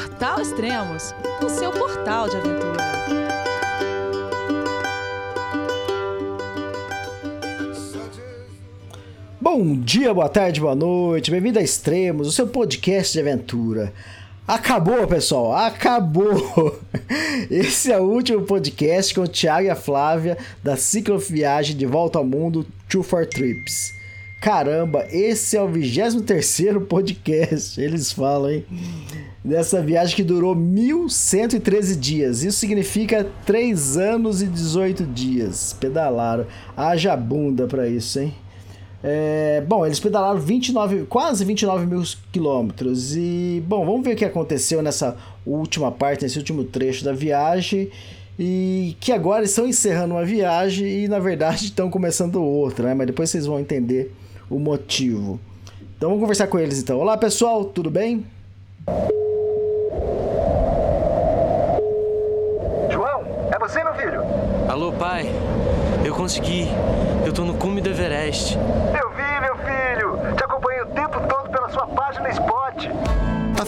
Portal 0.00 0.40
Extremos, 0.40 1.14
o 1.44 1.48
seu 1.50 1.70
portal 1.70 2.26
de 2.26 2.34
aventura. 2.34 2.82
Bom 9.38 9.76
dia, 9.78 10.14
boa 10.14 10.30
tarde, 10.30 10.58
boa 10.58 10.74
noite, 10.74 11.30
bem-vindo 11.30 11.58
a 11.58 11.62
Extremos, 11.62 12.26
o 12.28 12.32
seu 12.32 12.46
podcast 12.46 13.12
de 13.12 13.20
aventura. 13.20 13.92
Acabou, 14.48 15.06
pessoal, 15.06 15.52
acabou! 15.52 16.80
Esse 17.50 17.92
é 17.92 18.00
o 18.00 18.04
último 18.04 18.46
podcast 18.46 19.14
com 19.14 19.20
o 19.20 19.28
Thiago 19.28 19.66
e 19.66 19.70
a 19.70 19.76
Flávia 19.76 20.38
da 20.64 20.78
Cicloviagem 20.78 21.76
de 21.76 21.84
Volta 21.84 22.18
ao 22.18 22.24
Mundo 22.24 22.66
Two 22.88 23.02
for 23.02 23.26
Trips. 23.26 23.92
Caramba, 24.40 25.06
esse 25.10 25.54
é 25.54 25.60
o 25.60 25.68
23 25.68 26.58
podcast, 26.88 27.78
eles 27.78 28.10
falam, 28.10 28.50
hein? 28.50 28.64
Dessa 29.42 29.80
viagem 29.80 30.14
que 30.14 30.22
durou 30.22 30.54
1.113 30.54 31.98
dias. 31.98 32.42
Isso 32.42 32.58
significa 32.58 33.26
3 33.46 33.96
anos 33.96 34.42
e 34.42 34.46
18 34.46 35.04
dias. 35.04 35.74
Pedalaram. 35.80 36.46
Haja 36.76 37.16
bunda 37.16 37.66
pra 37.66 37.88
isso, 37.88 38.20
hein? 38.20 38.34
É, 39.02 39.62
bom, 39.66 39.86
eles 39.86 39.98
pedalaram 39.98 40.38
29, 40.38 41.04
quase 41.06 41.44
29 41.44 41.86
mil 41.86 42.02
quilômetros. 42.30 43.16
E, 43.16 43.62
bom, 43.66 43.84
vamos 43.84 44.04
ver 44.04 44.12
o 44.12 44.16
que 44.16 44.24
aconteceu 44.24 44.82
nessa 44.82 45.16
última 45.46 45.90
parte, 45.90 46.22
nesse 46.22 46.38
último 46.38 46.64
trecho 46.64 47.04
da 47.04 47.12
viagem. 47.12 47.90
E 48.38 48.96
que 49.00 49.12
agora 49.12 49.44
estão 49.44 49.66
encerrando 49.66 50.14
uma 50.14 50.24
viagem 50.24 51.04
e, 51.04 51.08
na 51.08 51.18
verdade, 51.18 51.66
estão 51.72 51.90
começando 51.90 52.42
outra, 52.42 52.88
né? 52.88 52.94
Mas 52.94 53.06
depois 53.06 53.30
vocês 53.30 53.46
vão 53.46 53.58
entender 53.58 54.14
o 54.48 54.58
motivo. 54.58 55.40
Então 55.96 56.10
vamos 56.10 56.22
conversar 56.22 56.46
com 56.46 56.58
eles 56.58 56.78
então. 56.82 56.98
Olá 56.98 57.16
pessoal, 57.16 57.64
tudo 57.64 57.90
bem? 57.90 58.24
João, 62.90 63.22
é 63.52 63.58
você 63.58 63.84
meu 63.84 63.94
filho? 63.94 64.22
Alô 64.66 64.89
pai, 65.00 65.34
eu 66.04 66.14
consegui. 66.14 66.68
Eu 67.24 67.32
tô 67.32 67.42
no 67.42 67.54
cume 67.54 67.80
do 67.80 67.88
Everest. 67.88 68.58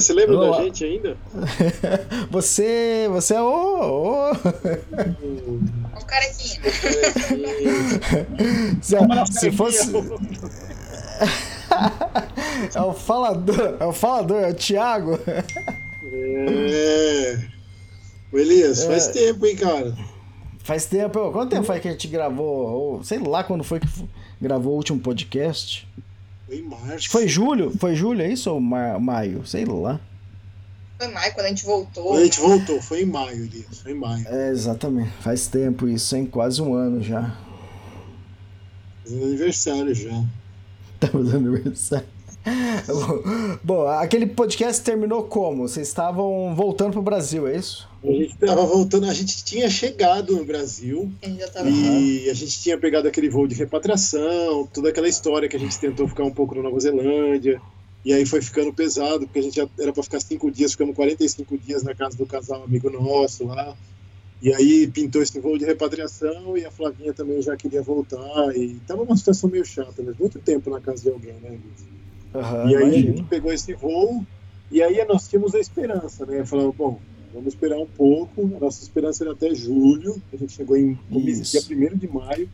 Você 0.00 0.12
lembra 0.12 0.36
Olá. 0.36 0.58
da 0.58 0.64
gente 0.64 0.84
ainda? 0.84 1.16
você, 2.30 3.08
você 3.10 3.34
é 3.34 3.42
o. 3.42 3.46
o- 3.46 4.30
Um 4.32 6.04
carequinha. 6.06 6.60
se, 8.82 8.96
se 9.40 9.50
fosse. 9.52 9.90
é 12.74 12.80
o 12.80 12.92
falador, 12.92 13.76
é 13.80 13.84
o 13.84 13.92
falador, 13.92 14.42
é 14.42 14.50
o 14.50 14.54
Thiago. 14.54 15.18
É. 16.12 17.38
Ô, 18.32 18.38
Elias, 18.38 18.84
faz 18.84 19.08
É. 19.08 19.12
tempo, 19.12 19.46
hein, 19.46 19.56
cara? 19.56 19.94
Faz 20.58 20.84
tempo, 20.86 21.30
quanto 21.30 21.50
tempo 21.50 21.64
faz 21.64 21.80
que 21.80 21.88
a 21.88 21.92
gente 21.92 22.08
gravou? 22.08 22.46
Ou, 22.96 23.04
sei 23.04 23.18
lá 23.18 23.44
quando 23.44 23.62
foi 23.62 23.78
que 23.80 23.86
gravou 24.40 24.72
o 24.72 24.76
último 24.76 24.98
podcast. 24.98 25.86
Foi 26.46 26.56
em 26.58 26.62
março. 26.62 27.10
Foi 27.10 27.26
julho, 27.28 27.72
foi 27.78 27.94
julho, 27.94 28.22
é 28.22 28.28
isso 28.32 28.50
ou 28.50 28.60
ma- 28.60 28.98
maio? 28.98 29.44
Sei 29.46 29.64
lá. 29.64 30.00
Foi 30.98 31.08
maio 31.08 31.34
quando 31.34 31.46
a 31.46 31.48
gente 31.48 31.64
voltou. 31.64 32.04
Quando 32.04 32.20
a 32.20 32.24
gente 32.24 32.40
voltou, 32.40 32.80
foi 32.80 33.02
em 33.02 33.06
maio, 33.06 33.44
Elias. 33.44 33.80
Foi 33.82 33.92
em 33.92 33.96
maio. 33.96 34.26
É, 34.28 34.50
exatamente. 34.50 35.10
Faz 35.20 35.46
tempo 35.48 35.88
isso, 35.88 36.16
hein? 36.16 36.24
Quase 36.24 36.62
um 36.62 36.72
ano 36.74 37.02
já. 37.02 37.36
Fazendo 39.02 39.24
aniversário 39.24 39.94
já. 39.94 40.24
Estamos 41.02 41.32
no 41.32 41.36
aniversário. 41.38 42.06
Bom, 43.62 43.88
aquele 43.88 44.26
podcast 44.26 44.82
terminou 44.82 45.24
como? 45.24 45.66
Vocês 45.68 45.88
estavam 45.88 46.54
voltando 46.54 46.92
pro 46.92 47.02
Brasil, 47.02 47.46
é 47.48 47.56
isso? 47.56 47.88
A 48.06 48.12
gente 48.12 48.36
tava 48.36 48.64
voltando, 48.64 49.06
a 49.06 49.14
gente 49.14 49.44
tinha 49.44 49.68
chegado 49.68 50.36
no 50.36 50.44
Brasil 50.44 51.10
A 51.22 51.26
gente 51.26 51.40
já 51.40 51.48
tava. 51.48 51.68
e 51.68 52.30
a 52.30 52.34
gente 52.34 52.60
tinha 52.60 52.78
pegado 52.78 53.08
aquele 53.08 53.28
voo 53.28 53.46
de 53.46 53.54
repatriação, 53.54 54.66
toda 54.72 54.90
aquela 54.90 55.08
história 55.08 55.48
que 55.48 55.56
a 55.56 55.58
gente 55.58 55.78
tentou 55.78 56.06
ficar 56.06 56.24
um 56.24 56.30
pouco 56.32 56.54
na 56.54 56.62
Nova 56.62 56.78
Zelândia. 56.78 57.60
E 58.04 58.12
aí 58.12 58.24
foi 58.24 58.40
ficando 58.40 58.72
pesado, 58.72 59.26
porque 59.26 59.40
a 59.40 59.42
gente 59.42 59.56
já 59.56 59.68
era 59.80 59.92
para 59.92 60.02
ficar 60.02 60.20
cinco 60.20 60.48
dias, 60.50 60.72
ficamos 60.72 60.94
45 60.94 61.58
dias 61.58 61.82
na 61.82 61.92
casa 61.94 62.16
do 62.16 62.24
casal 62.24 62.62
amigo 62.62 62.88
nosso 62.88 63.44
lá. 63.46 63.76
E 64.40 64.54
aí 64.54 64.86
pintou 64.86 65.22
esse 65.22 65.40
voo 65.40 65.58
de 65.58 65.64
repatriação 65.64 66.56
e 66.56 66.64
a 66.64 66.70
Flavinha 66.70 67.12
também 67.12 67.42
já 67.42 67.56
queria 67.56 67.82
voltar. 67.82 68.54
E 68.56 68.76
tava 68.86 69.02
uma 69.02 69.16
situação 69.16 69.50
meio 69.50 69.64
chata, 69.64 70.02
mas 70.04 70.16
muito 70.16 70.38
tempo 70.38 70.70
na 70.70 70.80
casa 70.80 71.02
de 71.02 71.08
alguém, 71.08 71.32
né? 71.42 71.48
Luiz? 71.50 71.86
Aham, 72.34 72.70
E 72.70 72.76
aí 72.76 72.84
a 72.84 72.90
gente 72.92 73.22
pegou 73.24 73.52
esse 73.52 73.74
voo 73.74 74.24
e 74.70 74.82
aí 74.82 75.04
nós 75.08 75.26
tínhamos 75.26 75.54
a 75.54 75.58
esperança, 75.58 76.24
né? 76.26 76.44
Falamos, 76.44 76.76
bom, 76.76 77.00
vamos 77.36 77.52
esperar 77.52 77.78
um 77.78 77.86
pouco. 77.86 78.50
A 78.56 78.60
nossa 78.60 78.82
esperança 78.82 79.22
era 79.22 79.32
até 79.32 79.54
julho. 79.54 80.20
A 80.32 80.36
gente 80.36 80.52
chegou 80.52 80.76
em 80.76 80.98
Isso. 81.10 81.52
dia 81.52 81.92
1 81.92 81.96
de 81.98 82.08
maio. 82.08 82.48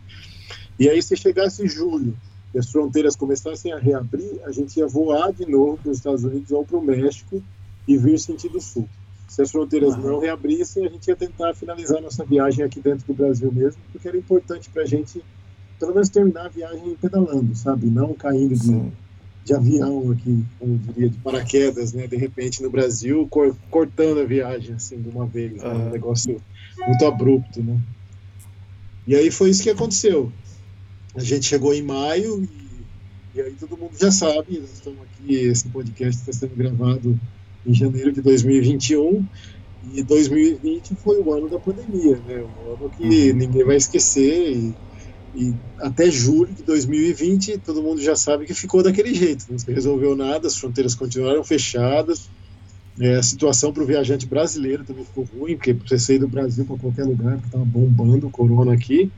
E 0.78 0.88
aí 0.88 1.00
se 1.00 1.16
chegasse 1.16 1.66
julho 1.69 2.16
e 2.54 2.59
as 2.59 2.70
fronteiras 2.70 3.16
começassem 3.16 3.72
a 3.72 3.78
reabrir, 3.78 4.41
a 4.44 4.53
gente 4.53 4.76
ia 4.76 4.87
voar 4.87 5.32
de 5.32 5.47
novo 5.50 5.78
para 5.78 5.91
os 5.91 5.98
Estados 5.98 6.25
Unidos 6.25 6.50
ou 6.50 6.65
para 6.65 6.76
o 6.76 6.84
México 6.84 7.43
e 7.88 7.97
vir 7.97 8.19
sentido 8.19 8.60
sul. 8.60 8.88
Se 9.28 9.41
as 9.41 9.50
fronteiras 9.50 9.97
não 9.97 10.20
reabrissem, 10.20 10.84
a 10.87 10.91
gente 10.91 11.09
ia 11.09 11.16
tentar 11.16 11.54
finalizar 11.54 12.03
nossa 12.03 12.25
viagem 12.25 12.62
aqui 12.62 12.81
dentro 12.81 13.06
do 13.06 13.14
Brasil 13.14 13.50
mesmo, 13.50 13.81
porque 13.91 14.06
era 14.06 14.19
importante 14.19 14.69
para 14.69 14.82
a 14.82 14.87
gente, 14.87 15.25
pelo 15.78 15.94
menos, 15.94 16.10
terminar 16.10 16.47
a 16.47 16.49
viagem 16.49 16.94
pedalando, 17.00 17.54
sabe? 17.56 17.87
Não 17.87 18.12
caindo 18.12 18.54
de, 18.54 18.66
Sim. 18.66 18.93
De 19.44 19.54
avião 19.54 20.10
aqui, 20.12 20.44
como 20.58 20.78
diria, 20.78 21.08
de 21.08 21.19
paraquedas, 21.19 21.92
né? 21.92 22.06
De 22.06 22.16
repente 22.16 22.62
no 22.62 22.70
Brasil, 22.70 23.26
cor- 23.28 23.56
cortando 23.70 24.20
a 24.20 24.25
viagem 24.25 24.75
assim 24.75 25.00
de 25.00 25.08
uma 25.08 25.26
vez, 25.26 25.54
né? 25.54 25.69
Um 25.69 25.91
negócio 25.91 26.41
muito 26.86 27.04
abrupto, 27.06 27.62
né? 27.62 27.78
E 29.06 29.16
aí 29.16 29.31
foi 29.31 29.50
isso 29.50 29.62
que 29.62 29.70
aconteceu. 29.70 30.32
A 31.14 31.20
gente 31.20 31.47
chegou 31.47 31.75
em 31.75 31.82
maio 31.82 32.42
e, 33.34 33.38
e 33.38 33.41
aí 33.41 33.52
todo 33.58 33.76
mundo 33.76 33.92
já 34.00 34.10
sabe, 34.10 34.58
nós 34.60 34.72
estamos 34.75 35.00
aqui, 35.02 35.34
esse 35.34 35.69
podcast 35.69 36.20
está 36.20 36.32
sendo 36.32 36.56
gravado 36.56 37.19
em 37.66 37.75
janeiro 37.75 38.12
de 38.12 38.20
2021 38.22 39.25
e 39.92 40.02
2020 40.04 40.94
foi 40.94 41.20
o 41.20 41.32
ano 41.32 41.48
da 41.48 41.58
pandemia, 41.58 42.16
né? 42.26 42.44
Um 42.44 42.72
ano 42.75 42.91
que 42.97 43.32
ninguém 43.32 43.64
vai 43.64 43.76
esquecer 43.76 44.52
e 44.56 44.75
e 45.34 45.54
até 45.78 46.10
julho 46.10 46.54
de 46.54 46.62
2020, 46.65 47.59
todo 47.59 47.82
mundo 47.82 48.00
já 48.00 48.15
sabe 48.16 48.47
que 48.47 48.54
ficou 48.54 48.82
daquele 48.82 49.15
jeito. 49.15 49.47
Não 49.50 49.59
se 49.59 49.72
resolveu 49.72 50.15
nada, 50.16 50.47
as 50.47 50.56
fronteiras 50.56 50.94
continuaram 50.94 51.43
fechadas. 51.44 52.31
É, 53.00 53.16
a 53.16 53.22
situação 53.22 53.72
para 53.72 53.82
o 53.82 53.87
viajante 53.87 54.26
brasileiro 54.26 54.84
também 54.84 55.04
ficou 55.04 55.25
ruim, 55.25 55.56
porque 55.56 55.72
você 55.72 55.98
sair 55.98 56.19
do 56.19 56.28
Brasil 56.28 56.66
para 56.66 56.76
qualquer 56.76 57.04
lugar, 57.06 57.38
que 57.41 57.47
estava 57.47 57.65
bombando 57.65 58.26
o 58.28 58.31
corona 58.31 58.75
aqui. 58.75 59.10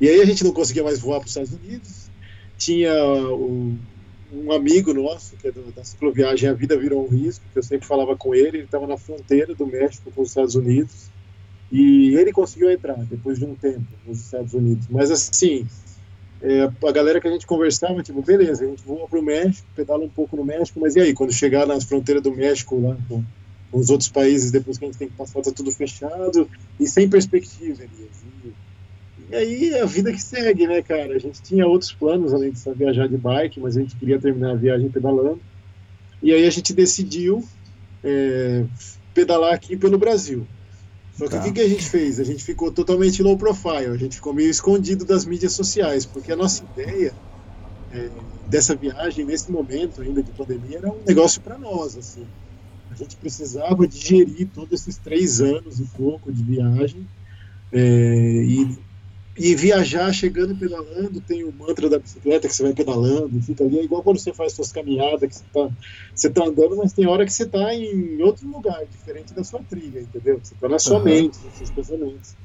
E 0.00 0.08
aí 0.08 0.20
a 0.20 0.24
gente 0.24 0.44
não 0.44 0.52
conseguia 0.52 0.84
mais 0.84 1.00
voar 1.00 1.18
para 1.20 1.26
os 1.26 1.30
Estados 1.32 1.52
Unidos. 1.52 2.10
Tinha 2.56 2.92
o- 3.34 3.78
um 4.30 4.52
amigo 4.52 4.92
nosso, 4.92 5.36
que 5.36 5.48
é 5.48 5.52
do- 5.52 5.72
da 5.72 5.82
cicloviagem 5.84 6.48
A 6.48 6.54
Vida 6.54 6.78
Virou 6.78 7.04
um 7.06 7.08
Risco, 7.08 7.48
que 7.50 7.58
eu 7.58 7.62
sempre 7.62 7.86
falava 7.86 8.16
com 8.16 8.34
ele, 8.34 8.58
ele 8.58 8.64
estava 8.64 8.86
na 8.86 8.98
fronteira 8.98 9.54
do 9.54 9.66
México 9.66 10.12
com 10.12 10.22
os 10.22 10.28
Estados 10.28 10.54
Unidos. 10.54 11.10
E 11.70 12.14
ele 12.16 12.32
conseguiu 12.32 12.70
entrar 12.70 12.96
depois 13.04 13.38
de 13.38 13.44
um 13.44 13.54
tempo 13.54 13.86
nos 14.06 14.20
Estados 14.20 14.54
Unidos. 14.54 14.86
Mas 14.88 15.10
assim, 15.10 15.66
é, 16.40 16.62
a 16.62 16.92
galera 16.92 17.20
que 17.20 17.26
a 17.26 17.30
gente 17.30 17.46
conversava, 17.46 18.02
tipo, 18.02 18.22
beleza, 18.22 18.64
a 18.64 18.68
gente 18.68 18.82
voa 18.84 19.08
para 19.08 19.18
o 19.18 19.22
México, 19.22 19.66
pedala 19.74 20.04
um 20.04 20.08
pouco 20.08 20.36
no 20.36 20.44
México, 20.44 20.78
mas 20.80 20.94
e 20.94 21.00
aí, 21.00 21.12
quando 21.12 21.32
chegar 21.32 21.66
nas 21.66 21.84
fronteiras 21.84 22.22
do 22.22 22.32
México 22.32 22.80
lá 22.80 22.96
com, 23.08 23.24
com 23.70 23.78
os 23.78 23.90
outros 23.90 24.08
países, 24.08 24.50
depois 24.50 24.78
que 24.78 24.84
a 24.84 24.88
gente 24.88 24.98
tem 24.98 25.08
que 25.08 25.16
passar, 25.16 25.42
tá 25.42 25.50
tudo 25.50 25.72
fechado 25.72 26.48
e 26.78 26.86
sem 26.86 27.08
perspectiva, 27.08 27.82
Elias. 27.82 28.22
E, 28.44 28.52
e 29.30 29.36
aí 29.36 29.78
a 29.80 29.84
vida 29.84 30.12
que 30.12 30.22
segue, 30.22 30.66
né, 30.66 30.80
cara? 30.80 31.14
A 31.14 31.18
gente 31.18 31.42
tinha 31.42 31.66
outros 31.66 31.92
planos 31.92 32.32
além 32.32 32.52
de 32.52 32.58
viajar 32.74 33.08
de 33.08 33.16
bike, 33.16 33.60
mas 33.60 33.76
a 33.76 33.80
gente 33.80 33.96
queria 33.96 34.18
terminar 34.18 34.52
a 34.52 34.56
viagem 34.56 34.88
pedalando. 34.88 35.40
E 36.22 36.32
aí 36.32 36.46
a 36.46 36.50
gente 36.50 36.72
decidiu 36.72 37.44
é, 38.02 38.64
pedalar 39.12 39.52
aqui 39.52 39.76
pelo 39.76 39.98
Brasil. 39.98 40.46
Só 41.18 41.24
que 41.26 41.32
Tá. 41.32 41.40
o 41.40 41.42
que, 41.42 41.52
que 41.52 41.60
a 41.60 41.68
gente 41.68 41.90
fez? 41.90 42.20
A 42.20 42.24
gente 42.24 42.44
ficou 42.44 42.70
totalmente 42.70 43.22
low 43.22 43.36
profile, 43.36 43.86
a 43.86 43.96
gente 43.96 44.16
ficou 44.16 44.32
meio 44.32 44.48
escondido 44.48 45.04
das 45.04 45.24
mídias 45.24 45.52
sociais, 45.52 46.06
porque 46.06 46.30
a 46.30 46.36
nossa 46.36 46.62
ideia 46.62 47.12
é, 47.92 48.08
dessa 48.46 48.76
viagem, 48.76 49.24
nesse 49.24 49.50
momento 49.50 50.00
ainda 50.00 50.22
de 50.22 50.30
pandemia, 50.30 50.78
era 50.78 50.88
um 50.88 51.02
negócio 51.04 51.40
para 51.40 51.58
nós, 51.58 51.96
assim. 51.96 52.24
gente 52.98 53.16
precisava 53.16 53.86
digerir 53.86 54.48
todos 54.54 54.80
esses 54.80 54.96
três 54.96 55.40
anos 55.40 55.80
e 55.80 55.84
pouco 55.96 56.32
de 56.32 56.42
viagem 56.42 57.06
é, 57.72 58.44
e, 58.44 58.78
e 59.38 59.54
viajar 59.54 60.12
chegando 60.12 60.52
e 60.52 60.56
pedalando. 60.56 61.20
Tem 61.22 61.44
o 61.44 61.52
mantra 61.52 61.88
da 61.88 61.98
bicicleta 61.98 62.48
que 62.48 62.54
você 62.54 62.62
vai 62.64 62.74
pedalando, 62.74 63.40
fica 63.42 63.64
ali. 63.64 63.78
É 63.80 63.84
igual 63.84 64.02
quando 64.02 64.18
você 64.18 64.34
faz 64.34 64.54
suas 64.54 64.72
caminhadas, 64.72 65.28
que 65.28 65.34
você 65.36 65.44
está 65.46 65.70
você 66.14 66.30
tá 66.32 66.44
andando, 66.44 66.76
mas 66.76 66.92
tem 66.92 67.06
hora 67.06 67.24
que 67.24 67.32
você 67.32 67.44
está 67.44 67.74
em 67.74 68.20
outro 68.22 68.48
lugar, 68.48 68.86
diferente 68.86 69.34
da 69.34 69.44
sua 69.44 69.64
trilha, 69.64 70.00
entendeu? 70.00 70.40
Você 70.42 70.54
está 70.54 70.68
na 70.68 70.78
sua 70.78 71.00
Uhum. 71.00 71.04
mente, 71.04 71.42
nos 71.44 71.56
seus 71.56 71.70
pensamentos. 71.70 72.36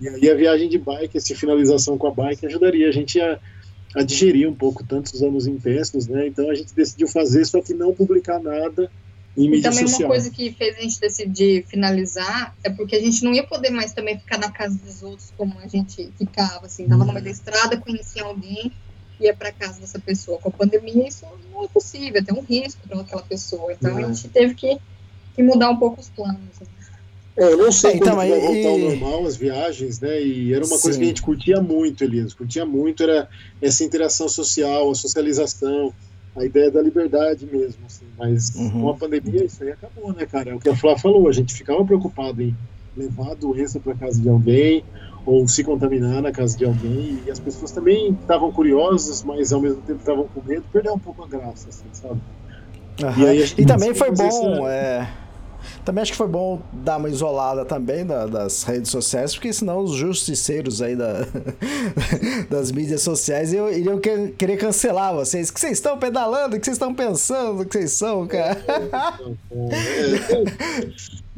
E 0.00 0.08
aí 0.08 0.30
a 0.30 0.34
viagem 0.34 0.68
de 0.68 0.78
bike, 0.78 1.16
essa 1.18 1.34
finalização 1.34 1.98
com 1.98 2.06
a 2.08 2.14
bike, 2.14 2.46
ajudaria 2.46 2.88
a 2.88 2.92
gente 2.92 3.20
a, 3.20 3.40
a 3.96 4.02
digerir 4.02 4.48
um 4.48 4.56
pouco 4.56 4.84
tantos 4.86 5.22
anos 5.22 5.46
intensos, 5.46 6.08
né? 6.08 6.26
Então 6.28 6.50
a 6.50 6.54
gente 6.54 6.74
decidiu 6.74 7.08
fazer, 7.08 7.44
só 7.44 7.60
que 7.62 7.74
não 7.74 7.94
publicar 7.94 8.40
nada 8.40 8.90
em 9.36 9.44
E 9.44 9.48
mídia 9.48 9.70
também 9.70 9.86
social. 9.86 10.08
uma 10.08 10.14
coisa 10.16 10.30
que 10.30 10.52
fez 10.52 10.76
a 10.76 10.80
gente 10.80 11.00
decidir 11.00 11.64
finalizar 11.66 12.54
é 12.64 12.70
porque 12.70 12.96
a 12.96 13.00
gente 13.00 13.22
não 13.24 13.32
ia 13.32 13.44
poder 13.46 13.70
mais 13.70 13.92
também 13.92 14.18
ficar 14.18 14.38
na 14.38 14.50
casa 14.50 14.76
dos 14.78 15.02
outros 15.02 15.32
como 15.36 15.58
a 15.60 15.66
gente 15.68 16.12
ficava, 16.18 16.66
assim, 16.66 16.86
tava 16.88 17.04
no 17.04 17.12
meio 17.12 17.24
da 17.24 17.30
estrada, 17.30 17.76
conhecia 17.76 18.24
alguém, 18.24 18.72
ia 19.20 19.34
para 19.34 19.52
casa 19.52 19.80
dessa 19.80 19.98
pessoa. 19.98 20.38
Com 20.38 20.48
a 20.48 20.52
pandemia 20.52 21.06
isso 21.06 21.24
não 21.52 21.64
é 21.64 21.68
possível, 21.68 22.24
tem 22.24 22.34
um 22.36 22.42
risco 22.42 22.80
para 22.88 23.00
aquela 23.00 23.22
pessoa. 23.22 23.72
Então 23.72 23.96
a 23.96 24.00
É. 24.02 24.06
gente 24.06 24.28
teve 24.28 24.54
que, 24.54 24.78
que 25.36 25.42
mudar 25.42 25.70
um 25.70 25.76
pouco 25.76 26.00
os 26.00 26.08
planos. 26.08 26.38
né? 26.60 26.66
É, 27.36 27.44
eu 27.44 27.56
não 27.58 27.70
sei 27.72 27.92
É, 27.92 27.96
então, 27.96 28.16
quando 28.16 28.20
que 28.22 28.28
vai 28.28 28.32
aí- 28.32 28.40
voltar 28.40 28.68
ao 28.68 28.78
e- 28.78 28.82
normal 28.82 29.26
as 29.26 29.36
viagens, 29.36 30.00
né? 30.00 30.20
E 30.20 30.52
era 30.52 30.64
uma 30.66 30.78
coisa 30.78 30.92
Sim. 30.92 30.98
que 30.98 31.04
a 31.04 31.08
gente 31.08 31.22
curtia 31.22 31.60
muito, 31.62 32.02
Elias. 32.02 32.34
Curtia 32.34 32.66
muito 32.66 33.02
era 33.04 33.28
essa 33.62 33.84
interação 33.84 34.28
social, 34.28 34.90
a 34.90 34.94
socialização, 34.94 35.94
a 36.36 36.44
ideia 36.44 36.70
da 36.70 36.80
liberdade 36.80 37.46
mesmo, 37.46 37.84
assim. 37.86 38.04
Mas 38.18 38.54
Uhum. 38.56 38.82
com 38.82 38.88
a 38.90 38.94
pandemia 38.94 39.44
isso 39.44 39.62
aí 39.62 39.70
acabou, 39.72 40.12
né, 40.12 40.26
cara? 40.26 40.50
É 40.50 40.54
o 40.54 40.58
que 40.60 40.68
a 40.68 40.76
Flá 40.76 40.96
falou, 40.96 41.28
a 41.28 41.32
gente 41.32 41.52
ficava 41.54 41.84
preocupado 41.84 42.40
em 42.42 42.54
levar 42.96 43.32
a 43.32 43.34
doença 43.34 43.78
para 43.80 43.94
casa 43.94 44.20
de 44.20 44.28
alguém 44.28 44.84
ou 45.26 45.46
se 45.46 45.62
contaminar 45.62 46.22
na 46.22 46.32
casa 46.32 46.56
de 46.56 46.64
alguém 46.64 47.18
e 47.26 47.30
as 47.30 47.38
pessoas 47.38 47.70
também 47.72 48.12
estavam 48.12 48.50
curiosas, 48.52 49.22
mas 49.22 49.52
ao 49.52 49.60
mesmo 49.60 49.80
tempo 49.82 49.98
estavam 50.00 50.26
com 50.28 50.40
medo, 50.48 50.64
perdeu 50.72 50.94
um 50.94 50.98
pouco 50.98 51.22
a 51.24 51.28
graça, 51.28 51.68
assim, 51.68 51.84
sabe? 51.92 52.20
Aham. 53.02 53.22
E 53.22 53.26
aí 53.28 53.44
E 53.58 53.66
também 53.66 53.94
foi 53.94 54.10
bom, 54.10 54.24
essa- 54.66 54.72
é, 54.72 55.08
também 55.84 56.02
acho 56.02 56.12
que 56.12 56.18
foi 56.18 56.28
bom 56.28 56.60
dar 56.72 56.96
uma 56.98 57.08
isolada 57.08 57.64
também 57.64 58.04
da- 58.04 58.26
das 58.26 58.62
redes 58.62 58.90
sociais, 58.90 59.34
porque 59.34 59.52
senão 59.52 59.80
os 59.80 59.92
justiceiros 59.92 60.80
aí 60.82 60.94
da, 60.96 61.26
das 62.50 62.70
mídias 62.72 63.02
sociais 63.02 63.52
iam- 63.52 63.70
iriam 63.70 63.98
que- 63.98 64.28
querer 64.38 64.56
cancelar 64.56 65.14
vocês. 65.14 65.48
O 65.48 65.54
que 65.54 65.60
vocês 65.60 65.72
estão 65.72 65.98
pedalando? 65.98 66.56
O 66.56 66.58
que 66.58 66.64
vocês 66.64 66.76
estão 66.76 66.94
pensando? 66.94 67.62
O 67.62 67.66
que 67.66 67.72
vocês 67.78 67.92
são, 67.92 68.26
cara? 68.26 68.60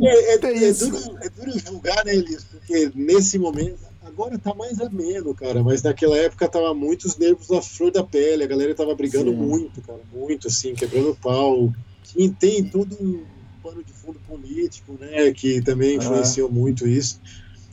É, 0.00 0.06
é, 0.06 0.34
é, 0.34 0.38
Tem 0.38 0.64
é 0.64 0.72
duro, 0.72 0.98
é 1.20 1.28
duro 1.28 1.58
julgar, 1.58 2.04
né, 2.04 2.14
Elias? 2.14 2.44
Porque 2.44 2.90
nesse 2.94 3.38
momento, 3.38 3.78
agora 4.04 4.38
tá 4.38 4.54
mais 4.54 4.80
ameno, 4.80 5.34
cara, 5.34 5.62
mas 5.62 5.82
naquela 5.82 6.16
época 6.16 6.48
tava 6.48 6.74
muito 6.74 7.04
os 7.06 7.16
nervos 7.16 7.50
à 7.50 7.60
flor 7.62 7.90
da 7.90 8.02
pele, 8.02 8.42
a 8.44 8.46
galera 8.46 8.74
tava 8.74 8.94
brigando 8.94 9.30
Sim. 9.30 9.36
muito, 9.36 9.80
cara, 9.82 10.00
muito, 10.12 10.48
assim, 10.48 10.74
quebrando 10.74 11.16
pau. 11.22 11.72
Tem 12.38 12.62
todo 12.64 12.94
um 13.00 13.22
pano 13.62 13.82
de 13.82 13.92
fundo 13.92 14.18
político, 14.26 14.96
né, 15.00 15.30
que 15.32 15.62
também 15.62 15.96
influenciou 15.96 16.50
muito 16.50 16.86
isso. 16.86 17.20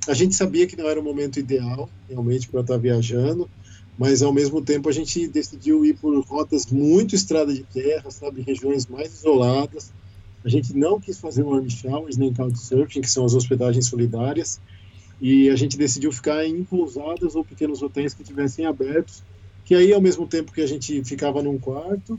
A 0.07 0.13
gente 0.13 0.35
sabia 0.35 0.65
que 0.65 0.75
não 0.75 0.87
era 0.87 0.99
o 0.99 1.03
momento 1.03 1.39
ideal, 1.39 1.89
realmente, 2.07 2.47
para 2.47 2.61
estar 2.61 2.77
viajando, 2.77 3.49
mas 3.97 4.21
ao 4.21 4.31
mesmo 4.31 4.61
tempo 4.61 4.87
a 4.87 4.91
gente 4.91 5.27
decidiu 5.27 5.83
ir 5.85 5.95
por 5.95 6.17
rotas 6.25 6.65
muito 6.67 7.15
estrada 7.15 7.53
de 7.53 7.63
terra, 7.63 8.09
sabe, 8.09 8.41
regiões 8.41 8.87
mais 8.87 9.13
isoladas. 9.13 9.91
A 10.43 10.47
gente 10.47 10.75
não 10.75 10.99
quis 10.99 11.19
fazer 11.19 11.43
warm 11.43 11.69
showers 11.69 12.15
nem 12.15 12.33
couchsurfing, 12.33 13.01
que 13.01 13.09
são 13.09 13.25
as 13.25 13.33
hospedagens 13.33 13.87
solidárias, 13.87 14.61
e 15.19 15.49
a 15.49 15.55
gente 15.55 15.77
decidiu 15.77 16.13
ficar 16.13 16.45
em 16.45 16.63
pousadas 16.63 17.35
ou 17.35 17.43
pequenos 17.43 17.81
hotéis 17.81 18.13
que 18.13 18.23
tivessem 18.23 18.65
abertos, 18.65 19.21
que 19.65 19.75
aí 19.75 19.93
ao 19.93 20.01
mesmo 20.01 20.25
tempo 20.25 20.53
que 20.53 20.61
a 20.61 20.67
gente 20.67 21.03
ficava 21.03 21.43
num 21.43 21.59
quarto, 21.59 22.17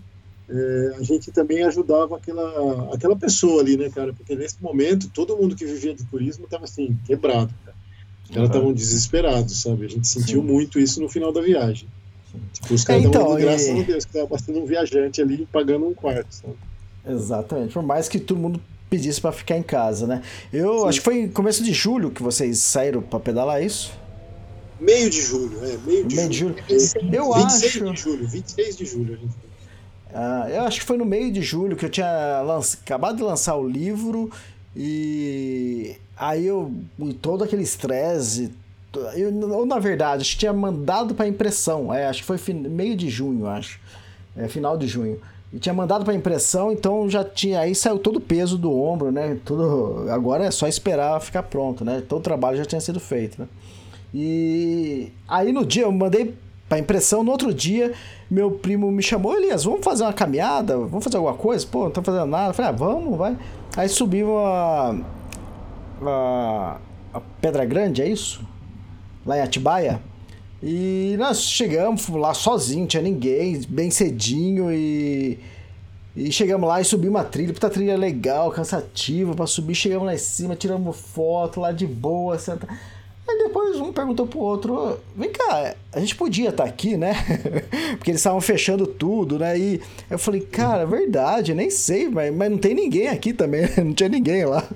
eh, 0.51 0.97
a 0.99 1.03
gente 1.03 1.31
também 1.31 1.63
ajudava 1.63 2.17
aquela 2.17 2.93
aquela 2.95 3.17
pessoa 3.17 3.61
ali, 3.63 3.77
né, 3.77 3.89
cara? 3.89 4.13
Porque 4.13 4.35
nesse 4.35 4.57
momento 4.63 5.09
todo 5.15 5.37
mundo 5.37 5.55
que 5.55 5.65
vivia 5.65 5.95
de 5.95 6.05
turismo 6.05 6.45
estava 6.45 6.65
assim 6.65 6.97
quebrado, 7.07 7.53
cara. 7.65 7.77
Os 8.25 8.31
caras 8.31 8.49
Uhum. 8.49 8.55
estavam 8.57 8.73
desesperados, 8.73 9.63
sabe? 9.63 9.87
A 9.87 9.89
gente 9.89 10.07
sentiu 10.09 10.41
Sim. 10.41 10.47
muito 10.47 10.79
isso 10.79 11.01
no 11.01 11.09
final 11.09 11.33
da 11.33 11.41
viagem. 11.41 11.89
Tipo, 12.53 12.75
os 12.75 12.85
caras 12.85 13.03
É, 13.05 13.07
estavam 13.07 13.27
então, 13.27 13.37
dando 13.37 13.45
graças 13.47 13.67
e- 13.67 13.71
a 13.81 13.83
Deus 13.83 14.05
que 14.05 14.11
estava 14.11 14.27
passando 14.29 14.59
um 14.61 14.67
viajante 14.67 15.21
ali 15.23 15.49
pagando 15.53 15.87
um 15.89 15.95
quarto, 15.95 16.33
sabe? 16.33 16.55
Exatamente. 17.09 17.73
Por 17.75 17.83
mais 17.83 18.09
que 18.09 18.19
todo 18.21 18.39
mundo 18.39 18.61
pedisse 18.89 19.21
pra 19.21 19.33
ficar 19.33 19.57
em 19.57 19.63
casa, 19.63 20.07
né? 20.07 20.23
Eu 20.53 20.81
Sim. 20.81 20.89
acho 20.89 20.99
que 20.99 21.05
foi 21.05 21.19
em 21.21 21.29
começo 21.29 21.63
de 21.63 21.73
julho 21.73 22.11
que 22.11 22.23
vocês 22.23 22.59
saíram 22.59 23.01
pra 23.03 23.19
pedalar 23.21 23.61
é 23.63 23.67
isso? 23.67 23.93
Meio 24.81 25.11
de 25.11 25.21
julho, 25.21 25.59
é, 25.65 25.77
meio 25.87 26.07
de 26.07 26.17
Meio 26.17 26.29
de 26.29 26.39
julho. 26.39 26.57
julho. 26.69 27.15
Eu 27.15 27.33
26 27.35 27.65
acho. 27.77 27.93
de 27.95 28.01
julho, 28.01 28.29
26 28.29 28.77
de 28.77 28.85
julho 28.87 29.15
a 29.15 29.17
gente 29.17 29.33
foi. 29.33 29.50
Ah, 30.15 30.47
eu 30.51 30.63
acho 30.63 30.81
que 30.81 30.87
foi 30.87 30.97
no 30.97 31.05
meio 31.05 31.31
de 31.33 31.41
julho 31.43 31.77
que 31.77 31.85
eu 31.85 31.91
tinha 31.91 32.43
acabado 32.83 33.17
de 33.17 33.23
lançar 33.23 33.57
o 33.57 33.67
livro 33.69 34.31
e 34.75 35.97
aí 36.17 36.47
eu 36.47 36.73
todo 37.23 37.45
aquele 37.45 37.63
estresse 37.63 38.53
eu, 39.15 39.33
ou 39.53 39.65
na 39.65 39.79
verdade 39.79 40.23
acho 40.23 40.33
que 40.33 40.39
tinha 40.39 40.53
mandado 40.53 41.15
para 41.15 41.29
impressão 41.29 41.95
é, 41.95 42.07
acho 42.07 42.21
que 42.23 42.27
foi 42.27 42.39
fin- 42.39 42.55
meio 42.69 42.97
de 42.97 43.09
junho 43.09 43.47
acho. 43.47 43.79
É, 44.37 44.47
final 44.49 44.77
de 44.79 44.87
junho. 44.87 45.19
E 45.53 45.59
tinha 45.59 45.75
mandado 45.75 46.05
para 46.05 46.15
impressão 46.15 46.71
então 46.73 47.09
já 47.11 47.23
tinha 47.25 47.61
aí 47.61 47.75
saiu 47.75 47.99
todo 47.99 48.17
o 48.17 48.21
peso 48.21 48.57
do 48.59 48.73
ombro 48.73 49.11
né 49.13 49.37
tudo 49.45 50.07
agora 50.11 50.45
é 50.45 50.51
só 50.51 50.67
esperar 50.69 51.21
ficar 51.21 51.43
pronto 51.45 51.85
né 51.85 52.01
todo 52.09 52.19
o 52.21 52.23
trabalho 52.23 52.57
já 52.57 52.65
tinha 52.65 52.81
sido 52.81 52.99
feito 53.01 53.41
né. 53.43 53.49
E 54.15 55.13
aí 55.29 55.53
no 55.53 55.65
dia 55.65 55.83
eu 55.85 55.93
mandei 55.93 56.35
pra 56.71 56.79
impressão, 56.79 57.25
no 57.25 57.33
outro 57.33 57.53
dia 57.53 57.93
meu 58.31 58.53
primo 58.53 58.91
me 58.93 59.03
chamou, 59.03 59.37
Elias, 59.37 59.65
vamos 59.65 59.85
fazer 59.85 60.05
uma 60.05 60.13
caminhada, 60.13 60.79
vamos 60.79 61.03
fazer 61.03 61.17
alguma 61.17 61.35
coisa? 61.35 61.67
Pô, 61.67 61.85
não 61.85 61.91
tô 61.91 62.01
fazendo 62.01 62.27
nada. 62.27 62.51
Eu 62.51 62.55
falei, 62.55 62.71
ah, 62.71 62.75
vamos, 62.75 63.19
vai. 63.19 63.37
Aí 63.77 63.89
subimos 63.89 64.37
a, 64.37 64.97
a, 66.07 66.77
a 67.13 67.21
Pedra 67.41 67.65
Grande, 67.65 68.01
é 68.01 68.09
isso? 68.09 68.47
Lá 69.27 69.37
em 69.37 69.41
Atibaia. 69.41 70.01
E 70.63 71.17
nós 71.19 71.43
chegamos 71.43 72.09
lá 72.09 72.33
sozinho, 72.33 72.87
tinha 72.87 73.03
ninguém, 73.03 73.61
bem 73.69 73.91
cedinho 73.91 74.73
e... 74.73 75.39
E 76.15 76.31
chegamos 76.33 76.69
lá 76.69 76.81
e 76.81 76.85
subimos 76.85 77.21
uma 77.21 77.25
trilha, 77.25 77.53
puta 77.53 77.71
trilha 77.71 77.97
legal, 77.97 78.51
cansativa 78.51 79.35
pra 79.35 79.47
subir. 79.47 79.75
Chegamos 79.75 80.07
lá 80.07 80.15
em 80.15 80.19
cima, 80.19 80.55
tiramos 80.55 80.97
foto 80.97 81.61
lá 81.61 81.73
de 81.73 81.87
boa, 81.87 82.39
senta... 82.39 82.69
Aí 83.31 83.39
depois 83.39 83.77
um 83.81 83.93
perguntou 83.93 84.27
pro 84.27 84.41
outro, 84.41 84.75
"Ô, 84.75 84.97
vem 85.17 85.31
cá, 85.31 85.75
a 85.93 86.01
gente 86.01 86.17
podia 86.17 86.49
estar 86.49 86.65
aqui, 86.65 86.97
né? 86.97 87.15
Porque 87.97 88.11
eles 88.11 88.21
estavam 88.21 88.41
fechando 88.41 88.87
tudo, 88.87 89.39
né? 89.39 89.57
E 89.59 89.81
eu 90.11 90.19
falei, 90.19 90.41
cara, 90.41 90.85
verdade, 90.85 91.55
nem 91.55 91.71
sei, 91.71 92.09
mas, 92.09 92.35
mas 92.35 92.51
não 92.51 92.59
tem 92.59 92.75
ninguém 92.75 93.09
aqui 93.09 93.33
também, 93.33 93.69
não 93.85 93.93
tinha 93.95 94.09
ninguém 94.09 94.45
lá. 94.45 94.67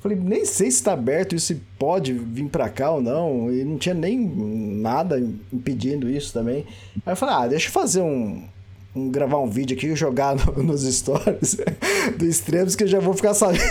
Falei, 0.00 0.18
nem 0.20 0.44
sei 0.44 0.70
se 0.70 0.78
está 0.78 0.92
aberto, 0.92 1.34
isso 1.34 1.46
se 1.46 1.54
pode 1.78 2.12
vir 2.12 2.46
para 2.48 2.68
cá 2.68 2.90
ou 2.90 3.00
não, 3.00 3.50
e 3.52 3.64
não 3.64 3.78
tinha 3.78 3.94
nem 3.94 4.18
nada 4.18 5.18
impedindo 5.52 6.10
isso 6.10 6.32
também. 6.32 6.66
Aí 7.06 7.12
eu 7.12 7.16
falei, 7.16 7.34
ah, 7.36 7.46
deixa 7.46 7.68
eu 7.68 7.72
fazer 7.72 8.02
um, 8.02 8.42
um 8.94 9.08
gravar 9.08 9.38
um 9.38 9.48
vídeo 9.48 9.76
aqui 9.76 9.86
e 9.86 9.94
jogar 9.96 10.34
no- 10.36 10.60
nos 10.62 10.82
stories 10.82 11.56
do 12.18 12.26
Extremos 12.26 12.74
que 12.76 12.84
eu 12.84 12.88
já 12.88 12.98
vou 13.00 13.14
ficar 13.14 13.32
sabendo. 13.34 13.62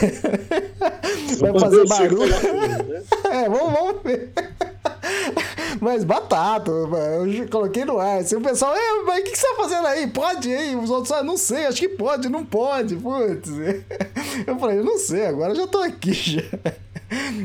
Vai 1.40 1.60
fazer 1.60 1.88
barulho. 1.88 2.28
né? 2.30 3.04
É, 3.34 3.50
vamos, 3.50 3.74
vamos 3.74 4.04
ver. 4.04 4.32
Mas 5.82 6.04
batata, 6.04 6.70
eu 6.72 7.48
coloquei 7.50 7.84
no 7.84 7.98
ar. 8.00 8.20
Assim, 8.20 8.36
o 8.36 8.42
pessoal, 8.42 8.74
é, 8.76 9.04
mas 9.06 9.20
o 9.20 9.24
que, 9.24 9.32
que 9.32 9.38
você 9.40 9.48
tá 9.48 9.56
fazendo 9.56 9.88
aí? 9.88 10.08
Pode 10.08 10.48
ir? 10.50 10.78
Os 10.78 10.90
outros, 10.90 11.12
ah, 11.12 11.24
não 11.24 11.36
sei, 11.36 11.66
acho 11.66 11.80
que 11.80 11.90
pode, 11.90 12.30
não 12.30 12.46
pode, 12.46 12.96
putz. 12.96 13.50
Eu 14.48 14.58
falei, 14.60 14.80
eu 14.80 14.84
não 14.84 14.98
sei, 14.98 15.26
agora 15.26 15.52
eu 15.52 15.56
já 15.56 15.68
tô 15.68 15.80
aqui 15.80 16.14
já. 16.14 16.42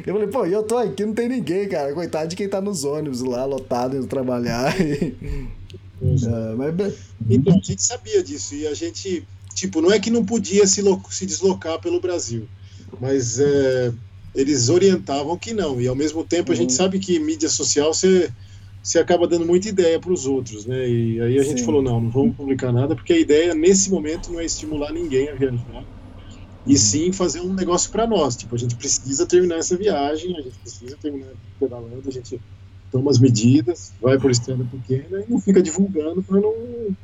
Eu 0.07 0.15
falei, 0.15 0.29
pô, 0.29 0.47
e 0.47 0.53
eu 0.53 0.63
tô 0.63 0.77
aqui, 0.77 1.05
não 1.05 1.15
tem 1.15 1.29
ninguém, 1.29 1.69
cara. 1.69 1.93
Coitado 1.93 2.29
de 2.29 2.37
quem 2.37 2.49
tá 2.49 2.61
nos 2.61 2.85
ônibus 2.85 3.21
lá, 3.23 3.45
lotado, 3.45 3.97
indo 3.97 4.07
trabalhar. 4.07 4.75
Ah, 6.03 6.55
mas, 6.57 6.75
be- 6.75 6.95
Então, 7.29 7.55
a 7.55 7.61
gente 7.63 7.83
sabia 7.83 8.23
disso 8.23 8.55
e 8.55 8.67
a 8.67 8.75
gente, 8.75 9.27
tipo, 9.55 9.81
não 9.81 9.91
é 9.93 9.99
que 9.99 10.11
não 10.11 10.25
podia 10.25 10.67
se, 10.67 10.83
se 11.11 11.27
deslocar 11.27 11.79
pelo 11.81 12.01
Brasil, 12.01 12.47
mas 12.99 13.39
é, 13.39 13.93
eles 14.35 14.69
orientavam 14.69 15.39
que 15.39 15.53
não. 15.53 15.81
E 15.81 15.89
ao 15.89 15.97
mesmo 15.97 16.25
tempo 16.27 16.53
a 16.53 16.55
gente 16.55 16.71
Uhum. 16.71 16.77
sabe 16.77 16.99
que 16.99 17.19
mídia 17.19 17.49
social 17.49 17.93
você, 17.93 18.33
você 18.83 18.99
acaba 18.99 19.27
dando 19.29 19.47
muita 19.47 19.69
ideia 19.69 20.01
para 20.01 20.13
os 20.13 20.27
outros, 20.27 20.67
né? 20.67 20.89
E 20.89 21.21
aí 21.21 21.39
a 21.39 21.43
gente 21.43 21.61
Sim. 21.61 21.67
falou, 21.67 21.83
não, 21.83 22.01
não 22.01 22.11
vamos 22.11 22.37
publicar 22.37 22.73
nada, 22.73 22.95
porque 22.95 23.13
a 23.13 23.19
ideia 23.19 23.55
nesse 23.55 23.91
momento 23.91 24.33
não 24.33 24.41
é 24.41 24.45
estimular 24.45 24.93
ninguém 24.93 25.29
a 25.31 25.35
viajar. 25.35 25.87
E 26.67 26.77
sim 26.77 27.13
fazer 27.13 27.41
um 27.41 27.55
negócio 27.55 27.91
para 27.91 28.07
nós. 28.07 28.37
Tipo, 28.37 28.55
a 28.55 28.59
gente 28.59 28.77
precisa 28.77 29.27
terminar 29.27 29.57
essa 29.59 29.77
viagem, 29.77 30.37
a 30.37 30.43
gente 30.43 30.59
precisa 30.59 30.99
terminar 30.99 31.33
pedalando, 31.59 32.09
a 32.09 32.13
gente 32.13 32.41
toma 32.91 33.11
as 33.11 33.19
medidas, 33.19 33.95
vai 34.01 34.19
por 34.19 34.31
estrada 34.31 34.65
pequena 34.65 35.23
e 35.25 35.31
não 35.31 35.41
fica 35.41 35.63
divulgando 35.63 36.23
para 36.23 36.41
não 36.41 36.97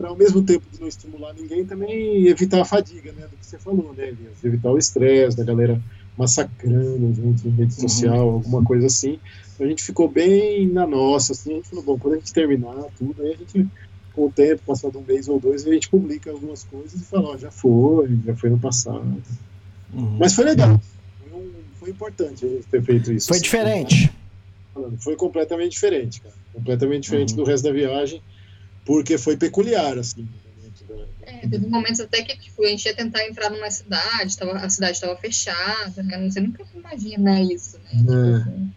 para 0.00 0.08
ao 0.08 0.16
mesmo 0.16 0.42
tempo 0.42 0.64
de 0.72 0.80
não 0.80 0.88
estimular 0.88 1.34
ninguém, 1.34 1.62
também 1.66 2.26
evitar 2.26 2.62
a 2.62 2.64
fadiga, 2.64 3.12
né? 3.12 3.26
Do 3.30 3.36
que 3.36 3.44
você 3.44 3.58
falou, 3.58 3.92
né, 3.94 4.08
Elias? 4.08 4.42
Evitar 4.42 4.70
o 4.70 4.78
estresse 4.78 5.36
da 5.36 5.44
galera 5.44 5.78
massacrando 6.16 7.06
a 7.06 7.12
gente 7.12 7.46
em 7.46 7.50
rede 7.50 7.74
social, 7.74 8.26
uhum. 8.26 8.34
alguma 8.36 8.64
coisa 8.64 8.86
assim. 8.86 9.20
Então, 9.54 9.66
a 9.66 9.68
gente 9.68 9.84
ficou 9.84 10.08
bem 10.08 10.66
na 10.66 10.86
nossa, 10.86 11.32
assim, 11.32 11.52
a 11.52 11.56
gente 11.56 11.68
falou, 11.68 11.84
bom, 11.84 11.98
quando 11.98 12.14
a 12.14 12.16
gente 12.16 12.32
terminar 12.32 12.74
tudo, 12.96 13.20
aí 13.20 13.34
a 13.34 13.36
gente, 13.36 13.68
com 14.14 14.24
o 14.24 14.32
tempo, 14.32 14.62
passado 14.66 14.98
um 14.98 15.02
mês 15.02 15.28
ou 15.28 15.38
dois, 15.38 15.66
a 15.66 15.70
gente 15.70 15.90
publica 15.90 16.30
algumas 16.30 16.64
coisas 16.64 16.98
e 16.98 17.04
fala, 17.04 17.32
ó, 17.32 17.36
já 17.36 17.50
foi, 17.50 18.08
já 18.24 18.34
foi 18.34 18.48
no 18.48 18.58
passado. 18.58 19.22
Uhum. 19.92 20.16
Mas 20.18 20.32
foi 20.32 20.46
legal, 20.46 20.80
foi, 21.18 21.38
um, 21.38 21.50
foi, 21.78 21.90
importante 21.90 22.46
ter 22.70 22.82
feito 22.82 23.12
isso. 23.12 23.28
Foi 23.28 23.36
assim, 23.36 23.44
diferente. 23.44 24.10
Foi 25.00 25.14
completamente 25.14 25.72
diferente, 25.72 26.22
cara. 26.22 26.34
Completamente 26.54 27.02
diferente 27.02 27.32
uhum. 27.32 27.36
do 27.36 27.44
resto 27.44 27.64
da 27.64 27.72
viagem, 27.72 28.22
porque 28.84 29.18
foi 29.18 29.36
peculiar, 29.36 29.98
assim. 29.98 30.28
É, 31.22 31.46
teve 31.46 31.66
momentos 31.66 32.00
até 32.00 32.22
que 32.22 32.36
tipo, 32.38 32.64
a 32.64 32.68
gente 32.68 32.84
ia 32.86 32.94
tentar 32.94 33.24
entrar 33.26 33.50
numa 33.50 33.70
cidade, 33.70 34.36
tava, 34.36 34.52
a 34.52 34.68
cidade 34.68 34.92
estava 34.92 35.16
fechada, 35.16 36.02
né? 36.02 36.28
Você 36.28 36.40
nunca 36.40 36.64
imagina 36.74 37.40
isso, 37.40 37.78
né? 37.78 37.90
É. 37.92 38.38
Tipo, 38.38 38.70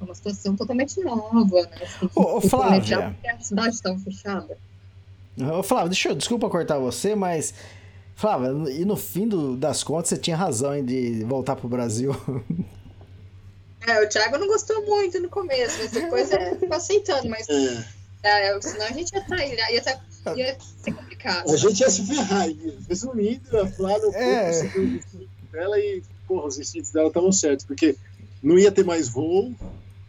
é 0.00 0.04
uma 0.04 0.14
situação 0.14 0.56
totalmente 0.56 1.00
nova, 1.00 1.62
né? 1.62 1.78
Assim, 1.82 2.10
ô, 2.14 2.36
ô 2.36 2.40
Flávia. 2.40 3.16
a 3.26 3.40
cidade 3.40 3.74
estava 3.74 3.98
fechada. 3.98 4.56
Ô, 5.58 5.62
Flávia, 5.62 5.88
deixa 5.88 6.10
eu, 6.10 6.14
desculpa 6.14 6.48
cortar 6.48 6.78
você, 6.78 7.14
mas. 7.14 7.52
Flávia, 8.14 8.48
e 8.70 8.84
no 8.84 8.96
fim 8.96 9.26
do, 9.26 9.56
das 9.56 9.82
contas 9.82 10.10
você 10.10 10.16
tinha 10.18 10.36
razão 10.36 10.76
em 10.76 10.84
de 10.84 11.24
voltar 11.24 11.56
pro 11.56 11.68
Brasil. 11.68 12.14
É, 13.86 14.04
o 14.04 14.08
Thiago 14.08 14.36
não 14.36 14.46
gostou 14.46 14.84
muito 14.84 15.18
no 15.20 15.30
começo, 15.30 15.78
mas 15.78 15.90
depois 15.90 16.30
é, 16.30 16.54
ficou 16.60 16.76
aceitando, 16.76 17.28
mas. 17.30 17.48
É. 17.48 17.84
É, 18.22 18.60
senão 18.60 18.86
a 18.86 18.92
gente 18.92 19.12
ia 19.12 19.20
estar. 19.20 19.36
Tá, 19.36 19.44
ia, 19.44 19.72
ia, 19.72 19.82
tá, 19.82 20.36
ia 20.36 20.56
ser 20.60 20.92
complicado. 20.92 21.50
A 21.50 21.56
gente 21.56 21.80
ia 21.80 21.90
se 21.90 22.06
ferrar. 22.06 22.48
Resumindo, 22.88 23.58
a 23.58 23.66
Flávia 23.66 24.10
é. 24.14 24.70
dela 25.50 25.78
e, 25.78 26.02
porra, 26.26 26.46
os 26.46 26.58
instintos 26.58 26.90
dela 26.90 27.08
estavam 27.08 27.32
certos, 27.32 27.64
porque 27.64 27.96
não 28.42 28.58
ia 28.58 28.70
ter 28.70 28.84
mais 28.84 29.08
voo. 29.08 29.54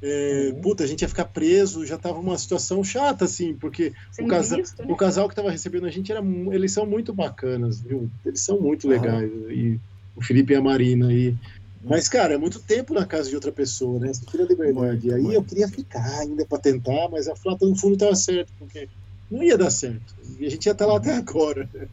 É, 0.03 0.51
uhum. 0.53 0.61
Puta, 0.61 0.83
a 0.83 0.87
gente 0.87 1.03
ia 1.03 1.07
ficar 1.07 1.25
preso, 1.25 1.85
já 1.85 1.97
tava 1.97 2.19
uma 2.19 2.37
situação 2.37 2.83
chata, 2.83 3.25
assim, 3.25 3.53
porque 3.53 3.93
o, 4.19 4.27
casa, 4.27 4.55
visto, 4.55 4.81
né? 4.81 4.91
o 4.91 4.95
casal 4.95 5.29
que 5.29 5.35
tava 5.35 5.51
recebendo 5.51 5.85
a 5.85 5.91
gente, 5.91 6.11
era, 6.11 6.23
eles 6.51 6.71
são 6.71 6.87
muito 6.87 7.13
bacanas, 7.13 7.81
viu? 7.81 8.09
Eles 8.25 8.41
são 8.41 8.59
muito 8.59 8.87
legais. 8.87 9.31
Uhum. 9.31 9.51
E 9.51 9.79
o 10.15 10.23
Felipe 10.23 10.53
e 10.53 10.55
a 10.55 10.61
Marina. 10.61 11.13
E, 11.13 11.35
mas, 11.83 12.07
cara, 12.07 12.33
é 12.33 12.37
muito 12.37 12.59
tempo 12.59 12.93
na 12.93 13.05
casa 13.05 13.29
de 13.29 13.35
outra 13.35 13.51
pessoa, 13.51 13.99
né? 13.99 14.13
Você 14.13 14.25
tira 14.25 14.43
liberdade. 14.43 15.07
E 15.07 15.13
aí 15.13 15.33
eu 15.33 15.43
queria 15.43 15.67
ficar 15.67 16.19
ainda 16.19 16.45
para 16.45 16.59
tentar, 16.59 17.09
mas 17.09 17.27
a 17.27 17.35
Flata 17.35 17.65
no 17.65 17.75
fundo 17.75 17.93
estava 17.93 18.15
certo, 18.15 18.51
porque 18.59 18.87
não 19.29 19.41
ia 19.41 19.57
dar 19.57 19.71
certo. 19.71 20.15
E 20.39 20.45
a 20.45 20.49
gente 20.49 20.65
ia 20.65 20.73
estar 20.73 20.85
lá 20.85 20.97
até 20.97 21.15
agora. 21.15 21.67
Né? 21.73 21.87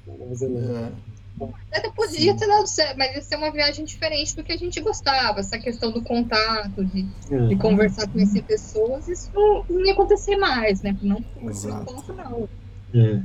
É. 1.41 1.79
Até 1.79 1.91
podia 1.91 2.37
ter 2.37 2.47
dado 2.47 2.67
certo, 2.67 2.99
mas 2.99 3.15
ia 3.15 3.23
ser 3.23 3.37
uma 3.37 3.51
viagem 3.51 3.85
diferente 3.85 4.37
do 4.37 4.43
que 4.43 4.53
a 4.53 4.57
gente 4.57 4.81
gostava. 4.81 5.41
Essa 5.41 5.59
questão 5.59 5.91
do 5.91 6.03
contato, 6.03 6.85
de, 6.85 7.07
é. 7.31 7.47
de 7.47 7.57
conversar, 7.57 8.09
conhecer 8.09 8.43
pessoas, 8.43 9.09
isso 9.09 9.31
não, 9.33 9.65
não 9.71 9.87
ia 9.87 9.93
acontecer 9.93 10.37
mais, 10.37 10.83
né? 10.83 10.97
Não 11.01 11.23
por 11.23 11.51
enquanto, 11.51 12.13
não. 12.13 12.49
É. 12.95 13.23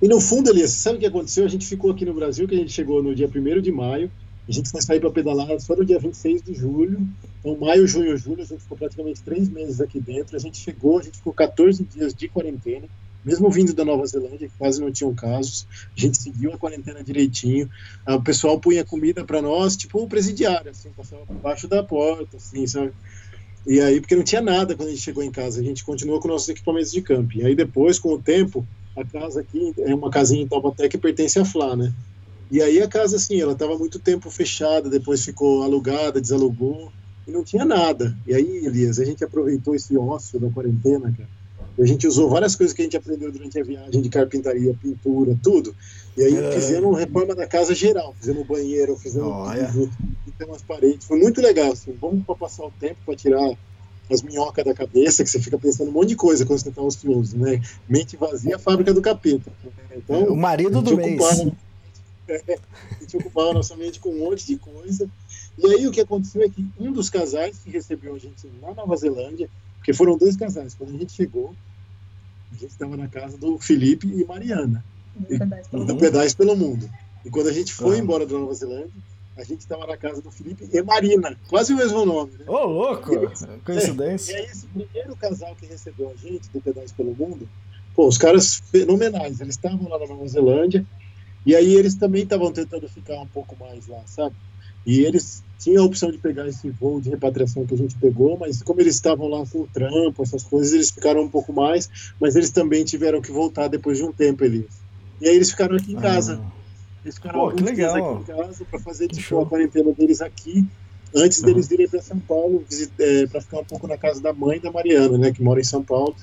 E 0.00 0.08
no 0.08 0.20
fundo, 0.20 0.50
Elias, 0.50 0.70
sabe 0.70 0.96
o 0.96 1.00
que 1.00 1.06
aconteceu? 1.06 1.44
A 1.44 1.48
gente 1.48 1.66
ficou 1.66 1.90
aqui 1.90 2.06
no 2.06 2.14
Brasil, 2.14 2.48
que 2.48 2.54
a 2.54 2.58
gente 2.58 2.72
chegou 2.72 3.02
no 3.02 3.14
dia 3.14 3.28
1 3.28 3.60
de 3.60 3.70
maio, 3.70 4.10
a 4.50 4.52
gente 4.52 4.72
vai 4.72 4.82
sair 4.82 4.98
para 4.98 5.10
pedalar 5.12 5.60
só 5.60 5.76
no 5.76 5.84
dia 5.84 6.00
26 6.00 6.42
de 6.42 6.54
julho. 6.54 7.06
Então, 7.38 7.56
maio, 7.56 7.86
junho, 7.86 8.16
julho, 8.16 8.42
a 8.42 8.44
gente 8.44 8.60
ficou 8.60 8.76
praticamente 8.76 9.22
três 9.22 9.48
meses 9.48 9.80
aqui 9.80 10.00
dentro. 10.00 10.36
A 10.36 10.40
gente 10.40 10.58
chegou, 10.58 10.98
a 10.98 11.02
gente 11.02 11.18
ficou 11.18 11.32
14 11.32 11.84
dias 11.84 12.12
de 12.12 12.28
quarentena, 12.28 12.88
mesmo 13.24 13.48
vindo 13.48 13.72
da 13.72 13.84
Nova 13.84 14.04
Zelândia, 14.04 14.48
que 14.48 14.58
quase 14.58 14.80
não 14.80 14.90
tinham 14.90 15.14
casos. 15.14 15.68
A 15.96 16.00
gente 16.00 16.20
seguiu 16.20 16.52
a 16.52 16.58
quarentena 16.58 17.02
direitinho. 17.04 17.70
Ah, 18.04 18.16
o 18.16 18.22
pessoal 18.22 18.58
punha 18.58 18.84
comida 18.84 19.24
para 19.24 19.40
nós, 19.40 19.76
tipo 19.76 20.02
o 20.02 20.08
presidiário, 20.08 20.72
assim, 20.72 20.90
passava 20.96 21.24
por 21.24 21.36
baixo 21.36 21.68
da 21.68 21.84
porta, 21.84 22.36
assim, 22.36 22.66
sabe? 22.66 22.92
E 23.64 23.80
aí, 23.80 24.00
porque 24.00 24.16
não 24.16 24.24
tinha 24.24 24.42
nada 24.42 24.74
quando 24.74 24.88
a 24.88 24.90
gente 24.90 25.02
chegou 25.02 25.22
em 25.22 25.30
casa, 25.30 25.60
a 25.60 25.64
gente 25.64 25.84
continuou 25.84 26.18
com 26.18 26.26
nossos 26.26 26.48
equipamentos 26.48 26.90
de 26.90 27.02
camping. 27.02 27.38
E 27.38 27.46
aí, 27.46 27.54
depois, 27.54 28.00
com 28.00 28.14
o 28.14 28.18
tempo, 28.20 28.66
a 28.96 29.04
casa 29.04 29.42
aqui 29.42 29.72
é 29.78 29.94
uma 29.94 30.10
casinha 30.10 30.42
em 30.42 30.48
Taubaté 30.48 30.88
que 30.88 30.98
pertence 30.98 31.38
à 31.38 31.44
Flá, 31.44 31.76
né? 31.76 31.92
E 32.50 32.60
aí 32.60 32.82
a 32.82 32.88
casa, 32.88 33.16
assim, 33.16 33.40
ela 33.40 33.52
estava 33.52 33.78
muito 33.78 33.98
tempo 33.98 34.30
fechada, 34.30 34.90
depois 34.90 35.24
ficou 35.24 35.62
alugada, 35.62 36.20
desalugou, 36.20 36.92
e 37.26 37.30
não 37.30 37.44
tinha 37.44 37.64
nada. 37.64 38.16
E 38.26 38.34
aí, 38.34 38.66
Elias, 38.66 38.98
a 38.98 39.04
gente 39.04 39.22
aproveitou 39.22 39.74
esse 39.74 39.96
ócio 39.96 40.40
da 40.40 40.50
quarentena, 40.50 41.12
cara. 41.16 41.28
E 41.78 41.82
a 41.82 41.86
gente 41.86 42.06
usou 42.06 42.28
várias 42.28 42.56
coisas 42.56 42.74
que 42.74 42.82
a 42.82 42.84
gente 42.84 42.96
aprendeu 42.96 43.30
durante 43.30 43.58
a 43.58 43.62
viagem 43.62 44.02
de 44.02 44.08
carpintaria, 44.08 44.74
pintura, 44.82 45.38
tudo. 45.42 45.74
E 46.16 46.22
aí 46.22 46.36
é. 46.36 46.52
fizemos 46.52 46.98
reforma 46.98 47.34
da 47.34 47.46
casa 47.46 47.74
geral, 47.74 48.14
fizemos 48.18 48.46
banheiro, 48.46 48.96
fizemos 48.96 49.28
oh, 49.28 49.88
pintamos 50.24 50.56
as 50.56 50.62
paredes. 50.62 51.06
Foi 51.06 51.18
muito 51.18 51.40
legal, 51.40 51.72
assim, 51.72 51.92
bom 51.92 52.20
para 52.20 52.34
passar 52.34 52.64
o 52.64 52.72
tempo, 52.80 52.96
para 53.06 53.14
tirar 53.14 53.56
as 54.10 54.22
minhocas 54.22 54.64
da 54.64 54.74
cabeça, 54.74 55.22
que 55.22 55.30
você 55.30 55.40
fica 55.40 55.56
pensando 55.56 55.88
um 55.88 55.92
monte 55.92 56.08
de 56.08 56.16
coisa 56.16 56.44
quando 56.44 56.58
você 56.58 56.68
está 56.68 56.82
ocioso, 56.82 57.38
né? 57.38 57.62
Mente 57.88 58.16
vazia, 58.16 58.58
fábrica 58.58 58.92
do 58.92 59.00
capeta. 59.00 59.52
Então, 59.96 60.24
o 60.24 60.36
marido 60.36 60.82
do 60.82 60.96
mês. 60.96 61.20
Ocupava, 61.20 61.52
a 62.96 63.00
gente 63.00 63.16
ocupava 63.16 63.54
nossa 63.54 63.76
mente 63.76 64.00
com 64.00 64.10
um 64.10 64.18
monte 64.18 64.46
de 64.46 64.56
coisa. 64.56 65.08
E 65.58 65.66
aí 65.66 65.86
o 65.86 65.90
que 65.90 66.00
aconteceu 66.00 66.42
é 66.42 66.48
que 66.48 66.66
um 66.78 66.92
dos 66.92 67.10
casais 67.10 67.58
que 67.58 67.70
recebeu 67.70 68.14
a 68.14 68.18
gente 68.18 68.48
na 68.60 68.72
Nova 68.72 68.96
Zelândia, 68.96 69.48
porque 69.76 69.92
foram 69.92 70.16
dois 70.16 70.36
casais, 70.36 70.74
quando 70.74 70.94
a 70.94 70.98
gente 70.98 71.12
chegou, 71.12 71.54
a 72.52 72.54
gente 72.54 72.70
estava 72.70 72.96
na 72.96 73.08
casa 73.08 73.36
do 73.36 73.58
Felipe 73.58 74.06
e 74.06 74.24
Mariana, 74.24 74.84
do 75.70 75.96
Pedais 75.96 76.34
pelo 76.34 76.56
Mundo. 76.56 76.88
E 77.24 77.30
quando 77.30 77.48
a 77.48 77.52
gente 77.52 77.72
foi 77.72 77.96
ah. 77.96 77.98
embora 77.98 78.26
da 78.26 78.38
Nova 78.38 78.54
Zelândia, 78.54 78.90
a 79.36 79.44
gente 79.44 79.60
estava 79.60 79.86
na 79.86 79.96
casa 79.96 80.20
do 80.20 80.30
Felipe 80.30 80.68
e 80.70 80.82
Marina, 80.82 81.36
quase 81.48 81.72
o 81.72 81.76
mesmo 81.76 82.04
nome. 82.04 82.32
Né? 82.38 82.44
Ô, 82.46 82.56
oh, 82.56 82.66
louco! 82.66 83.10
Coincidência. 83.64 84.32
É, 84.32 84.36
e 84.42 84.44
aí, 84.44 84.46
esse 84.46 84.66
primeiro 84.66 85.16
casal 85.16 85.54
que 85.56 85.66
recebeu 85.66 86.10
a 86.10 86.16
gente 86.16 86.50
do 86.50 86.60
Pedais 86.60 86.92
pelo 86.92 87.14
Mundo, 87.14 87.48
pô, 87.94 88.06
os 88.06 88.18
caras 88.18 88.60
fenomenais. 88.70 89.40
Eles 89.40 89.54
estavam 89.54 89.88
lá 89.88 89.98
na 89.98 90.06
Nova 90.06 90.28
Zelândia, 90.28 90.84
e 91.44 91.54
aí 91.54 91.74
eles 91.74 91.94
também 91.94 92.22
estavam 92.22 92.52
tentando 92.52 92.88
ficar 92.88 93.20
um 93.20 93.26
pouco 93.26 93.56
mais 93.58 93.86
lá, 93.86 94.00
sabe? 94.06 94.34
E 94.86 95.00
eles 95.00 95.42
tinham 95.58 95.82
a 95.82 95.86
opção 95.86 96.10
de 96.10 96.18
pegar 96.18 96.48
esse 96.48 96.70
voo 96.70 97.00
de 97.00 97.10
repatriação 97.10 97.66
que 97.66 97.74
a 97.74 97.76
gente 97.76 97.94
pegou, 97.96 98.38
mas 98.38 98.62
como 98.62 98.80
eles 98.80 98.94
estavam 98.94 99.28
lá 99.28 99.44
com 99.46 99.60
o 99.60 99.66
trampo, 99.66 100.22
essas 100.22 100.42
coisas, 100.42 100.72
eles 100.72 100.90
ficaram 100.90 101.22
um 101.22 101.28
pouco 101.28 101.52
mais, 101.52 102.12
mas 102.18 102.34
eles 102.34 102.50
também 102.50 102.84
tiveram 102.84 103.20
que 103.20 103.30
voltar 103.30 103.68
depois 103.68 103.98
de 103.98 104.04
um 104.04 104.12
tempo, 104.12 104.44
eles. 104.44 104.66
E 105.20 105.28
aí 105.28 105.36
eles 105.36 105.50
ficaram 105.50 105.76
aqui 105.76 105.92
em 105.92 105.96
casa. 105.96 106.40
Ah. 106.42 106.60
Eles 107.04 107.14
ficaram 107.14 107.40
Pô, 107.40 107.46
alguns 107.46 107.74
dias 107.74 107.92
aqui 107.92 108.20
em 108.20 108.24
casa 108.24 108.64
para 108.64 108.78
fazer 108.80 109.08
tipo, 109.08 109.40
a 109.40 109.46
quarentena 109.46 109.92
deles 109.92 110.20
aqui, 110.20 110.66
antes 111.14 111.42
deles 111.42 111.68
virem 111.68 111.88
para 111.88 112.00
São 112.02 112.18
Paulo, 112.18 112.64
é, 112.98 113.26
para 113.26 113.40
ficar 113.40 113.60
um 113.60 113.64
pouco 113.64 113.86
na 113.86 113.96
casa 113.96 114.20
da 114.20 114.32
mãe 114.32 114.60
da 114.60 114.70
Mariana, 114.70 115.16
né, 115.18 115.32
que 115.32 115.42
mora 115.42 115.60
em 115.60 115.64
São 115.64 115.82
Paulo. 115.82 116.14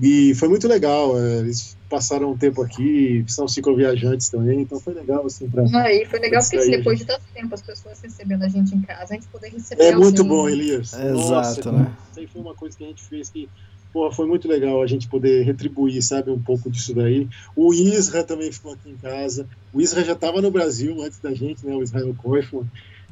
E 0.00 0.34
foi 0.34 0.48
muito 0.48 0.68
legal. 0.68 1.18
É, 1.18 1.38
eles 1.38 1.76
passaram 1.88 2.32
um 2.32 2.36
tempo 2.36 2.62
aqui, 2.62 3.24
são 3.26 3.48
cicloviajantes 3.48 4.28
também, 4.28 4.60
então 4.60 4.78
foi 4.78 4.94
legal, 4.94 5.26
assim, 5.26 5.48
pra. 5.48 5.64
Ah, 5.74 5.92
e 5.92 6.04
foi 6.04 6.20
legal 6.20 6.42
porque 6.42 6.70
depois 6.70 6.98
de 6.98 7.04
tanto 7.06 7.22
tempo 7.34 7.54
as 7.54 7.62
pessoas 7.62 8.00
recebendo 8.00 8.42
a 8.42 8.48
gente 8.48 8.74
em 8.74 8.80
casa, 8.82 9.14
a 9.14 9.14
gente 9.14 9.26
poder 9.28 9.48
receber. 9.48 9.82
É 9.82 9.96
muito 9.96 10.22
bom, 10.22 10.48
Elias. 10.48 10.92
É 10.94 11.10
Nossa, 11.10 11.52
exato, 11.52 11.72
né? 11.72 11.92
Isso 12.10 12.20
aí 12.20 12.26
foi 12.26 12.40
uma 12.42 12.54
coisa 12.54 12.76
que 12.76 12.84
a 12.84 12.88
gente 12.88 13.02
fez 13.02 13.28
que. 13.28 13.48
Porra, 13.90 14.14
foi 14.14 14.26
muito 14.26 14.46
legal 14.46 14.82
a 14.82 14.86
gente 14.86 15.08
poder 15.08 15.44
retribuir, 15.44 16.02
sabe, 16.02 16.30
um 16.30 16.40
pouco 16.40 16.70
disso 16.70 16.94
daí. 16.94 17.26
O 17.56 17.72
Isra 17.72 18.22
também 18.22 18.52
ficou 18.52 18.74
aqui 18.74 18.90
em 18.90 18.96
casa. 18.96 19.48
O 19.72 19.80
Isra 19.80 20.04
já 20.04 20.12
estava 20.12 20.42
no 20.42 20.50
Brasil 20.50 21.02
antes 21.02 21.18
da 21.18 21.32
gente, 21.32 21.64
né? 21.64 21.74
O 21.74 21.82
Israel 21.82 22.14
Koifman. 22.22 22.66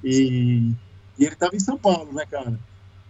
E, 0.04 0.72
e 1.18 1.24
ele 1.24 1.32
estava 1.32 1.56
em 1.56 1.60
São 1.60 1.78
Paulo, 1.78 2.12
né, 2.12 2.26
cara? 2.30 2.58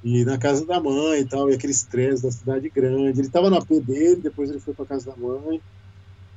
E 0.07 0.25
na 0.25 0.39
casa 0.39 0.65
da 0.65 0.79
mãe 0.79 1.23
e 1.23 1.25
tal, 1.25 1.51
e 1.51 1.55
aquele 1.55 1.73
estresse 1.73 2.23
da 2.23 2.31
cidade 2.31 2.69
grande. 2.69 3.19
Ele 3.19 3.27
estava 3.27 3.51
na 3.51 3.59
AP 3.59 3.69
dele, 3.81 4.21
depois 4.23 4.49
ele 4.49 4.61
foi 4.61 4.73
para 4.73 4.87
casa 4.87 5.11
da 5.11 5.17
mãe, 5.17 5.61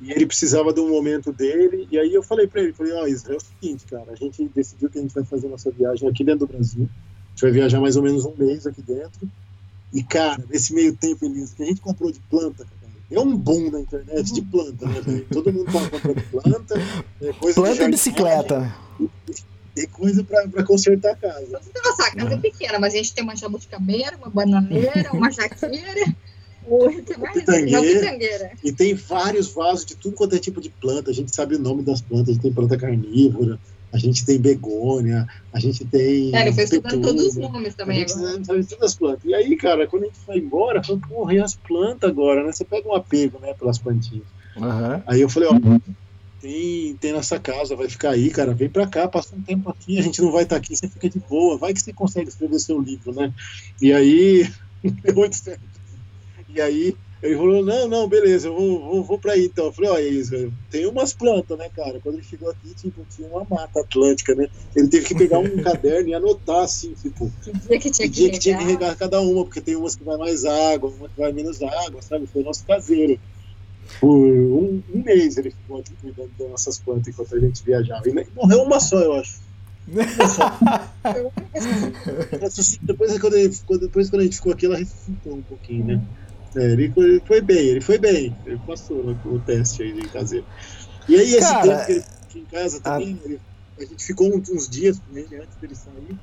e 0.02 0.12
ele 0.12 0.26
precisava 0.26 0.74
de 0.74 0.80
um 0.80 0.90
momento 0.90 1.32
dele. 1.32 1.88
E 1.92 2.00
aí 2.00 2.12
eu 2.12 2.24
falei 2.24 2.48
para 2.48 2.64
ele, 2.64 2.74
falei, 2.74 2.94
ó, 2.94 3.04
oh, 3.04 3.08
Israel, 3.08 3.38
é 3.38 3.38
o 3.38 3.46
seguinte, 3.46 3.86
cara, 3.86 4.12
a 4.12 4.16
gente 4.16 4.50
decidiu 4.56 4.90
que 4.90 4.98
a 4.98 5.02
gente 5.04 5.14
vai 5.14 5.24
fazer 5.24 5.48
nossa 5.48 5.70
viagem 5.70 6.10
aqui 6.10 6.24
dentro 6.24 6.48
do 6.48 6.52
Brasil. 6.52 6.90
A 6.90 7.30
gente 7.30 7.42
vai 7.44 7.52
viajar 7.52 7.80
mais 7.80 7.96
ou 7.96 8.02
menos 8.02 8.26
um 8.26 8.34
mês 8.36 8.66
aqui 8.66 8.82
dentro. 8.82 9.30
E, 9.94 10.02
cara, 10.02 10.44
nesse 10.50 10.74
meio 10.74 10.96
tempo, 10.96 11.24
Elisa, 11.26 11.54
que 11.56 11.62
a 11.62 11.68
gente 11.68 11.80
comprou 11.80 12.12
de 12.12 12.20
planta, 12.22 12.66
cara, 12.66 12.94
é 13.12 13.20
um 13.20 13.38
boom 13.38 13.70
na 13.70 13.82
internet 13.82 14.34
de 14.34 14.42
planta, 14.42 14.88
né, 14.88 15.26
Todo 15.32 15.54
mundo 15.54 15.72
tá 15.72 15.88
comprando 15.92 16.24
planta. 16.32 16.76
É 17.22 17.34
coisa 17.34 17.62
planta 17.62 17.84
e 17.84 17.92
bicicleta. 17.92 18.76
Ter 19.80 19.88
coisa 19.88 20.26
para 20.26 20.64
consertar 20.66 21.14
a 21.14 21.16
casa. 21.16 21.62
Nossa, 21.86 22.04
a 22.04 22.14
casa 22.14 22.34
é 22.34 22.38
pequena, 22.38 22.78
mas 22.80 22.94
a 22.94 22.98
gente 22.98 23.14
tem 23.14 23.24
uma 23.24 23.34
jabuticabeira, 23.34 24.18
uma 24.18 24.30
bananeira, 24.30 25.10
uma 25.14 25.32
jaqueira. 25.32 26.14
Pitangueira, 27.34 28.52
e 28.64 28.72
tem 28.72 28.94
vários 28.94 29.54
vasos 29.54 29.86
de 29.86 29.96
tudo 29.96 30.16
quanto 30.16 30.36
é 30.36 30.40
tipo 30.40 30.60
de 30.60 30.70
planta. 30.70 31.10
A 31.10 31.14
gente 31.14 31.34
sabe 31.34 31.56
o 31.56 31.60
nome 31.60 31.82
das 31.82 32.02
plantas. 32.02 32.30
A 32.30 32.34
gente 32.34 32.42
tem 32.42 32.54
planta 32.54 32.78
carnívora, 32.78 33.58
a 33.92 33.98
gente 33.98 34.26
tem 34.26 34.38
begônia, 34.38 35.26
a 35.54 35.60
gente 35.60 35.86
tem. 35.86 36.36
É, 36.36 36.50
eu 36.50 36.54
fui 36.54 36.66
estudando 36.66 37.02
todos 37.02 37.26
os 37.26 37.36
nomes 37.38 37.74
também. 37.74 37.98
A 37.98 38.00
gente 38.02 38.14
agora. 38.18 38.44
sabe 38.44 38.66
todas 38.66 38.84
as 38.84 38.96
plantas. 38.96 39.24
E 39.24 39.34
aí, 39.34 39.56
cara, 39.56 39.88
quando 39.88 40.04
a 40.04 40.06
gente 40.08 40.20
foi 40.20 40.38
embora, 40.38 40.84
falou, 40.84 41.02
porra, 41.08 41.34
e 41.34 41.40
as 41.40 41.56
plantas 41.56 42.10
agora, 42.10 42.44
né? 42.44 42.52
Você 42.52 42.66
pega 42.66 42.88
um 42.88 42.96
apego, 42.96 43.40
né, 43.40 43.54
pelas 43.54 43.80
plantinhas. 43.80 44.28
Aham. 44.58 45.02
Aí 45.08 45.22
eu 45.22 45.30
falei, 45.30 45.50
ó, 45.50 45.56
tem, 46.40 46.96
tem 46.98 47.14
nessa 47.14 47.40
casa, 47.40 47.76
vai 47.76 47.90
ficar 47.90 48.12
aí, 48.12 48.30
cara, 48.30 48.54
vem 48.54 48.70
pra 48.70 48.88
cá, 48.88 49.08
passa 49.08 49.36
um 49.36 49.42
tempo 49.42 49.70
aqui, 49.70 50.00
a 50.00 50.02
gente 50.02 50.22
não 50.22 50.32
vai 50.32 50.44
estar 50.44 50.56
aqui, 50.56 50.76
você 50.76 50.88
fica 50.88 51.10
de 51.10 51.20
boa, 51.20 51.58
vai 51.58 51.74
que 51.74 51.82
você 51.82 51.94
consegue 51.94 52.30
escrever 52.30 52.60
seu 52.60 52.80
livro, 52.80 53.14
né? 53.14 53.34
E 53.82 53.92
aí, 53.94 54.50
deu 55.04 55.16
muito 55.16 55.36
certo. 55.36 55.62
E 56.48 56.60
aí, 56.60 56.96
ele 57.22 57.36
falou, 57.36 57.64
não, 57.64 57.88
não, 57.88 58.08
beleza, 58.08 58.48
eu 58.48 58.56
vou, 58.56 58.80
vou, 58.80 59.04
vou 59.04 59.20
pra 59.20 59.34
aí 59.34 59.46
então. 59.46 59.66
Eu 59.66 59.74
falei, 59.74 59.92
olha 59.92 60.08
isso, 60.08 60.54
tem 60.70 60.88
umas 60.88 61.14
plantas, 61.14 61.58
né, 61.58 61.70
cara? 61.70 62.00
Quando 62.00 62.16
ele 62.16 62.24
chegou 62.24 62.50
aqui, 62.50 62.74
tipo, 62.74 63.06
tinha 63.14 63.28
uma 63.28 63.46
mata 63.50 63.82
atlântica, 63.82 64.34
né? 64.34 64.48
Ele 64.74 64.88
teve 64.88 65.06
que 65.06 65.16
pegar 65.16 65.40
um 65.40 65.58
caderno 65.62 66.08
e 66.10 66.14
anotar, 66.14 66.64
assim, 66.64 66.94
tipo, 66.94 67.30
Que 67.44 67.52
dia 67.52 67.80
que 67.80 67.92
tinha 67.92 68.08
que 68.08 68.14
que, 68.14 68.22
dia 68.22 68.32
que 68.32 68.40
tinha 68.40 68.58
que 68.58 68.64
regar. 68.64 68.82
regar 68.92 68.98
cada 68.98 69.20
uma, 69.20 69.44
porque 69.44 69.60
tem 69.60 69.76
umas 69.76 69.98
que 69.98 70.04
vai 70.04 70.18
mais 70.18 70.46
água, 70.46 70.90
uma 70.90 71.10
que 71.10 71.20
vai 71.20 71.34
menos 71.34 71.62
água, 71.62 72.02
sabe? 72.02 72.26
Foi 72.26 72.42
o 72.42 72.46
nosso 72.46 72.66
caseiro. 72.66 73.20
Por 74.00 74.28
um, 74.28 74.82
um 74.94 75.04
mês 75.04 75.38
ele 75.38 75.52
ficou 75.52 75.80
aqui 75.80 75.94
cuidando 76.02 76.32
das 76.38 76.50
nossas 76.50 76.80
plantas 76.80 77.08
enquanto 77.08 77.36
a 77.36 77.40
gente 77.40 77.64
viajava. 77.64 78.08
E 78.08 78.14
morreu 78.36 78.64
uma 78.64 78.80
só, 78.80 79.00
eu 79.00 79.14
acho. 79.14 79.40
Depois, 82.82 83.20
quando 83.20 83.36
ele, 83.36 83.56
depois 83.80 84.10
quando 84.10 84.22
a 84.22 84.24
gente 84.24 84.36
ficou 84.36 84.54
aqui, 84.54 84.66
ela 84.66 84.78
ressuscitou 84.78 85.36
um 85.36 85.42
pouquinho, 85.42 85.86
né? 85.86 86.02
É, 86.56 86.72
ele, 86.72 86.92
foi, 86.92 87.06
ele 87.06 87.22
foi 87.26 87.42
bem, 87.42 87.68
ele 87.68 87.82
foi 87.82 87.98
bem. 87.98 88.36
Ele 88.46 88.60
passou 88.66 89.04
no, 89.04 89.14
no 89.14 89.40
teste 89.40 89.84
aí 89.84 89.94
de 89.94 90.08
caseiro. 90.10 90.46
E 91.08 91.16
aí, 91.16 91.36
esse 91.36 91.40
Cara, 91.40 91.62
tempo 91.62 91.86
que 91.86 91.92
ele 91.92 92.02
ficou 92.02 92.18
aqui 92.28 92.40
em 92.40 92.46
casa 92.46 92.80
também, 92.82 93.20
ele- 93.26 93.40
a 93.80 93.86
gente 93.86 94.04
ficou 94.04 94.36
uns, 94.36 94.50
uns 94.50 94.70
dias 94.70 95.00
com 95.00 95.18
ele 95.18 95.38
antes 95.38 95.56
dele 95.58 95.76
sair. 95.76 96.18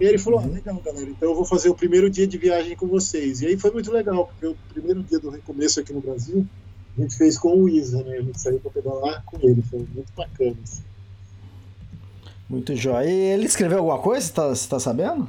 E 0.00 0.04
aí 0.04 0.10
ele 0.10 0.18
falou, 0.18 0.40
ah, 0.40 0.46
legal, 0.46 0.80
galera, 0.84 1.08
então 1.10 1.30
eu 1.30 1.34
vou 1.34 1.44
fazer 1.44 1.68
o 1.70 1.74
primeiro 1.74 2.08
dia 2.10 2.26
de 2.26 2.38
viagem 2.38 2.76
com 2.76 2.86
vocês. 2.86 3.40
E 3.40 3.46
aí 3.46 3.58
foi 3.58 3.70
muito 3.72 3.90
legal, 3.90 4.26
porque 4.26 4.46
o 4.46 4.56
primeiro 4.72 5.02
dia 5.02 5.18
do 5.18 5.30
recomeço 5.30 5.80
aqui 5.80 5.92
no 5.92 6.00
Brasil, 6.00 6.46
a 6.98 7.02
gente 7.02 7.16
fez 7.16 7.38
com 7.38 7.62
o 7.62 7.68
Isa, 7.68 8.02
né? 8.02 8.16
A 8.16 8.22
gente 8.22 8.40
saiu 8.40 8.58
pra 8.60 8.70
pedalar 8.70 9.22
com 9.24 9.38
ele, 9.40 9.62
foi 9.62 9.78
muito 9.94 10.12
bacana. 10.16 10.56
assim. 10.62 10.82
Muito 12.48 12.74
jóia. 12.74 13.08
E 13.08 13.12
ele 13.12 13.46
escreveu 13.46 13.78
alguma 13.78 13.98
coisa? 13.98 14.26
Você 14.26 14.32
tá, 14.32 14.48
você 14.48 14.68
tá 14.68 14.80
sabendo? 14.80 15.28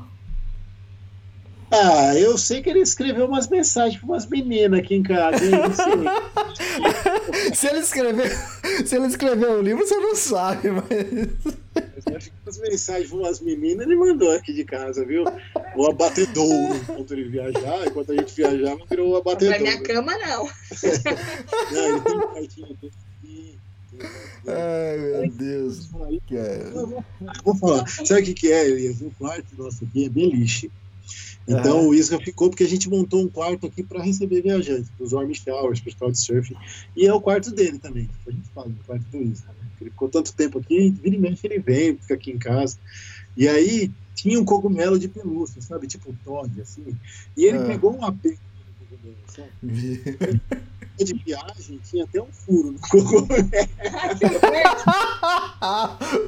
Ah, 1.71 2.15
eu 2.17 2.37
sei 2.37 2.61
que 2.61 2.69
ele 2.69 2.79
escreveu 2.79 3.25
umas 3.27 3.47
mensagens 3.47 3.97
para 3.99 4.07
umas 4.09 4.25
meninas 4.27 4.79
aqui 4.79 4.95
em 4.95 5.03
casa? 5.03 5.39
Não. 5.45 5.69
Se 7.53 7.67
ele 7.67 7.79
escreveu, 7.79 8.25
se 8.85 8.95
ele 8.95 9.07
escreveu 9.07 9.59
o 9.59 9.61
livro, 9.61 9.85
você 9.85 9.95
não 9.97 10.15
sabe, 10.15 10.69
mas. 10.71 10.83
Mas 11.75 12.15
acho 12.15 12.29
que 12.31 12.35
umas 12.45 12.57
mensagens 12.59 13.09
para 13.09 13.19
umas 13.19 13.39
meninas 13.41 13.85
ele 13.85 13.95
mandou 13.95 14.31
aqui 14.31 14.53
de 14.53 14.63
casa, 14.65 15.05
viu? 15.05 15.23
O 15.75 15.87
abatedouro, 15.87 16.75
enquanto 16.75 17.11
ele 17.13 17.29
viajar, 17.29 17.85
enquanto 17.87 18.11
a 18.11 18.15
gente 18.15 18.33
viajava, 18.35 18.79
virou 18.89 19.15
o 19.15 19.21
Pra 19.21 19.31
abatedouro. 19.31 19.61
minha 19.61 19.81
cama, 19.83 20.17
não. 20.17 20.45
Não, 21.71 21.85
ele 21.85 22.01
tem 22.01 22.19
cartinha, 22.33 22.67
aqui, 22.71 22.91
Ai, 24.47 24.97
meu 24.97 25.31
Deus. 25.31 25.89
Cara. 26.29 26.43
eu 26.73 26.87
vou- 26.87 27.03
Vou 27.43 27.55
falar. 27.55 27.87
Sabe 27.87 28.21
o 28.21 28.23
que, 28.25 28.33
que 28.33 28.51
é, 28.51 28.67
Elias? 28.69 29.01
O 29.01 29.11
quarto 29.17 29.45
nosso 29.57 29.83
aqui 29.83 30.05
é 30.05 30.09
beliche. 30.09 30.71
Então 31.47 31.79
Aham. 31.79 31.87
o 31.87 31.95
Isra 31.95 32.19
ficou 32.19 32.49
porque 32.49 32.63
a 32.63 32.67
gente 32.67 32.87
montou 32.89 33.23
um 33.23 33.27
quarto 33.27 33.65
aqui 33.65 33.81
para 33.81 34.03
receber 34.03 34.41
viajantes, 34.41 34.89
para 34.95 35.03
os 35.03 35.13
warm 35.13 35.31
showers, 35.33 35.79
para 35.79 36.07
o 36.07 36.11
de 36.11 36.19
surf. 36.19 36.55
E 36.95 37.07
é 37.07 37.13
o 37.13 37.19
quarto 37.19 37.49
dele 37.51 37.79
também. 37.79 38.07
A 38.27 38.31
gente 38.31 38.47
fala 38.49 38.69
do 38.69 38.83
quarto 38.83 39.03
do 39.05 39.17
Isra. 39.17 39.47
Né? 39.47 39.53
Ele 39.81 39.89
ficou 39.89 40.09
tanto 40.09 40.31
tempo 40.33 40.59
aqui, 40.59 40.91
vira 40.91 41.15
e 41.15 41.19
mexe 41.19 41.47
ele 41.47 41.59
vem, 41.59 41.97
fica 41.97 42.13
aqui 42.13 42.31
em 42.31 42.37
casa. 42.37 42.77
E 43.35 43.47
aí 43.47 43.91
tinha 44.13 44.39
um 44.39 44.45
cogumelo 44.45 44.99
de 44.99 45.07
pelúcia, 45.07 45.61
sabe? 45.61 45.87
Tipo 45.87 46.13
Todd, 46.23 46.61
assim. 46.61 46.95
E 47.35 47.45
ele 47.45 47.57
Ah. 47.59 47.65
pegou 47.65 47.95
um 47.97 48.01
sabe? 48.01 48.37
De 50.97 51.13
viagem 51.25 51.79
tinha 51.89 52.03
até 52.03 52.21
um 52.21 52.31
furo 52.31 52.73
no 52.73 52.79
cogumelo. 52.79 53.27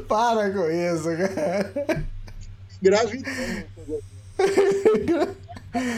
Para 0.08 0.52
com 0.52 0.70
isso, 0.70 1.04
cara. 1.18 2.06
Gravidão. 2.82 3.64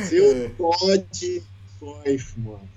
Seu 0.07 0.49
Todd 0.51 1.43
foi, 1.79 2.19
mano. 2.37 2.73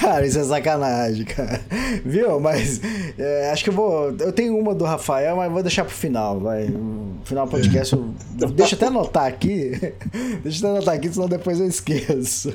Cara, 0.00 0.26
isso 0.26 0.38
é 0.38 0.44
sacanagem, 0.44 1.24
cara. 1.24 1.64
Viu? 2.04 2.40
Mas 2.40 2.80
é, 3.16 3.50
acho 3.50 3.62
que 3.62 3.70
eu 3.70 3.74
vou. 3.74 4.10
Eu 4.18 4.32
tenho 4.32 4.58
uma 4.58 4.74
do 4.74 4.84
Rafael, 4.84 5.36
mas 5.36 5.50
vou 5.50 5.62
deixar 5.62 5.84
pro 5.84 5.94
final, 5.94 6.40
vai. 6.40 6.66
No 6.66 7.20
final 7.24 7.46
do 7.46 7.50
podcast. 7.50 7.94
Eu, 7.94 8.14
deixa 8.50 8.74
eu 8.74 8.76
até 8.76 8.86
anotar 8.86 9.26
aqui. 9.26 9.72
Deixa 10.42 10.64
eu 10.64 10.70
até 10.70 10.78
anotar 10.78 10.94
aqui, 10.94 11.12
senão 11.12 11.28
depois 11.28 11.60
eu 11.60 11.66
esqueço. 11.66 12.52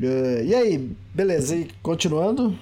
É, 0.00 0.44
e 0.44 0.54
aí, 0.54 0.90
beleza? 1.14 1.56
E 1.56 1.68
continuando? 1.82 2.58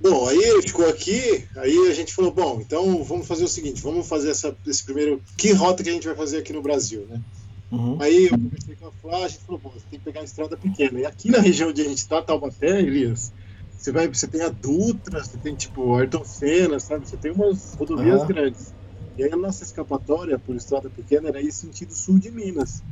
Bom, 0.00 0.28
aí 0.28 0.38
ele 0.38 0.62
ficou 0.62 0.86
aqui, 0.86 1.44
aí 1.56 1.88
a 1.88 1.94
gente 1.94 2.12
falou, 2.12 2.30
bom, 2.30 2.60
então 2.60 3.02
vamos 3.02 3.26
fazer 3.26 3.44
o 3.44 3.48
seguinte, 3.48 3.80
vamos 3.80 4.06
fazer 4.06 4.30
essa, 4.30 4.54
esse 4.66 4.84
primeiro. 4.84 5.22
Que 5.34 5.52
rota 5.52 5.82
que 5.82 5.88
a 5.88 5.92
gente 5.92 6.06
vai 6.06 6.14
fazer 6.14 6.38
aqui 6.38 6.52
no 6.52 6.60
Brasil, 6.60 7.06
né? 7.08 7.22
Uhum. 7.70 8.00
Aí 8.00 8.26
eu 8.26 8.38
conversei 8.38 8.76
com 8.76 8.86
a 8.86 8.92
Flá, 8.92 9.24
a 9.24 9.28
gente 9.28 9.44
falou, 9.44 9.60
bom, 9.60 9.70
você 9.70 9.86
tem 9.90 9.98
que 9.98 10.04
pegar 10.04 10.20
a 10.20 10.24
estrada 10.24 10.56
pequena. 10.56 11.00
E 11.00 11.06
aqui 11.06 11.30
na 11.30 11.40
região 11.40 11.70
onde 11.70 11.82
a 11.82 11.88
gente 11.88 12.06
tá, 12.06 12.22
Taubaté, 12.22 12.80
Elias, 12.80 13.32
você 13.70 13.92
vai, 13.92 14.08
você 14.08 14.26
tem 14.26 14.42
a 14.42 14.48
Dutra, 14.48 15.22
você 15.22 15.36
tem 15.36 15.54
tipo 15.54 15.94
Ayrton 15.94 16.24
Senna, 16.24 16.80
sabe? 16.80 17.06
Você 17.06 17.16
tem 17.16 17.32
umas 17.32 17.74
rodovias 17.74 18.22
Aham. 18.22 18.28
grandes. 18.28 18.72
E 19.16 19.22
aí 19.22 19.32
a 19.32 19.36
nossa 19.36 19.62
escapatória 19.62 20.38
por 20.38 20.56
estrada 20.56 20.88
pequena 20.90 21.28
era 21.28 21.40
ir 21.40 21.52
sentido 21.52 21.94
sul 21.94 22.18
de 22.18 22.30
Minas. 22.30 22.82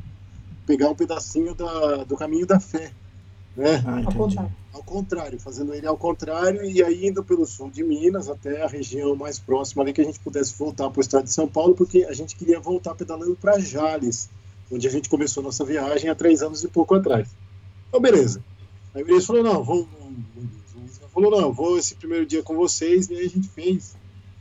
Pegar 0.66 0.90
um 0.90 0.94
pedacinho 0.94 1.54
da, 1.54 2.04
do 2.04 2.16
caminho 2.16 2.46
da 2.46 2.60
fé. 2.60 2.92
Né? 3.56 3.82
Ah, 3.86 4.00
entendi. 4.00 4.36
Ao 4.72 4.82
contrário, 4.82 5.38
fazendo 5.38 5.74
ele 5.74 5.86
ao 5.86 5.96
contrário 5.98 6.64
e 6.64 6.82
aí 6.82 7.06
indo 7.06 7.22
pelo 7.22 7.46
sul 7.46 7.70
de 7.70 7.82
Minas 7.84 8.28
até 8.28 8.62
a 8.62 8.66
região 8.66 9.14
mais 9.14 9.38
próxima 9.38 9.82
ali 9.82 9.92
que 9.92 10.00
a 10.00 10.04
gente 10.04 10.20
pudesse 10.20 10.56
voltar 10.58 10.88
para 10.90 10.98
o 10.98 11.02
estado 11.02 11.24
de 11.24 11.32
São 11.32 11.46
Paulo, 11.46 11.74
porque 11.74 12.04
a 12.04 12.12
gente 12.12 12.34
queria 12.36 12.58
voltar 12.58 12.94
pedalando 12.94 13.36
para 13.36 13.58
Jales, 13.58 14.30
onde 14.72 14.88
a 14.88 14.90
gente 14.90 15.08
começou 15.08 15.42
nossa 15.42 15.64
viagem 15.64 16.08
há 16.08 16.14
três 16.14 16.42
anos 16.42 16.64
e 16.64 16.68
pouco 16.68 16.94
atrás. 16.94 17.28
Então, 17.88 18.00
beleza. 18.00 18.42
Aí 18.94 19.02
o 19.02 19.06
Elias 19.06 19.26
falou: 19.26 19.42
não, 19.42 19.62
vou. 19.62 19.88
Falou: 21.12 21.30
não, 21.30 21.52
vou 21.52 21.78
esse 21.78 21.94
primeiro 21.94 22.24
dia 22.24 22.42
com 22.42 22.56
vocês, 22.56 23.08
e 23.10 23.14
aí 23.14 23.26
a 23.26 23.28
gente 23.28 23.48
fez. 23.48 23.94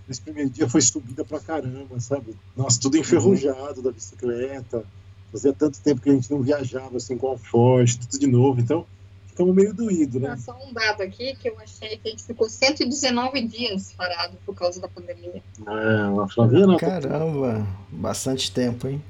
Esse 0.09 0.21
primeiro 0.21 0.49
dia 0.49 0.67
foi 0.67 0.81
subida 0.81 1.23
pra 1.23 1.39
caramba, 1.39 1.99
sabe? 1.99 2.35
Nossa, 2.55 2.79
tudo 2.79 2.97
enferrujado 2.97 3.81
da 3.81 3.91
bicicleta. 3.91 4.83
Fazia 5.31 5.53
tanto 5.53 5.79
tempo 5.79 6.01
que 6.01 6.09
a 6.09 6.13
gente 6.13 6.29
não 6.29 6.41
viajava 6.41 6.97
assim 6.97 7.17
com 7.17 7.31
a 7.31 7.37
Forte, 7.37 7.99
tudo 7.99 8.19
de 8.19 8.27
novo. 8.27 8.59
Então, 8.59 8.85
ficamos 9.27 9.55
meio 9.55 9.73
doídos, 9.73 10.21
né? 10.21 10.35
Só 10.37 10.57
um 10.67 10.73
dado 10.73 11.01
aqui 11.01 11.33
que 11.37 11.47
eu 11.47 11.57
achei 11.59 11.97
que 11.97 12.09
a 12.09 12.11
gente 12.11 12.23
ficou 12.23 12.49
119 12.49 13.47
dias 13.47 13.93
parado 13.95 14.35
por 14.45 14.53
causa 14.53 14.81
da 14.81 14.89
pandemia. 14.89 15.41
Ah, 15.65 16.23
a 16.23 16.27
Flavinha 16.27 16.67
não. 16.67 16.75
Caramba, 16.75 17.65
bastante 17.89 18.51
tempo, 18.51 18.89
hein? 18.89 19.01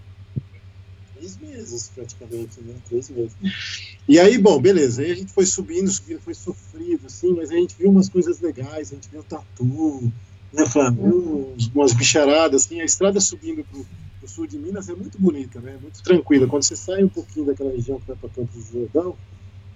Três 1.22 1.38
meses, 1.38 1.92
praticamente, 1.94 2.60
né? 2.62 2.74
Três 2.90 3.10
meses. 3.12 3.32
E 4.08 4.20
aí, 4.20 4.40
bom, 4.40 4.60
beleza. 4.60 5.04
Aí 5.04 5.12
a 5.12 5.16
gente 5.16 5.32
foi 5.32 5.46
subindo, 5.46 5.88
subindo, 5.88 6.20
foi 6.20 6.34
sofrido, 6.34 7.06
assim, 7.06 7.32
mas 7.34 7.52
a 7.52 7.54
gente 7.54 7.76
viu 7.78 7.92
umas 7.92 8.10
coisas 8.10 8.40
legais, 8.40 8.92
a 8.92 8.96
gente 8.96 9.08
viu 9.08 9.22
tatu, 9.22 10.12
né, 10.52 10.66
Flávio? 10.66 11.54
Umas 11.76 11.94
bicharadas, 11.94 12.66
assim. 12.66 12.82
A 12.82 12.86
estrada 12.86 13.20
subindo 13.20 13.64
pro, 13.66 13.86
pro 14.20 14.28
sul 14.28 14.48
de 14.48 14.58
Minas 14.58 14.90
é 14.90 14.96
muito 14.96 15.22
bonita, 15.22 15.60
né? 15.60 15.78
Muito 15.80 16.02
tranquila. 16.02 16.48
Quando 16.48 16.64
você 16.64 16.76
sai 16.76 17.04
um 17.04 17.10
pouquinho 17.10 17.46
daquela 17.46 17.72
região 17.72 18.00
que 18.00 18.08
vai 18.08 18.16
para 18.16 18.30
Campos 18.30 18.66
do 18.66 18.80
Jordão, 18.80 19.16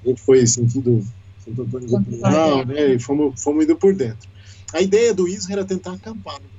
a 0.03 0.07
gente 0.07 0.21
foi 0.23 0.47
sentido 0.47 1.05
Santo 1.45 1.61
Antônio 1.61 1.87
do 1.87 2.03
Pinhal, 2.03 2.65
né? 2.65 2.95
E 2.95 2.99
fomos, 2.99 3.39
fomos 3.39 3.63
indo 3.63 3.75
por 3.75 3.93
dentro. 3.93 4.27
A 4.73 4.81
ideia 4.81 5.13
do 5.13 5.27
Isra 5.27 5.53
era 5.53 5.65
tentar 5.65 5.93
acampar 5.93 6.41
no 6.41 6.47
dia. 6.47 6.54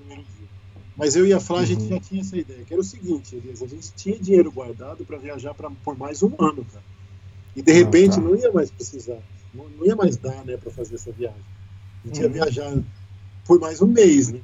Mas 0.97 1.15
eu 1.15 1.27
e 1.27 1.33
a 1.35 1.39
Flá, 1.41 1.61
a 1.61 1.65
gente 1.65 1.83
Uhum. 1.83 1.89
já 1.89 2.01
tinha 2.01 2.21
essa 2.23 2.37
ideia, 2.37 2.65
que 2.65 2.73
era 2.73 2.81
o 2.81 2.85
seguinte, 2.85 3.37
Elias, 3.37 3.63
a 3.63 3.67
gente 3.67 3.95
tinha 3.95 4.19
dinheiro 4.19 4.51
guardado 4.51 5.05
para 5.05 5.19
viajar 5.19 5.55
pra, 5.55 5.71
por 5.71 5.97
mais 5.97 6.23
um 6.23 6.35
ano, 6.41 6.65
cara. 6.65 6.85
E 7.55 7.63
de 7.63 7.71
Ah, 7.73 7.75
repente 7.75 8.17
tá. 8.17 8.23
não 8.23 8.35
ia 8.35 8.51
mais 8.53 8.71
precisar, 8.71 9.23
não, 9.53 9.69
não 9.69 9.85
ia 9.85 9.95
mais 9.95 10.17
dar, 10.17 10.45
né, 10.45 10.57
para 10.57 10.71
fazer 10.71 10.95
essa 10.95 11.13
viagem. 11.13 11.45
A 12.05 12.09
gente 12.09 12.21
ia 12.21 12.27
Uhum. 12.27 12.33
viajar 12.33 12.85
por 13.45 13.61
mais 13.61 13.83
um 13.83 13.87
mês, 13.87 14.33
né? 14.33 14.43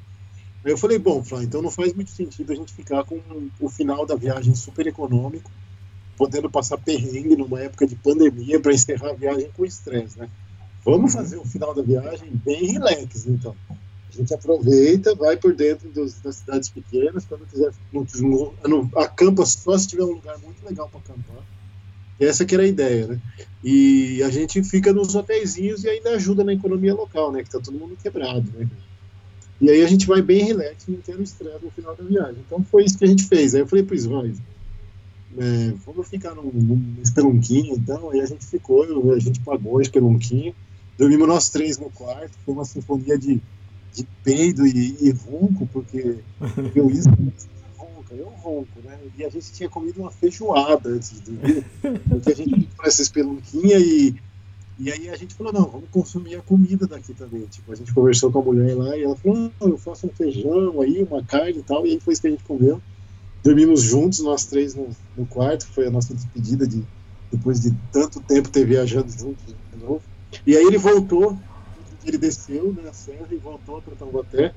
Aí 0.63 0.71
eu 0.71 0.77
falei, 0.77 0.97
bom, 0.99 1.23
Flá, 1.23 1.43
então 1.43 1.61
não 1.61 1.71
faz 1.71 1.93
muito 1.93 2.11
sentido 2.11 2.51
a 2.53 2.55
gente 2.55 2.73
ficar 2.73 3.03
com 3.03 3.19
o 3.59 3.69
final 3.69 4.05
da 4.05 4.15
viagem 4.15 4.55
super 4.55 4.85
econômico, 4.87 5.51
podendo 6.15 6.49
passar 6.49 6.77
perrengue 6.77 7.35
numa 7.35 7.59
época 7.61 7.87
de 7.87 7.95
pandemia 7.95 8.61
para 8.61 8.73
encerrar 8.73 9.09
a 9.11 9.15
viagem 9.15 9.51
com 9.51 9.65
estresse, 9.65 10.19
né? 10.19 10.29
Vamos 10.85 11.13
fazer 11.13 11.37
o 11.37 11.45
final 11.45 11.73
da 11.73 11.81
viagem 11.81 12.29
bem 12.35 12.71
relax, 12.71 13.25
então. 13.25 13.57
A 14.13 14.17
gente 14.17 14.33
aproveita, 14.33 15.15
vai 15.15 15.35
por 15.35 15.55
dentro 15.55 15.89
dos- 15.89 16.19
das 16.21 16.35
cidades 16.37 16.69
pequenas, 16.69 17.25
quando 17.25 17.45
quiser, 17.47 17.71
não, 17.91 18.53
não, 18.67 18.89
acampa 18.95 19.45
só 19.45 19.77
se 19.77 19.87
tiver 19.87 20.03
um 20.03 20.11
lugar 20.13 20.37
muito 20.39 20.63
legal 20.63 20.87
para 20.89 20.99
acampar. 20.99 21.43
Essa 22.19 22.45
que 22.45 22.53
era 22.53 22.63
a 22.63 22.67
ideia, 22.67 23.07
né? 23.07 23.19
E 23.63 24.21
a 24.21 24.29
gente 24.29 24.63
fica 24.63 24.93
nos 24.93 25.15
hotéisinhos 25.15 25.83
e 25.83 25.89
ainda 25.89 26.11
ajuda 26.11 26.43
na 26.43 26.53
economia 26.53 26.93
local, 26.93 27.31
né? 27.31 27.43
Que 27.43 27.49
tá 27.49 27.59
todo 27.59 27.77
mundo 27.77 27.97
quebrado, 28.01 28.51
né? 28.55 28.67
E 29.59 29.69
aí 29.69 29.81
a 29.81 29.87
gente 29.87 30.05
vai 30.05 30.21
bem 30.21 30.43
relax, 30.43 30.85
não 30.87 30.97
tendo 30.97 31.23
estresse 31.23 31.63
no 31.63 31.71
final 31.71 31.95
da 31.95 32.03
viagem. 32.03 32.43
Então 32.45 32.63
foi 32.63 32.83
isso 32.83 32.97
que 32.97 33.05
a 33.05 33.07
gente 33.07 33.23
fez. 33.23 33.55
Aí 33.55 33.61
eu 33.61 33.67
falei 33.67 33.83
pro 33.83 33.95
Ismael, 33.95 34.31
é, 35.37 35.73
vamos 35.85 36.07
ficar 36.07 36.35
num, 36.35 36.51
num 36.53 36.95
espelunquinho, 37.01 37.75
então. 37.75 38.11
Aí 38.11 38.21
a 38.21 38.25
gente 38.25 38.45
ficou, 38.45 38.83
a 39.13 39.19
gente 39.19 39.39
pagou 39.39 39.75
o 39.75 39.81
espelunquinho. 39.81 40.53
Dormimos 40.97 41.27
nós 41.27 41.49
três 41.49 41.77
no 41.77 41.89
quarto, 41.89 42.31
foi 42.45 42.53
uma 42.53 42.65
sinfonia 42.65 43.17
de, 43.17 43.41
de 43.93 44.03
peido 44.23 44.65
e, 44.65 44.97
e 44.99 45.11
ronco, 45.11 45.67
porque 45.71 46.19
eu 46.75 46.89
isso 46.89 47.09
ronca, 47.77 48.15
eu 48.15 48.25
ronco, 48.25 48.79
né? 48.83 48.97
E 49.17 49.23
a 49.23 49.29
gente 49.29 49.51
tinha 49.51 49.69
comido 49.69 50.01
uma 50.01 50.11
feijoada 50.11 50.89
antes 50.89 51.11
de 51.11 51.31
dormir, 51.31 51.65
porque 52.09 52.31
a 52.31 52.35
gente 52.35 52.69
para 52.75 52.87
essa 52.87 53.01
espelunquinha 53.01 53.77
e, 53.77 54.15
e 54.79 54.91
aí 54.91 55.09
a 55.09 55.15
gente 55.15 55.35
falou, 55.35 55.53
não, 55.53 55.69
vamos 55.69 55.89
consumir 55.91 56.35
a 56.35 56.41
comida 56.41 56.87
daqui 56.87 57.13
também. 57.13 57.45
Tipo, 57.45 57.71
a 57.71 57.75
gente 57.75 57.93
conversou 57.93 58.31
com 58.31 58.39
a 58.39 58.43
mulher 58.43 58.75
lá 58.75 58.97
e 58.97 59.03
ela 59.03 59.15
falou, 59.15 59.51
não, 59.59 59.69
eu 59.69 59.77
faço 59.77 60.07
um 60.07 60.09
feijão 60.09 60.81
aí, 60.81 61.03
uma 61.03 61.23
carne 61.23 61.59
e 61.59 61.63
tal, 61.63 61.85
e 61.85 61.91
aí 61.91 61.99
foi 61.99 62.13
isso 62.13 62.21
que 62.21 62.27
a 62.27 62.31
gente 62.31 62.43
comeu. 62.43 62.81
Dormimos 63.43 63.81
juntos, 63.81 64.19
nós 64.19 64.45
três 64.45 64.73
no, 64.73 64.89
no 65.15 65.25
quarto, 65.25 65.67
foi 65.67 65.87
a 65.87 65.91
nossa 65.91 66.13
despedida 66.13 66.65
de 66.65 66.83
depois 67.31 67.59
de 67.59 67.73
tanto 67.91 68.21
tempo 68.21 68.49
ter 68.49 68.65
viajando 68.65 69.11
juntos 69.11 69.43
de 69.45 69.83
novo. 69.83 70.01
E 70.45 70.55
aí 70.55 70.63
ele 70.65 70.77
voltou, 70.77 71.37
ele 72.07 72.17
desceu 72.17 72.73
né, 72.73 72.89
a 72.89 72.93
serra 72.93 73.27
e 73.31 73.37
voltou 73.37 73.81
para 73.81 73.95
Taubaté. 73.95 74.53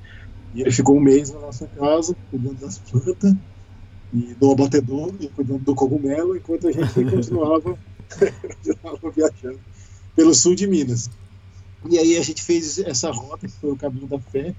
E 0.53 0.61
ele 0.61 0.71
ficou 0.71 0.97
um 0.97 1.01
mês 1.01 1.31
na 1.31 1.39
nossa 1.39 1.67
casa, 1.67 2.15
cuidando 2.29 2.59
das 2.59 2.79
plantas 2.79 3.35
e 4.13 4.33
do 4.35 4.51
abatedor, 4.51 5.13
e 5.19 5.27
cuidando 5.27 5.63
do 5.63 5.75
cogumelo, 5.75 6.37
enquanto 6.37 6.67
a 6.67 6.71
gente 6.71 6.93
continuava, 7.09 7.77
continuava 8.41 9.11
viajando 9.11 9.59
pelo 10.15 10.33
sul 10.33 10.55
de 10.55 10.65
Minas. 10.67 11.09
E 11.89 11.97
aí 11.97 12.17
a 12.17 12.23
gente 12.23 12.43
fez 12.43 12.79
essa 12.79 13.11
rota, 13.11 13.47
que 13.47 13.53
foi 13.53 13.71
o 13.71 13.77
Caminho 13.77 14.07
da 14.07 14.19
Fé, 14.19 14.55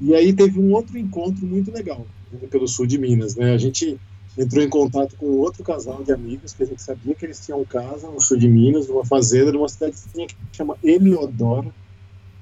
e 0.00 0.14
aí 0.14 0.32
teve 0.32 0.58
um 0.58 0.72
outro 0.72 0.98
encontro 0.98 1.46
muito 1.46 1.72
legal, 1.72 2.06
pelo 2.50 2.66
sul 2.66 2.86
de 2.86 2.98
Minas. 2.98 3.34
Né? 3.34 3.54
A 3.54 3.58
gente 3.58 3.98
entrou 4.36 4.62
em 4.62 4.68
contato 4.68 5.16
com 5.16 5.26
outro 5.26 5.62
casal 5.62 6.02
de 6.02 6.12
amigos, 6.12 6.52
que 6.52 6.62
a 6.62 6.66
gente 6.66 6.82
sabia 6.82 7.14
que 7.14 7.24
eles 7.24 7.44
tinham 7.44 7.64
casa 7.64 8.08
no 8.08 8.20
sul 8.20 8.38
de 8.38 8.48
Minas, 8.48 8.88
numa 8.88 9.04
fazenda, 9.04 9.52
numa 9.52 9.68
cidadezinha 9.68 10.26
que 10.26 10.36
chama 10.52 10.76
Eliodoro. 10.82 11.72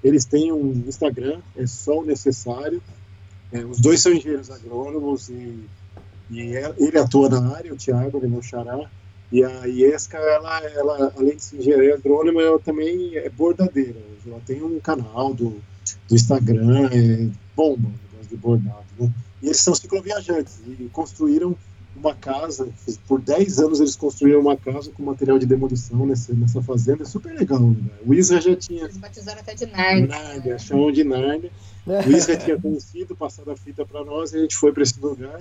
Eles 0.02 0.24
têm 0.24 0.52
um 0.52 0.70
Instagram, 0.86 1.40
é 1.56 1.66
só 1.66 2.00
o 2.00 2.04
necessário. 2.04 2.82
É, 3.52 3.64
os 3.64 3.80
dois 3.80 4.00
são 4.00 4.12
engenheiros 4.12 4.50
agrônomos 4.50 5.28
e, 5.28 5.64
e 6.30 6.56
é, 6.56 6.72
ele 6.78 6.98
atua 6.98 7.28
na 7.28 7.56
área, 7.56 7.72
o 7.72 7.76
Tiago, 7.76 8.18
ele 8.18 8.26
é 8.26 8.28
meu 8.28 8.42
xará. 8.42 8.88
E 9.30 9.44
a 9.44 9.66
Iesca, 9.66 10.16
ela, 10.16 10.60
ela, 10.64 11.12
além 11.16 11.36
de 11.36 11.42
ser 11.42 11.58
engenheira 11.58 11.96
agrônoma, 11.96 12.40
ela 12.40 12.58
também 12.58 13.16
é 13.16 13.28
bordadeira. 13.28 14.00
Ela 14.26 14.40
tem 14.46 14.62
um 14.62 14.80
canal 14.80 15.34
do, 15.34 15.60
do 16.08 16.14
Instagram, 16.14 16.88
é 16.90 17.28
bomba, 17.54 17.90
de 18.28 18.36
bordado. 18.36 18.86
Né? 18.98 19.10
E 19.42 19.46
eles 19.46 19.60
são 19.60 19.74
cicloviajantes 19.74 20.60
e 20.66 20.88
construíram 20.92 21.56
uma 21.98 22.14
casa, 22.14 22.68
por 23.06 23.20
10 23.20 23.58
anos 23.58 23.80
eles 23.80 23.96
construíram 23.96 24.40
uma 24.40 24.56
casa 24.56 24.90
com 24.90 25.02
material 25.02 25.38
de 25.38 25.46
demolição 25.46 26.06
nessa, 26.06 26.32
nessa 26.32 26.62
fazenda, 26.62 27.02
é 27.02 27.06
super 27.06 27.34
legal. 27.34 27.60
Né? 27.60 27.90
O 28.06 28.14
Isra 28.14 28.40
já 28.40 28.56
tinha. 28.56 28.84
Eles 28.84 28.96
batizaram 28.96 29.40
até 29.40 29.54
de 29.54 29.66
Nárnia. 29.66 30.06
Nárnia, 30.06 30.58
chamam 30.58 30.92
de 30.92 31.04
Nárnia. 31.04 31.50
O 31.86 32.10
Isra 32.10 32.36
tinha 32.36 32.60
conhecido, 32.60 33.16
passado 33.16 33.50
a 33.50 33.56
fita 33.56 33.84
para 33.84 34.04
nós, 34.04 34.32
e 34.32 34.36
a 34.36 34.40
gente 34.40 34.56
foi 34.56 34.72
para 34.72 34.82
esse 34.82 34.98
lugar. 35.00 35.40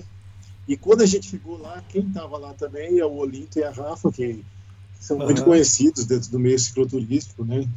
E 0.67 0.75
quando 0.75 1.01
a 1.01 1.05
gente 1.05 1.29
chegou 1.29 1.57
lá, 1.57 1.81
quem 1.87 2.01
estava 2.01 2.37
lá 2.37 2.53
também 2.53 2.99
é 2.99 3.05
o 3.05 3.13
Olinto 3.13 3.59
e 3.59 3.63
a 3.63 3.71
Rafa, 3.71 4.11
que 4.11 4.43
são 4.99 5.17
uhum. 5.17 5.25
muito 5.25 5.43
conhecidos 5.43 6.05
dentro 6.05 6.29
do 6.31 6.39
meio 6.39 6.59
cicloturístico, 6.59 7.45
né? 7.45 7.67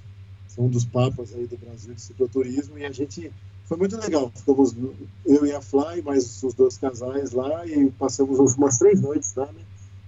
São 0.49 0.65
um 0.65 0.69
dos 0.69 0.85
papas 0.85 1.33
aí 1.35 1.47
do 1.47 1.57
Brasil 1.57 1.95
de 1.95 2.01
cicloturismo, 2.01 2.77
e 2.79 2.85
a 2.85 2.91
gente 2.91 3.31
foi 3.71 3.77
muito 3.79 3.97
legal. 3.97 4.33
Ficamos 4.35 4.75
eu 5.25 5.47
e 5.47 5.53
a 5.53 5.61
Fly, 5.61 6.03
mais 6.03 6.43
os 6.43 6.55
dois 6.55 6.77
casais 6.77 7.31
lá, 7.31 7.65
e 7.65 7.89
passamos 7.93 8.57
umas 8.57 8.79
três 8.79 9.01
noites 9.01 9.33
lá, 9.37 9.47
né? 9.47 9.61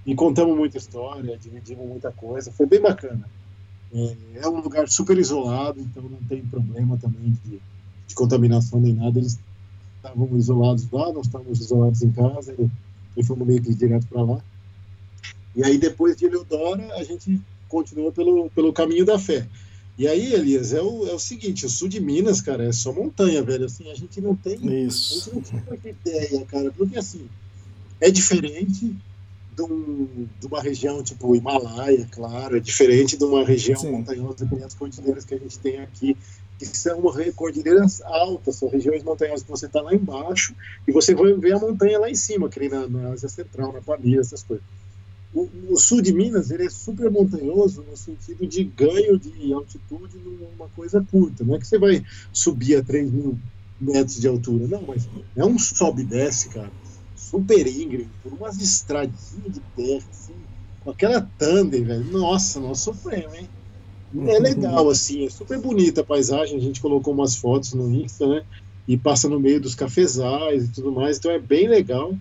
E 0.04 0.16
contamos 0.16 0.56
muita 0.56 0.78
história, 0.78 1.38
dividimos 1.38 1.86
muita 1.86 2.10
coisa, 2.10 2.50
foi 2.50 2.66
bem 2.66 2.80
bacana. 2.80 3.24
É, 3.94 4.16
é 4.42 4.48
um 4.48 4.60
lugar 4.60 4.88
super 4.88 5.16
isolado, 5.16 5.78
então 5.78 6.02
não 6.02 6.18
tem 6.28 6.44
problema 6.44 6.98
também 6.98 7.38
de, 7.44 7.60
de 8.08 8.14
contaminação 8.16 8.80
nem 8.80 8.94
nada. 8.94 9.16
Eles 9.16 9.38
estavam 9.96 10.28
isolados 10.36 10.90
lá, 10.90 11.12
nós 11.12 11.26
estávamos 11.26 11.60
isolados 11.60 12.02
em 12.02 12.10
casa, 12.10 12.56
e, 12.58 12.68
e 13.16 13.24
fomos 13.24 13.46
meio 13.46 13.62
que 13.62 13.72
direto 13.72 14.08
para 14.08 14.24
lá. 14.24 14.40
E 15.54 15.62
aí, 15.62 15.78
depois 15.78 16.16
de 16.16 16.24
Eleodora, 16.24 16.96
a 16.96 17.04
gente 17.04 17.40
continuou 17.68 18.10
pelo, 18.10 18.50
pelo 18.50 18.72
caminho 18.72 19.04
da 19.04 19.20
fé. 19.20 19.46
E 19.98 20.08
aí, 20.08 20.32
Elias, 20.32 20.72
é 20.72 20.80
o, 20.80 21.06
é 21.06 21.12
o 21.12 21.18
seguinte, 21.18 21.66
o 21.66 21.68
sul 21.68 21.88
de 21.88 22.00
Minas, 22.00 22.40
cara, 22.40 22.64
é 22.64 22.72
só 22.72 22.92
montanha, 22.92 23.42
velho. 23.42 23.66
Assim, 23.66 23.90
a 23.90 23.94
gente 23.94 24.20
não 24.20 24.34
tem. 24.34 24.86
Isso. 24.86 25.30
A 25.30 25.34
gente 25.34 25.54
não 25.54 25.76
tem 25.76 25.90
ideia, 25.92 26.44
cara. 26.46 26.72
Porque 26.72 26.96
assim, 26.96 27.28
é 28.00 28.10
diferente 28.10 28.96
de, 29.54 29.62
um, 29.62 30.26
de 30.40 30.46
uma 30.46 30.62
região 30.62 31.02
tipo 31.02 31.36
Himalaia, 31.36 32.08
claro, 32.10 32.56
é 32.56 32.60
diferente 32.60 33.16
de 33.16 33.24
uma 33.24 33.44
região 33.44 33.78
Sim. 33.78 33.92
montanhosa 33.92 34.46
com 34.46 34.56
as 34.64 34.74
cordilheiras 34.74 35.24
que 35.24 35.34
a 35.34 35.38
gente 35.38 35.58
tem 35.58 35.78
aqui, 35.80 36.16
que 36.58 36.66
são 36.66 37.00
cordilheiras 37.34 38.00
altas, 38.02 38.56
são 38.56 38.68
regiões 38.68 39.02
montanhosas 39.02 39.42
que 39.42 39.50
você 39.50 39.66
está 39.66 39.82
lá 39.82 39.94
embaixo 39.94 40.54
e 40.86 40.92
você 40.92 41.14
vai 41.14 41.32
ver 41.34 41.54
a 41.54 41.58
montanha 41.58 41.98
lá 41.98 42.10
em 42.10 42.14
cima, 42.14 42.48
que 42.48 42.68
na, 42.68 42.88
na 42.88 43.10
Ásia 43.10 43.28
Central, 43.28 43.72
na 43.72 43.80
Pamira, 43.80 44.20
essas 44.20 44.42
coisas. 44.42 44.64
O, 45.34 45.48
o, 45.70 45.76
sul 45.78 46.02
de 46.02 46.12
Minas 46.12 46.50
ele 46.50 46.66
é 46.66 46.70
super 46.70 47.10
montanhoso 47.10 47.82
no 47.88 47.96
sentido 47.96 48.46
de 48.46 48.64
ganho 48.64 49.18
de 49.18 49.52
altitude 49.52 50.18
numa 50.18 50.68
coisa 50.68 51.04
curta. 51.10 51.42
Não 51.42 51.54
é 51.54 51.58
que 51.58 51.66
você 51.66 51.78
vai 51.78 52.04
subir 52.32 52.76
a 52.76 52.82
3 52.82 53.10
mil 53.10 53.38
metros 53.80 54.20
de 54.20 54.28
altura, 54.28 54.66
não, 54.68 54.82
mas 54.82 55.08
é 55.34 55.44
um 55.44 55.58
sobe 55.58 56.02
e 56.02 56.04
desce, 56.04 56.50
cara, 56.50 56.70
super 57.16 57.66
íngreme, 57.66 58.08
por 58.22 58.32
umas 58.32 58.60
estradinhas 58.60 59.54
de 59.54 59.60
terra, 59.74 60.04
assim, 60.10 60.34
com 60.84 60.90
aquela 60.90 61.20
tandem, 61.38 61.82
velho. 61.82 62.04
Nossa, 62.04 62.60
nossa 62.60 62.92
supremo, 62.92 63.34
hein? 63.34 63.48
É 64.26 64.38
legal, 64.38 64.90
assim, 64.90 65.24
é 65.24 65.30
super 65.30 65.58
bonita 65.58 66.02
a 66.02 66.04
paisagem. 66.04 66.56
A 66.56 66.60
gente 66.60 66.80
colocou 66.80 67.14
umas 67.14 67.36
fotos 67.36 67.72
no 67.72 67.90
Insta, 67.90 68.26
né? 68.26 68.44
E 68.86 68.96
passa 68.96 69.28
no 69.28 69.40
meio 69.40 69.60
dos 69.60 69.74
cafezais 69.74 70.64
e 70.64 70.72
tudo 70.72 70.92
mais, 70.92 71.16
então 71.16 71.30
é 71.30 71.38
bem 71.38 71.66
legal. 71.66 72.14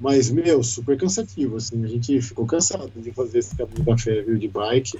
Mas, 0.00 0.30
meu, 0.30 0.62
super 0.62 0.96
cansativo, 0.96 1.56
assim, 1.56 1.84
a 1.84 1.86
gente 1.86 2.22
ficou 2.22 2.46
cansado 2.46 2.90
de 2.96 3.12
fazer 3.12 3.40
esse 3.40 3.54
caminho 3.54 3.84
da 3.84 3.98
fé, 3.98 4.22
viu, 4.22 4.38
de 4.38 4.48
bike. 4.48 4.98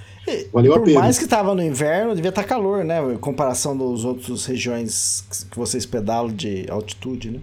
Valeu 0.53 0.73
Por 0.73 0.81
a 0.81 0.83
pena. 0.83 0.93
Por 0.99 1.03
mais 1.03 1.17
que 1.17 1.27
tava 1.27 1.55
no 1.55 1.63
inverno, 1.63 2.13
devia 2.13 2.29
estar 2.29 2.43
tá 2.43 2.47
calor, 2.47 2.83
né? 2.83 3.01
Em 3.11 3.17
comparação 3.17 3.75
dos 3.75 4.05
outros 4.05 4.45
regiões 4.45 5.25
que 5.49 5.57
vocês 5.57 5.87
pedalam 5.87 6.31
de 6.31 6.69
altitude, 6.69 7.31
né? 7.31 7.39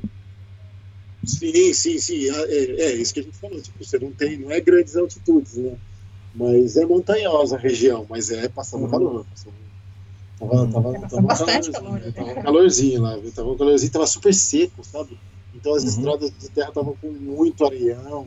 Sim, 1.24 1.72
sim, 1.74 1.98
sim. 1.98 2.30
É, 2.30 2.42
é, 2.44 2.80
é, 2.80 2.94
isso 2.94 3.12
que 3.12 3.20
a 3.20 3.22
gente 3.24 3.36
falou. 3.36 3.60
Tipo, 3.60 3.84
você 3.84 3.98
não 3.98 4.12
tem, 4.12 4.38
não 4.38 4.52
é 4.52 4.60
grandes 4.60 4.94
altitudes, 4.94 5.56
né? 5.56 5.76
Mas 6.36 6.76
é 6.76 6.86
montanhosa 6.86 7.56
a 7.56 7.58
região, 7.58 8.06
mas 8.08 8.30
é 8.30 8.48
passando 8.48 8.84
uhum. 8.84 8.90
calor. 8.90 9.26
Passando, 9.30 9.54
tava, 10.38 10.68
tava, 10.68 10.92
tava, 10.92 11.08
tava 11.08 11.22
bastante 11.22 11.72
calor. 11.72 11.98
Né? 11.98 12.12
Tava 12.12 12.30
um 12.30 12.42
calorzinho 12.42 13.02
lá, 13.02 13.16
viu? 13.16 13.32
Tava 13.32 13.50
um 13.50 13.56
calorzinho, 13.56 13.90
tava 13.90 14.06
super 14.06 14.32
seco, 14.32 14.84
sabe? 14.84 15.18
Então 15.58 15.74
as 15.74 15.82
uhum. 15.82 15.88
estradas 15.88 16.32
de 16.38 16.48
terra 16.50 16.68
estavam 16.68 16.96
com 17.00 17.10
muito 17.10 17.64
areião. 17.64 18.26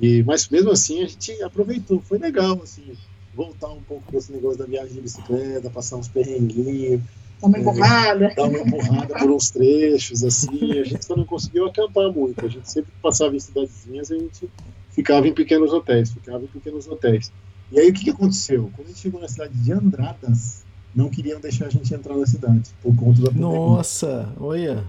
E, 0.00 0.22
mas 0.24 0.48
mesmo 0.48 0.70
assim 0.70 1.02
a 1.02 1.06
gente 1.06 1.42
aproveitou, 1.42 2.00
foi 2.00 2.18
legal, 2.18 2.58
assim, 2.62 2.96
voltar 3.34 3.68
um 3.68 3.82
pouco 3.82 4.10
desse 4.10 4.32
negócio 4.32 4.58
da 4.58 4.64
viagem 4.64 4.94
de 4.94 5.00
bicicleta, 5.00 5.68
passar 5.70 5.96
uns 5.96 6.08
perrenguinhos. 6.08 7.00
Dar 7.40 7.46
uma 7.48 7.58
empurrada. 7.58 8.24
É, 8.26 8.34
dar 8.34 8.44
uma 8.44 8.58
empurrada 8.58 9.14
por 9.18 9.30
uns 9.30 9.50
trechos, 9.50 10.24
assim. 10.24 10.78
A 10.78 10.84
gente 10.84 11.04
só 11.04 11.16
não 11.16 11.24
conseguiu 11.24 11.66
acampar 11.66 12.10
muito. 12.10 12.44
A 12.44 12.48
gente 12.48 12.70
sempre 12.70 12.92
passava 13.02 13.36
em 13.36 13.40
cidadezinhas 13.40 14.10
e 14.10 14.14
a 14.14 14.18
gente 14.18 14.50
ficava 14.90 15.26
em 15.26 15.34
pequenos 15.34 15.72
hotéis, 15.72 16.12
ficava 16.12 16.44
em 16.44 16.48
pequenos 16.48 16.86
hotéis. 16.86 17.30
E 17.70 17.80
aí 17.80 17.90
o 17.90 17.92
que, 17.92 18.04
que 18.04 18.10
aconteceu? 18.10 18.70
Quando 18.74 18.86
a 18.86 18.90
gente 18.90 19.00
chegou 19.00 19.20
na 19.20 19.28
cidade 19.28 19.54
de 19.54 19.72
Andradas, 19.72 20.62
não 20.94 21.08
queriam 21.08 21.40
deixar 21.40 21.66
a 21.66 21.70
gente 21.70 21.92
entrar 21.94 22.16
na 22.16 22.26
cidade, 22.26 22.70
por 22.82 22.94
conta 22.94 23.20
da 23.22 23.28
pandemia. 23.28 23.48
Nossa, 23.48 24.32
olha. 24.38 24.84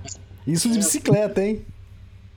Isso 0.45 0.69
de 0.69 0.77
bicicleta, 0.77 1.41
hein? 1.41 1.65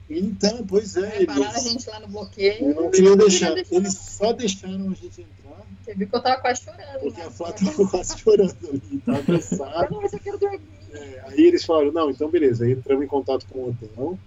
Então, 0.09 0.65
pois 0.65 0.95
é. 0.95 1.17
Eles... 1.17 1.25
Pararam 1.25 1.55
a 1.55 1.59
gente 1.59 1.89
lá 1.89 1.99
no 1.99 2.07
bloqueio. 2.07 2.75
Não 2.75 2.89
queriam 2.89 3.17
deixar. 3.17 3.53
deixar. 3.53 3.75
Eles 3.75 3.93
só 3.93 4.31
deixaram 4.33 4.89
a 4.89 4.93
gente 4.93 5.21
entrar. 5.21 5.65
Você 5.83 5.93
viu 5.93 6.07
que 6.07 6.15
eu 6.15 6.21
tava 6.21 6.41
quase 6.41 6.61
chorando. 6.63 6.99
Porque 6.99 7.19
né? 7.19 7.25
a 7.25 7.31
Flá 7.31 7.51
tava 7.51 7.87
quase 7.87 8.19
chorando 8.19 8.55
ali, 8.69 9.01
tava 9.05 9.23
cansado. 9.23 9.93
Não, 9.93 10.01
mas 10.01 10.13
eu 10.13 10.19
quero 10.19 10.37
dormir. 10.37 10.61
É, 10.93 11.23
aí 11.27 11.41
eles 11.41 11.65
falaram, 11.65 11.91
não, 11.91 12.09
então 12.09 12.29
beleza. 12.29 12.65
Aí 12.65 12.71
entramos 12.71 13.03
em 13.03 13.07
contato 13.07 13.45
com 13.47 13.59
o 13.59 13.69
hotel. 13.69 14.19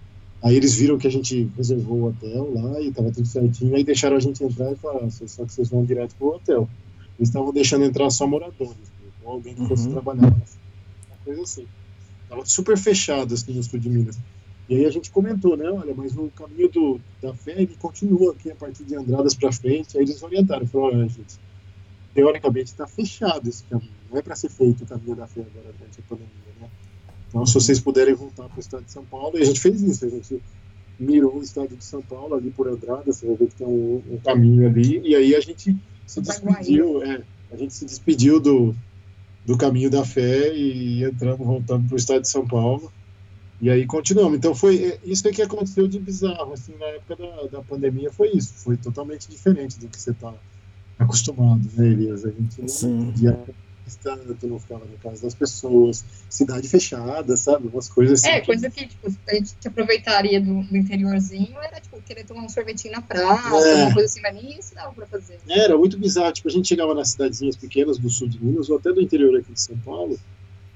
Aí 0.43 0.55
eles 0.55 0.73
viram 0.73 0.97
que 0.97 1.07
a 1.07 1.11
gente 1.11 1.51
reservou 1.55 1.97
o 1.97 2.07
hotel 2.07 2.51
lá 2.53 2.81
e 2.81 2.91
tava 2.91 3.11
tudo 3.11 3.27
certinho. 3.27 3.75
Aí 3.75 3.83
deixaram 3.83 4.17
a 4.17 4.19
gente 4.19 4.43
entrar 4.43 4.71
e 4.71 4.75
falaram, 4.75 5.09
só 5.11 5.45
que 5.45 5.53
vocês 5.53 5.69
vão 5.69 5.85
direto 5.85 6.15
pro 6.15 6.35
hotel. 6.35 6.67
Eles 7.19 7.29
estavam 7.29 7.53
deixando 7.53 7.85
entrar 7.85 8.09
só 8.09 8.25
moradores, 8.25 8.75
ou 9.23 9.33
alguém 9.33 9.53
que 9.53 9.67
fosse 9.67 9.85
uhum. 9.85 9.93
trabalhar. 9.93 10.27
Uma 10.27 11.17
coisa 11.23 11.41
assim. 11.43 11.67
Tava 12.27 12.45
super 12.45 12.77
fechado 12.77 13.35
assim 13.35 13.53
no 13.53 13.61
sul 13.61 13.79
de 13.79 13.89
Minas. 13.89 14.17
E 14.69 14.75
aí 14.75 14.85
a 14.85 14.89
gente 14.89 15.11
comentou, 15.11 15.57
né? 15.57 15.69
Olha, 15.69 15.93
mas 15.95 16.15
o 16.15 16.29
caminho 16.29 16.69
do, 16.69 17.01
da 17.21 17.33
fé 17.33 17.55
ele 17.57 17.75
continua 17.79 18.31
aqui 18.31 18.51
a 18.51 18.55
partir 18.55 18.83
de 18.83 18.95
Andradas 18.95 19.33
para 19.33 19.51
frente. 19.51 19.97
Aí 19.97 20.03
eles 20.03 20.21
orientaram, 20.23 20.65
falaram, 20.65 20.99
olha, 20.99 21.09
gente, 21.09 21.39
teoricamente 22.13 22.71
está 22.71 22.87
fechado 22.87 23.49
esse 23.49 23.63
caminho. 23.63 23.91
Não 24.09 24.17
é 24.17 24.21
para 24.21 24.35
ser 24.35 24.49
feito 24.49 24.83
o 24.83 24.87
caminho 24.87 25.15
da 25.15 25.27
fé 25.27 25.41
agora 25.41 25.73
durante 25.77 25.99
a 25.99 26.03
pandemia, 26.07 26.53
né? 26.59 26.69
Então, 27.27 27.45
se 27.45 27.53
vocês 27.53 27.79
puderem 27.79 28.13
voltar 28.13 28.47
para 28.49 28.57
o 28.57 28.59
estado 28.59 28.83
de 28.83 28.91
São 28.91 29.05
Paulo, 29.05 29.37
e 29.37 29.41
a 29.41 29.45
gente 29.45 29.59
fez 29.59 29.81
isso, 29.81 30.05
a 30.05 30.09
gente 30.09 30.41
mirou 30.99 31.37
o 31.37 31.41
estado 31.41 31.75
de 31.75 31.83
São 31.83 32.01
Paulo 32.01 32.35
ali 32.35 32.51
por 32.51 32.67
Andradas, 32.67 33.17
você 33.17 33.25
vai 33.25 33.35
ver 33.35 33.47
que 33.47 33.55
tem 33.55 33.67
um, 33.67 34.01
um 34.09 34.17
caminho 34.17 34.67
ali, 34.67 34.99
e 34.99 35.15
aí 35.15 35.33
a 35.33 35.39
gente 35.39 35.75
se 36.05 36.21
despediu, 36.21 37.01
é, 37.01 37.23
a 37.51 37.55
gente 37.55 37.73
se 37.73 37.85
despediu 37.85 38.39
do, 38.39 38.75
do 39.45 39.57
caminho 39.57 39.89
da 39.89 40.05
fé 40.05 40.53
e 40.53 41.03
entramos, 41.03 41.45
voltamos 41.45 41.87
para 41.87 41.95
o 41.95 41.97
estado 41.97 42.21
de 42.21 42.29
São 42.29 42.45
Paulo. 42.45 42.91
E 43.61 43.69
aí 43.69 43.85
continuamos. 43.85 44.35
Então 44.37 44.55
foi 44.55 44.83
é, 44.83 44.99
isso 45.05 45.27
é 45.27 45.31
que 45.31 45.41
aconteceu 45.41 45.87
de 45.87 45.99
bizarro, 45.99 46.51
assim, 46.53 46.75
na 46.79 46.85
época 46.87 47.15
da, 47.15 47.47
da 47.59 47.61
pandemia 47.61 48.11
foi 48.11 48.31
isso, 48.33 48.55
foi 48.55 48.75
totalmente 48.75 49.29
diferente 49.29 49.79
do 49.79 49.87
que 49.87 49.99
você 50.01 50.11
está 50.11 50.33
acostumado, 50.97 51.61
né, 51.75 51.87
Elias? 51.87 52.25
A 52.25 52.31
gente 52.31 52.59
não 52.61 52.67
Sim. 52.67 53.05
podia 53.05 53.39
tanto, 54.01 54.47
não 54.47 54.57
ficava 54.59 54.85
na 54.85 54.95
casa 55.03 55.23
das 55.23 55.33
pessoas, 55.35 56.05
cidade 56.29 56.67
fechada, 56.69 57.35
sabe? 57.35 57.67
Umas 57.67 57.89
coisas 57.89 58.19
assim. 58.23 58.29
É, 58.31 58.39
que- 58.39 58.45
coisa 58.45 58.69
que 58.69 58.87
tipo, 58.87 59.07
a 59.27 59.33
gente 59.35 59.53
aproveitaria 59.65 60.39
do, 60.39 60.63
do 60.63 60.77
interiorzinho 60.77 61.57
era 61.61 61.79
tipo, 61.81 62.01
querer 62.01 62.23
tomar 62.23 62.43
um 62.43 62.49
sorvetinho 62.49 62.93
na 62.93 63.01
praça, 63.01 63.67
É. 63.67 63.83
uma 63.83 63.93
coisa 63.93 64.07
assim, 64.07 64.21
mas 64.21 64.33
nem 64.33 64.57
isso 64.57 64.73
dava 64.73 64.93
pra 64.93 65.05
fazer. 65.07 65.39
Era 65.49 65.77
muito 65.77 65.97
bizarro. 65.99 66.31
Tipo, 66.31 66.47
a 66.47 66.51
gente 66.51 66.67
chegava 66.69 66.93
nas 66.95 67.09
cidadezinhas 67.09 67.57
pequenas 67.57 67.97
do 67.97 68.09
sul 68.09 68.29
de 68.29 68.41
Minas 68.43 68.69
ou 68.69 68.77
até 68.77 68.93
do 68.93 69.01
interior 69.01 69.35
aqui 69.37 69.51
de 69.51 69.59
São 69.61 69.77
Paulo. 69.79 70.17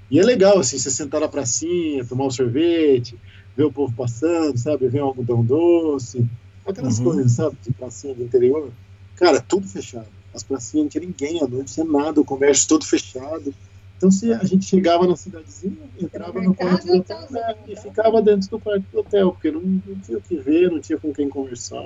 E 0.09 0.19
é 0.19 0.23
legal, 0.23 0.59
assim, 0.59 0.77
você 0.77 0.91
sentar 0.91 1.21
na 1.21 1.27
pracinha, 1.27 2.05
tomar 2.05 2.25
um 2.25 2.31
sorvete, 2.31 3.17
ver 3.55 3.63
o 3.63 3.71
povo 3.71 3.93
passando, 3.95 4.57
sabe? 4.57 4.87
Ver 4.87 5.01
um 5.01 5.07
algodão 5.07 5.43
doce, 5.43 6.25
aquelas 6.65 6.99
Uhum. 6.99 7.05
coisas, 7.05 7.31
sabe? 7.31 7.57
De 7.61 7.73
pracinha 7.73 8.13
do 8.13 8.23
interior. 8.23 8.71
Cara, 9.15 9.41
tudo 9.41 9.67
fechado. 9.67 10.07
As 10.33 10.43
pracinhas 10.43 10.83
não 10.83 10.89
tinha 10.89 11.05
ninguém 11.05 11.37
à 11.41 11.47
noite, 11.47 11.77
não 11.77 11.85
tinha 11.85 11.85
nada, 11.85 12.21
o 12.21 12.25
comércio 12.25 12.67
todo 12.67 12.85
fechado. 12.85 13.53
Então, 13.97 14.11
se 14.11 14.31
a 14.33 14.43
gente 14.43 14.65
chegava 14.65 15.07
na 15.07 15.15
cidadezinha, 15.15 15.89
entrava 15.97 16.41
no 16.41 16.53
quarto 16.53 16.85
do 16.85 16.97
hotel 16.97 17.27
né, 17.31 17.55
e 17.69 17.75
ficava 17.77 18.21
dentro 18.21 18.49
do 18.49 18.59
quarto 18.59 18.83
do 18.91 18.99
hotel, 18.99 19.31
porque 19.31 19.49
não, 19.49 19.61
não 19.61 19.99
tinha 20.01 20.17
o 20.17 20.21
que 20.21 20.37
ver, 20.37 20.69
não 20.69 20.81
tinha 20.81 20.99
com 20.99 21.13
quem 21.13 21.29
conversar. 21.29 21.79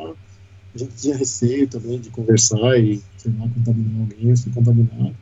A 0.73 0.77
gente 0.77 0.95
tinha 0.95 1.15
receio 1.15 1.67
também 1.69 1.99
de 1.99 2.09
conversar 2.09 2.77
e, 2.79 3.01
sei 3.17 3.31
lá, 3.33 3.47
contaminar 3.47 4.01
alguém 4.01 4.29
ou 4.31 4.35
ser 4.35 4.51
contaminado. 4.51 5.15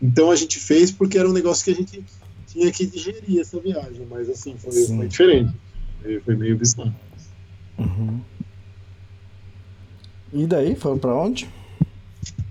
Então 0.00 0.30
a 0.30 0.36
gente 0.36 0.58
fez 0.58 0.90
porque 0.90 1.18
era 1.18 1.28
um 1.28 1.32
negócio 1.32 1.64
que 1.64 1.70
a 1.70 1.74
gente 1.74 2.04
tinha 2.46 2.70
que 2.70 2.86
digerir 2.86 3.40
essa 3.40 3.58
viagem, 3.60 4.06
mas 4.08 4.28
assim, 4.28 4.56
foi, 4.56 4.86
foi 4.86 5.08
diferente. 5.08 5.52
Foi, 6.24 6.36
meio 6.36 6.56
bizarro. 6.56 6.94
Uhum. 7.78 8.20
E 10.32 10.46
daí, 10.46 10.74
foram 10.74 10.98
pra 10.98 11.14
onde? 11.14 11.48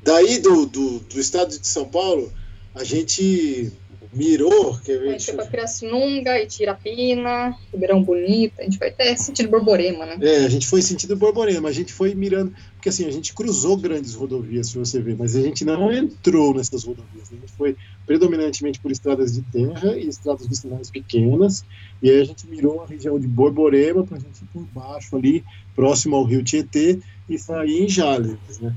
Daí 0.04 0.40
do, 0.40 0.66
do, 0.66 1.00
do 1.00 1.20
estado 1.20 1.58
de 1.58 1.68
São 1.68 1.86
Paulo, 1.86 2.32
a 2.74 2.84
gente 2.84 3.72
mirou, 4.16 4.78
quer 4.80 4.98
A 4.98 5.00
ver, 5.00 5.12
gente 5.12 5.26
foi 5.26 5.34
deixa 5.34 5.34
pra 5.34 5.46
Pirassununga, 5.46 6.42
Itirapina, 6.42 7.56
Ribeirão 7.72 8.02
Bonito, 8.02 8.60
a 8.60 8.64
gente 8.64 8.78
foi 8.78 8.88
até 8.88 9.16
sentido 9.16 9.50
Borborema, 9.50 10.06
né? 10.06 10.18
É, 10.22 10.46
a 10.46 10.50
gente 10.50 10.66
foi 10.66 10.82
sentido 10.82 11.16
Borborema, 11.16 11.70
a 11.70 11.72
gente 11.72 11.94
foi 11.94 12.16
mirando, 12.16 12.54
porque 12.76 12.90
assim, 12.90 13.06
a 13.06 13.12
gente 13.12 13.34
cruzou 13.34 13.76
grandes 13.76 14.14
rodovias, 14.14 14.70
se 14.70 14.78
você 14.78 15.02
ver, 15.02 15.18
mas 15.18 15.36
a 15.36 15.42
gente 15.42 15.66
não 15.66 15.92
entrou 15.92 16.54
nessas 16.54 16.84
rodovias, 16.84 17.32
a 17.32 17.36
gente 17.36 17.52
foi 17.58 17.76
predominantemente 18.06 18.80
por 18.80 18.92
estradas 18.92 19.34
de 19.34 19.42
terra 19.42 19.98
e 19.98 20.08
estradas 20.08 20.48
vicinais 20.48 20.90
pequenas, 20.90 21.64
e 22.02 22.10
aí 22.10 22.22
a 22.22 22.26
gente 22.26 22.48
mirou 22.48 22.82
a 22.82 22.86
região 22.86 23.20
de 23.20 23.28
Borborema 23.28 24.04
para 24.06 24.18
a 24.18 24.20
gente 24.20 24.42
ir 24.42 24.48
por 24.54 24.64
baixo 24.74 25.16
ali, 25.16 25.44
próximo 25.76 26.16
ao 26.16 26.24
rio 26.24 26.44
Tietê, 26.44 27.00
e 27.28 27.38
sair 27.38 27.84
em 27.84 27.90
Jales, 27.90 28.38
né? 28.62 28.76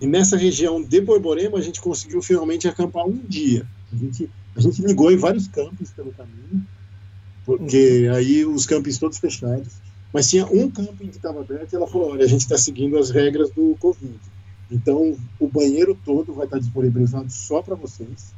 E 0.00 0.06
nessa 0.06 0.36
região 0.36 0.82
de 0.82 1.00
Borborema, 1.00 1.58
a 1.58 1.62
gente 1.62 1.80
conseguiu 1.80 2.20
finalmente 2.20 2.66
acampar 2.66 3.06
um 3.06 3.20
dia. 3.28 3.64
A 3.92 3.96
gente, 3.96 4.28
a 4.56 4.60
gente 4.60 4.82
ligou 4.82 5.10
em 5.10 5.16
vários 5.16 5.48
campos 5.48 5.90
pelo 5.90 6.12
caminho, 6.12 6.66
porque 7.44 8.08
aí 8.14 8.44
os 8.44 8.66
campos 8.66 8.98
todos 8.98 9.18
fechados. 9.18 9.72
Mas 10.12 10.28
tinha 10.28 10.46
um 10.46 10.70
camping 10.70 11.08
que 11.08 11.16
estava 11.16 11.40
aberto 11.40 11.72
e 11.72 11.76
ela 11.76 11.86
falou: 11.86 12.12
olha, 12.12 12.24
a 12.24 12.28
gente 12.28 12.42
está 12.42 12.58
seguindo 12.58 12.98
as 12.98 13.10
regras 13.10 13.50
do 13.50 13.74
Covid. 13.80 14.18
Então, 14.70 15.16
o 15.38 15.48
banheiro 15.48 15.98
todo 16.04 16.32
vai 16.32 16.46
estar 16.46 16.58
disponibilizado 16.58 17.30
só 17.30 17.62
para 17.62 17.74
vocês. 17.74 18.34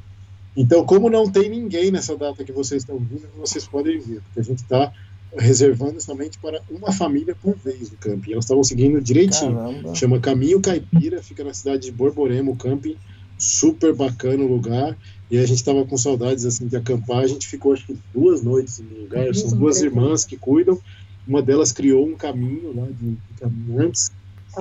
Então, 0.57 0.85
como 0.85 1.11
não 1.11 1.31
tem 1.31 1.49
ninguém 1.49 1.91
nessa 1.91 2.17
data 2.17 2.45
que 2.45 2.53
vocês 2.53 2.83
estão 2.83 2.99
vindo, 2.99 3.29
vocês 3.37 3.67
podem 3.67 3.99
vir, 4.01 4.21
porque 4.23 4.41
a 4.41 4.43
gente 4.43 4.63
está 4.63 4.93
reservando 5.37 6.01
somente 6.01 6.39
para 6.39 6.61
uma 6.71 6.93
família 6.93 7.35
por 7.35 7.57
vez 7.57 7.91
o 7.91 7.97
camping. 7.97 8.33
Elas 8.33 8.45
estavam 8.45 8.63
seguindo 8.63 9.01
direitinho. 9.01 9.55
Caramba. 9.55 9.95
Chama 9.95 10.21
Caminho 10.21 10.61
Caipira, 10.61 11.23
fica 11.23 11.43
na 11.43 11.53
cidade 11.53 11.87
de 11.87 11.93
Borborema, 11.93 12.53
o 12.53 12.57
camping, 12.57 12.97
super 13.37 13.93
bacana 13.95 14.45
o 14.45 14.49
lugar. 14.49 14.97
E 15.31 15.39
a 15.39 15.47
gente 15.47 15.59
estava 15.59 15.85
com 15.85 15.97
saudades 15.97 16.45
assim 16.45 16.67
de 16.67 16.77
acampar. 16.77 17.19
A 17.19 17.27
gente 17.27 17.47
ficou 17.47 17.73
acho 17.73 17.87
que 17.87 17.97
duas 18.13 18.43
noites 18.43 18.79
no 18.81 19.03
lugar. 19.03 19.35
São 19.35 19.57
duas 19.57 19.81
irmãs 19.81 20.25
que 20.25 20.37
cuidam. 20.37 20.79
Uma 21.27 21.41
delas 21.41 21.73
criou 21.73 22.07
um 22.07 22.15
caminho 22.15 22.75
lá 22.77 22.87
de, 22.87 23.11
de 23.11 23.41
caminhantes 23.41 24.13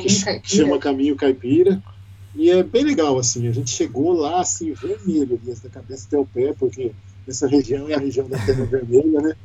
que, 0.02 0.23
Caipira. 0.23 0.41
chama 0.43 0.80
Caminho 0.80 1.15
Caipira. 1.15 1.82
E 2.36 2.49
é 2.49 2.63
bem 2.63 2.84
legal, 2.84 3.19
assim, 3.19 3.47
a 3.47 3.52
gente 3.52 3.69
chegou 3.69 4.13
lá, 4.13 4.41
assim, 4.41 4.73
vermelho, 4.73 5.39
da 5.45 5.69
cabeça 5.69 6.08
até 6.08 6.17
o 6.17 6.26
pé, 6.26 6.54
porque 6.58 6.91
essa 7.28 7.47
região 7.47 7.88
é 7.88 7.93
a 7.93 7.99
região 7.99 8.28
da 8.28 8.39
terra 8.39 8.65
vermelha, 8.65 9.21
né? 9.21 9.36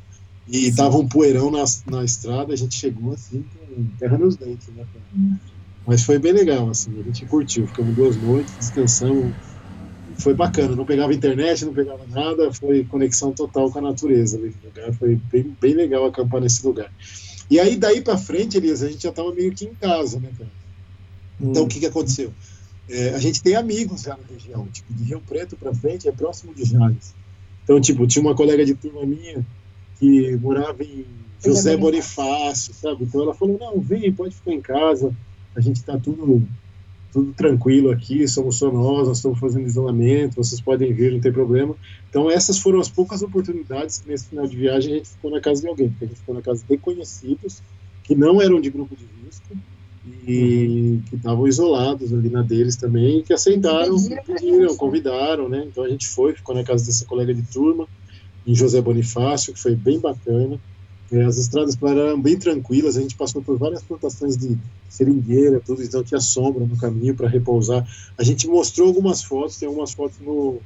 E 0.47 0.71
tava 0.73 0.97
um 0.97 1.07
poeirão 1.07 1.51
na, 1.51 1.63
na 1.85 2.03
estrada, 2.03 2.51
a 2.51 2.55
gente 2.55 2.73
chegou, 2.73 3.13
assim, 3.13 3.45
com 3.59 3.85
terra 3.99 4.17
nos 4.17 4.35
dentes, 4.35 4.69
né? 4.69 4.83
cara? 4.91 5.39
Mas 5.85 6.03
foi 6.03 6.17
bem 6.17 6.33
legal, 6.33 6.67
assim, 6.67 6.99
a 6.99 7.03
gente 7.03 7.27
curtiu, 7.27 7.67
ficamos 7.67 7.95
duas 7.95 8.17
noites, 8.17 8.51
descansamos, 8.57 9.35
foi 10.19 10.33
bacana, 10.33 10.75
não 10.75 10.85
pegava 10.85 11.13
internet, 11.13 11.65
não 11.65 11.73
pegava 11.73 12.05
nada, 12.07 12.53
foi 12.53 12.83
conexão 12.83 13.31
total 13.31 13.71
com 13.71 13.79
a 13.79 13.81
natureza 13.81 14.37
ali 14.37 14.53
no 14.61 14.69
lugar, 14.69 14.93
foi 14.93 15.15
bem, 15.31 15.55
bem 15.59 15.73
legal 15.73 16.05
acampar 16.05 16.41
nesse 16.41 16.65
lugar. 16.65 16.91
E 17.49 17.59
aí, 17.59 17.75
daí 17.75 18.01
pra 18.01 18.17
frente, 18.17 18.57
Elias, 18.57 18.83
a 18.83 18.89
gente 18.89 19.03
já 19.03 19.11
tava 19.11 19.33
meio 19.33 19.51
que 19.51 19.65
em 19.65 19.73
casa, 19.73 20.19
né, 20.19 20.29
cara? 20.37 20.51
Então, 21.41 21.63
o 21.63 21.67
que 21.67 21.79
que 21.79 21.85
aconteceu? 21.85 22.31
É, 22.89 23.11
a 23.11 23.19
gente 23.19 23.41
tem 23.41 23.55
amigos 23.55 24.01
já 24.01 24.17
na 24.17 24.23
região, 24.29 24.67
tipo, 24.67 24.93
de 24.93 25.03
Rio 25.03 25.21
Preto 25.21 25.55
pra 25.55 25.73
frente 25.73 26.07
é 26.07 26.11
próximo 26.11 26.53
de 26.53 26.65
Jales. 26.65 27.13
Então, 27.63 27.79
tipo, 27.79 28.05
tinha 28.07 28.21
uma 28.21 28.35
colega 28.35 28.65
de 28.65 28.75
turma 28.75 29.05
minha 29.05 29.45
que 29.99 30.35
morava 30.37 30.83
em 30.83 31.05
José 31.43 31.55
José 31.71 31.77
Bonifácio, 31.77 32.73
sabe? 32.73 33.03
Então 33.03 33.21
ela 33.21 33.33
falou, 33.33 33.57
não, 33.59 33.79
vem, 33.79 34.11
pode 34.11 34.35
ficar 34.35 34.51
em 34.51 34.61
casa, 34.61 35.15
a 35.55 35.61
gente 35.61 35.83
tá 35.83 35.97
tudo, 35.97 36.47
tudo 37.11 37.33
tranquilo 37.33 37.91
aqui, 37.91 38.27
somos 38.27 38.57
só 38.57 38.71
nós, 38.71 39.07
nós 39.07 39.17
estamos 39.17 39.39
fazendo 39.39 39.65
isolamento, 39.65 40.35
vocês 40.35 40.61
podem 40.61 40.93
vir, 40.93 41.11
não 41.11 41.19
tem 41.19 41.31
problema. 41.31 41.75
Então 42.09 42.29
essas 42.29 42.59
foram 42.59 42.79
as 42.79 42.89
poucas 42.89 43.21
oportunidades 43.21 43.99
que 43.99 44.09
nesse 44.09 44.29
final 44.29 44.47
de 44.47 44.55
viagem 44.55 44.93
a 44.93 44.97
gente 44.97 45.09
ficou 45.09 45.31
na 45.31 45.41
casa 45.41 45.61
de 45.61 45.67
alguém, 45.67 45.89
porque 45.89 46.05
a 46.05 46.07
gente 46.07 46.19
ficou 46.19 46.35
na 46.35 46.41
casa 46.41 46.63
de 46.67 46.77
conhecidos 46.77 47.61
que 48.03 48.15
não 48.15 48.41
eram 48.41 48.59
de 48.59 48.69
grupo 48.69 48.95
de 48.95 49.05
risco 49.23 49.55
e 50.27 50.99
que 51.09 51.15
estavam 51.15 51.47
isolados 51.47 52.13
ali 52.13 52.29
na 52.29 52.41
deles 52.41 52.75
também, 52.75 53.21
que 53.21 53.33
aceitaram, 53.33 53.95
Pediram 54.25 54.69
gente. 54.69 54.77
convidaram, 54.77 55.49
né? 55.49 55.65
Então 55.67 55.83
a 55.83 55.89
gente 55.89 56.07
foi, 56.07 56.33
ficou 56.33 56.55
na 56.55 56.63
casa 56.63 56.85
dessa 56.85 57.05
colega 57.05 57.33
de 57.33 57.43
turma, 57.43 57.87
em 58.47 58.55
José 58.55 58.81
Bonifácio, 58.81 59.53
que 59.53 59.59
foi 59.59 59.75
bem 59.75 59.99
bacana. 59.99 60.59
É, 61.11 61.23
as 61.23 61.37
estradas 61.37 61.77
eram 61.81 62.21
bem 62.21 62.37
tranquilas, 62.37 62.95
a 62.95 63.01
gente 63.01 63.15
passou 63.15 63.41
por 63.41 63.57
várias 63.57 63.81
plantações 63.81 64.37
de 64.37 64.57
seringueira, 64.87 65.59
tudo, 65.59 65.83
então 65.83 66.03
tinha 66.03 66.19
sombra 66.19 66.65
no 66.65 66.77
caminho 66.77 67.15
para 67.15 67.27
repousar. 67.27 67.87
A 68.17 68.23
gente 68.23 68.47
mostrou 68.47 68.87
algumas 68.87 69.23
fotos, 69.23 69.57
tem 69.57 69.67
algumas 69.67 69.91
fotos 69.91 70.19
no, 70.19 70.59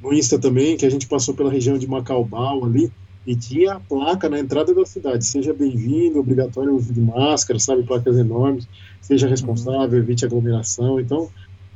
no 0.00 0.12
Insta 0.12 0.38
também, 0.38 0.76
que 0.76 0.86
a 0.86 0.90
gente 0.90 1.08
passou 1.08 1.34
pela 1.34 1.50
região 1.50 1.76
de 1.76 1.88
Macaubal 1.88 2.64
ali, 2.64 2.90
e 3.26 3.34
tinha 3.34 3.74
a 3.74 3.80
placa 3.80 4.28
na 4.28 4.38
entrada 4.38 4.74
da 4.74 4.84
cidade, 4.84 5.24
seja 5.24 5.52
bem-vindo, 5.52 6.20
obrigatório 6.20 6.72
o 6.72 6.76
uso 6.76 6.92
de 6.92 7.00
máscara, 7.00 7.58
sabe, 7.58 7.82
placas 7.82 8.16
enormes, 8.16 8.68
seja 9.00 9.26
responsável, 9.26 9.98
evite 9.98 10.24
aglomeração, 10.24 11.00
então 11.00 11.30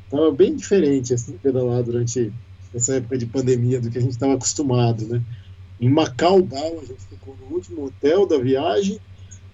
estava 0.05 0.31
bem 0.31 0.55
diferente 0.55 1.15
assim 1.15 1.33
pedalar 1.43 1.83
durante 1.83 2.33
essa 2.75 2.95
época 2.95 3.17
de 3.17 3.27
pandemia 3.27 3.81
do 3.81 3.91
que 3.91 3.99
a 3.99 4.01
gente 4.01 4.13
estava 4.13 4.35
acostumado, 4.35 5.07
né? 5.07 5.23
Em 5.81 5.89
Macaubal 5.89 6.79
a 6.81 6.85
gente 6.85 7.01
ficou 7.09 7.37
no 7.41 7.55
último 7.55 7.87
hotel 7.87 8.27
da 8.27 8.39
viagem 8.39 8.99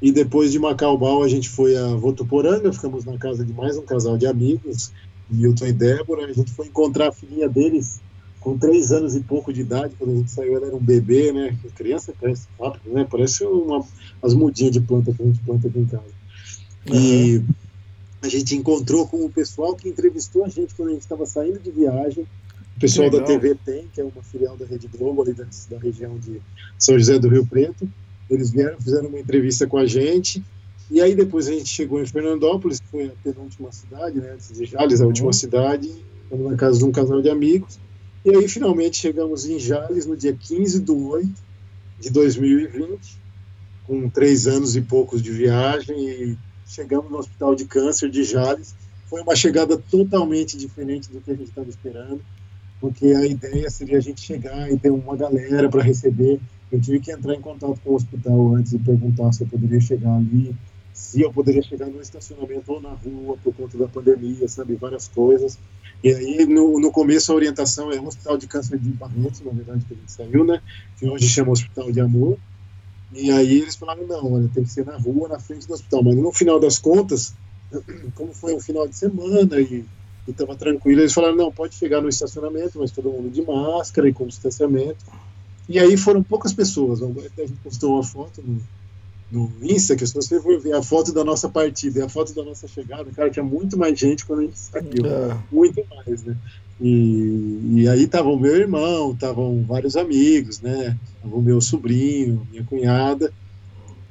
e 0.01 0.13
depois 0.13 0.53
de 0.53 0.59
Macaubal 0.59 1.23
a 1.23 1.29
gente 1.29 1.49
foi 1.49 1.77
a 1.77 1.89
Votuporanga, 1.95 2.73
ficamos 2.73 3.05
na 3.05 3.19
casa 3.19 3.45
de 3.45 3.53
mais 3.53 3.77
um 3.77 3.83
casal 3.83 4.17
de 4.17 4.27
amigos, 4.27 4.93
Milton 5.31 5.67
e 5.67 5.73
Débora, 5.73 6.27
a 6.27 6.33
gente 6.33 6.53
foi 6.53 6.67
encontrar 6.67 7.09
a 7.09 7.13
filhinha 7.13 7.49
deles 7.49 8.01
com 8.45 8.59
três 8.59 8.93
anos 8.93 9.17
e 9.17 9.21
pouco 9.21 9.51
de 9.53 9.63
idade, 9.63 9.95
quando 9.99 10.11
a 10.13 10.17
gente 10.17 10.31
saiu 10.31 10.57
ela 10.57 10.67
era 10.67 10.77
um 10.77 10.81
bebê, 10.81 11.33
né? 11.33 11.57
A 11.65 11.71
criança 11.71 12.13
cresce 12.13 12.47
rápido, 12.61 12.93
né? 12.93 13.07
Parece 13.11 13.43
uma, 13.45 13.83
as 14.23 14.35
mudinhas 14.35 14.73
de 14.73 14.83
planta 14.83 15.15
que 15.15 15.23
a 15.23 15.27
gente 15.27 15.41
planta 15.41 15.67
aqui 15.67 15.79
em 15.79 15.87
casa. 15.87 16.13
E 16.93 17.43
a 18.21 18.29
gente 18.29 18.55
encontrou 18.55 19.09
com 19.09 19.25
o 19.25 19.31
pessoal 19.31 19.75
que 19.75 19.89
entrevistou 19.89 20.45
a 20.45 20.49
gente 20.51 20.75
quando 20.75 20.91
a 20.91 20.93
gente 20.93 21.01
estava 21.01 21.25
saindo 21.25 21.59
de 21.59 21.71
viagem, 21.71 22.27
o 22.77 22.81
pessoal 22.81 23.11
da. 23.11 23.23
TV 23.23 23.57
Tem, 23.65 23.89
que 23.93 24.01
é 24.01 24.05
uma 24.05 24.23
filial 24.23 24.57
da 24.57 24.67
Rede 24.67 24.89
Globo 24.89 25.23
ali 25.23 25.33
da, 25.33 25.47
da 25.71 25.79
região 25.79 26.19
de 26.19 26.41
São 26.79 26.99
José 26.99 27.19
do 27.19 27.29
Rio 27.29 27.47
Preto. 27.47 27.89
Eles 28.29 28.51
vieram, 28.51 28.81
fizeram 28.81 29.09
uma 29.09 29.21
entrevista 29.21 29.67
com 29.67 29.79
a 29.79 29.87
gente. 29.87 30.43
E 30.91 31.01
aí 31.01 31.15
depois 31.15 31.49
a 31.49 31.53
gente 31.53 31.69
chegou 31.69 32.01
em 32.01 32.07
Fernandópolis, 32.07 32.81
que 32.81 32.89
foi 32.89 33.07
a 33.07 33.13
penúltima 33.23 33.73
cidade, 33.73 34.19
né? 34.21 34.33
Antes 34.33 34.53
de 34.53 34.65
Jales, 34.65 35.01
a 35.01 35.07
última 35.07 35.33
cidade, 35.33 35.91
fomos 36.29 36.51
na 36.51 36.57
casa 36.57 36.79
de 36.79 36.85
um 36.85 36.93
casal 36.93 37.23
de 37.23 37.31
amigos. 37.31 37.79
E 38.25 38.31
aí 38.31 38.49
finalmente 38.49 38.97
chegamos 38.97 39.47
em 39.47 39.59
Jales 39.59 40.07
no 40.07 40.17
dia 40.17 40.35
15 40.35 40.81
de 40.81 40.91
8 40.91 41.29
de 42.01 42.11
2020, 42.11 42.99
com 43.87 44.09
três 44.09 44.47
anos 44.47 44.77
e 44.77 44.81
poucos 44.81 45.23
de 45.23 45.31
viagem, 45.31 45.97
e 45.97 46.39
chegamos 46.67 47.11
no 47.11 47.19
Hospital 47.19 47.55
de 47.55 47.67
Câncer 47.67 48.11
de 48.11 48.25
Jales. 48.25 48.75
Foi 49.09 49.21
uma 49.23 49.37
chegada 49.37 49.77
totalmente 49.77 50.57
diferente 50.57 51.11
do 51.11 51.21
que 51.21 51.31
a 51.31 51.35
gente 51.35 51.49
estava 51.49 51.69
esperando 51.69 52.21
porque 52.85 53.07
a 53.07 53.25
ideia 53.25 53.71
seria 53.71 53.97
a 53.97 54.01
gente 54.01 54.21
chegar 54.21 54.71
e 54.71 54.79
ter 54.79 54.91
uma 54.91 55.17
galera 55.17 55.71
para 55.71 55.83
receber. 55.83 56.39
Eu 56.71 56.79
tive 56.79 57.01
que 57.01 57.11
entrar 57.11 57.35
em 57.35 57.41
contato 57.41 57.81
com 57.83 57.93
o 57.93 57.95
hospital 57.95 58.57
antes 58.57 58.75
e 58.75 58.79
perguntar 58.79 59.33
se 59.33 59.43
eu 59.43 59.47
poderia 59.47 59.81
chegar 59.81 60.15
ali, 60.15 60.55
se 60.93 61.23
eu 61.23 61.33
poderia 61.33 61.63
chegar 61.63 61.87
no 61.87 61.99
estacionamento 62.03 62.71
ou 62.71 62.83
na 62.83 62.91
rua 62.91 63.39
por 63.43 63.55
conta 63.55 63.79
da 63.79 63.89
pandemia, 63.89 64.47
sabe, 64.49 64.75
várias 64.75 65.09
coisas. 65.09 65.59
E 66.03 66.13
aí, 66.13 66.45
no, 66.45 66.79
no 66.79 66.93
começo, 66.93 67.33
a 67.33 67.35
orientação 67.35 67.91
é 67.91 67.99
o 67.99 68.07
Hospital 68.07 68.37
de 68.37 68.47
Câncer 68.47 68.79
de 68.79 68.91
Barretos, 68.91 69.41
na 69.41 69.53
verdade, 69.53 69.83
que 69.87 69.95
a 69.95 69.97
gente 69.97 70.13
saiu, 70.13 70.45
né, 70.45 70.61
que 70.99 71.09
hoje 71.09 71.27
chama 71.27 71.53
Hospital 71.53 71.91
de 71.91 72.01
Amor. 72.03 72.37
E 73.15 73.31
aí 73.31 73.63
eles 73.63 73.77
falaram, 73.77 74.07
não, 74.07 74.35
olha, 74.35 74.51
tem 74.53 74.63
que 74.63 74.71
ser 74.71 74.85
na 74.85 74.99
rua, 74.99 75.27
na 75.27 75.39
frente 75.39 75.67
do 75.67 75.73
hospital. 75.73 76.03
Mas 76.03 76.17
no 76.17 76.31
final 76.31 76.61
das 76.61 76.79
contas, 76.79 77.33
como 78.15 78.35
foi 78.35 78.55
um 78.55 78.61
final 78.61 78.87
de 78.87 78.95
semana 78.95 79.59
e 79.59 79.87
estava 80.31 80.57
tranquilo, 80.57 81.01
eles 81.01 81.13
falaram, 81.13 81.37
não, 81.37 81.53
pode 81.53 81.75
chegar 81.75 82.01
no 82.01 82.09
estacionamento, 82.09 82.79
mas 82.79 82.91
todo 82.91 83.11
mundo 83.11 83.31
de 83.31 83.43
máscara 83.43 84.09
e 84.09 84.13
com 84.13 84.27
distanciamento. 84.27 85.05
E 85.69 85.79
aí 85.79 85.97
foram 85.97 86.23
poucas 86.23 86.53
pessoas. 86.53 87.03
A 87.03 87.07
gente 87.07 87.53
postou 87.63 87.95
uma 87.95 88.03
foto 88.03 88.43
no, 88.43 88.61
no 89.31 89.53
Insta, 89.63 89.97
que 89.97 90.07
se 90.07 90.15
você 90.15 90.41
for 90.41 90.61
ver 90.61 90.75
a 90.75 90.83
foto 90.83 91.13
da 91.13 91.25
nossa 91.25 91.49
partida 91.49 92.01
e 92.01 92.03
a 92.03 92.09
foto 92.09 92.35
da 92.35 92.43
nossa 92.43 92.69
chegada, 92.69 93.11
cara, 93.13 93.31
tinha 93.31 93.45
muito 93.45 93.79
mais 93.79 93.99
gente 93.99 94.25
quando 94.25 94.41
a 94.41 94.43
gente 94.43 94.59
saiu. 94.59 95.07
É. 95.07 95.39
Muito 95.51 95.83
mais, 95.95 96.23
né? 96.23 96.37
E, 96.81 97.61
e 97.77 97.89
aí 97.89 98.07
tava 98.07 98.29
o 98.29 98.39
meu 98.39 98.55
irmão, 98.57 99.13
estavam 99.13 99.65
vários 99.67 99.97
amigos, 99.97 100.61
né? 100.61 100.97
Tava 101.23 101.37
o 101.37 101.43
meu 101.43 101.61
sobrinho, 101.61 102.47
minha 102.51 102.65
cunhada. 102.65 103.33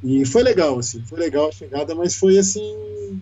E 0.03 0.25
foi 0.25 0.43
legal, 0.43 0.79
assim, 0.79 1.01
foi 1.05 1.19
legal 1.19 1.49
a 1.49 1.51
chegada, 1.51 1.95
mas 1.95 2.15
foi 2.15 2.37
assim 2.37 3.21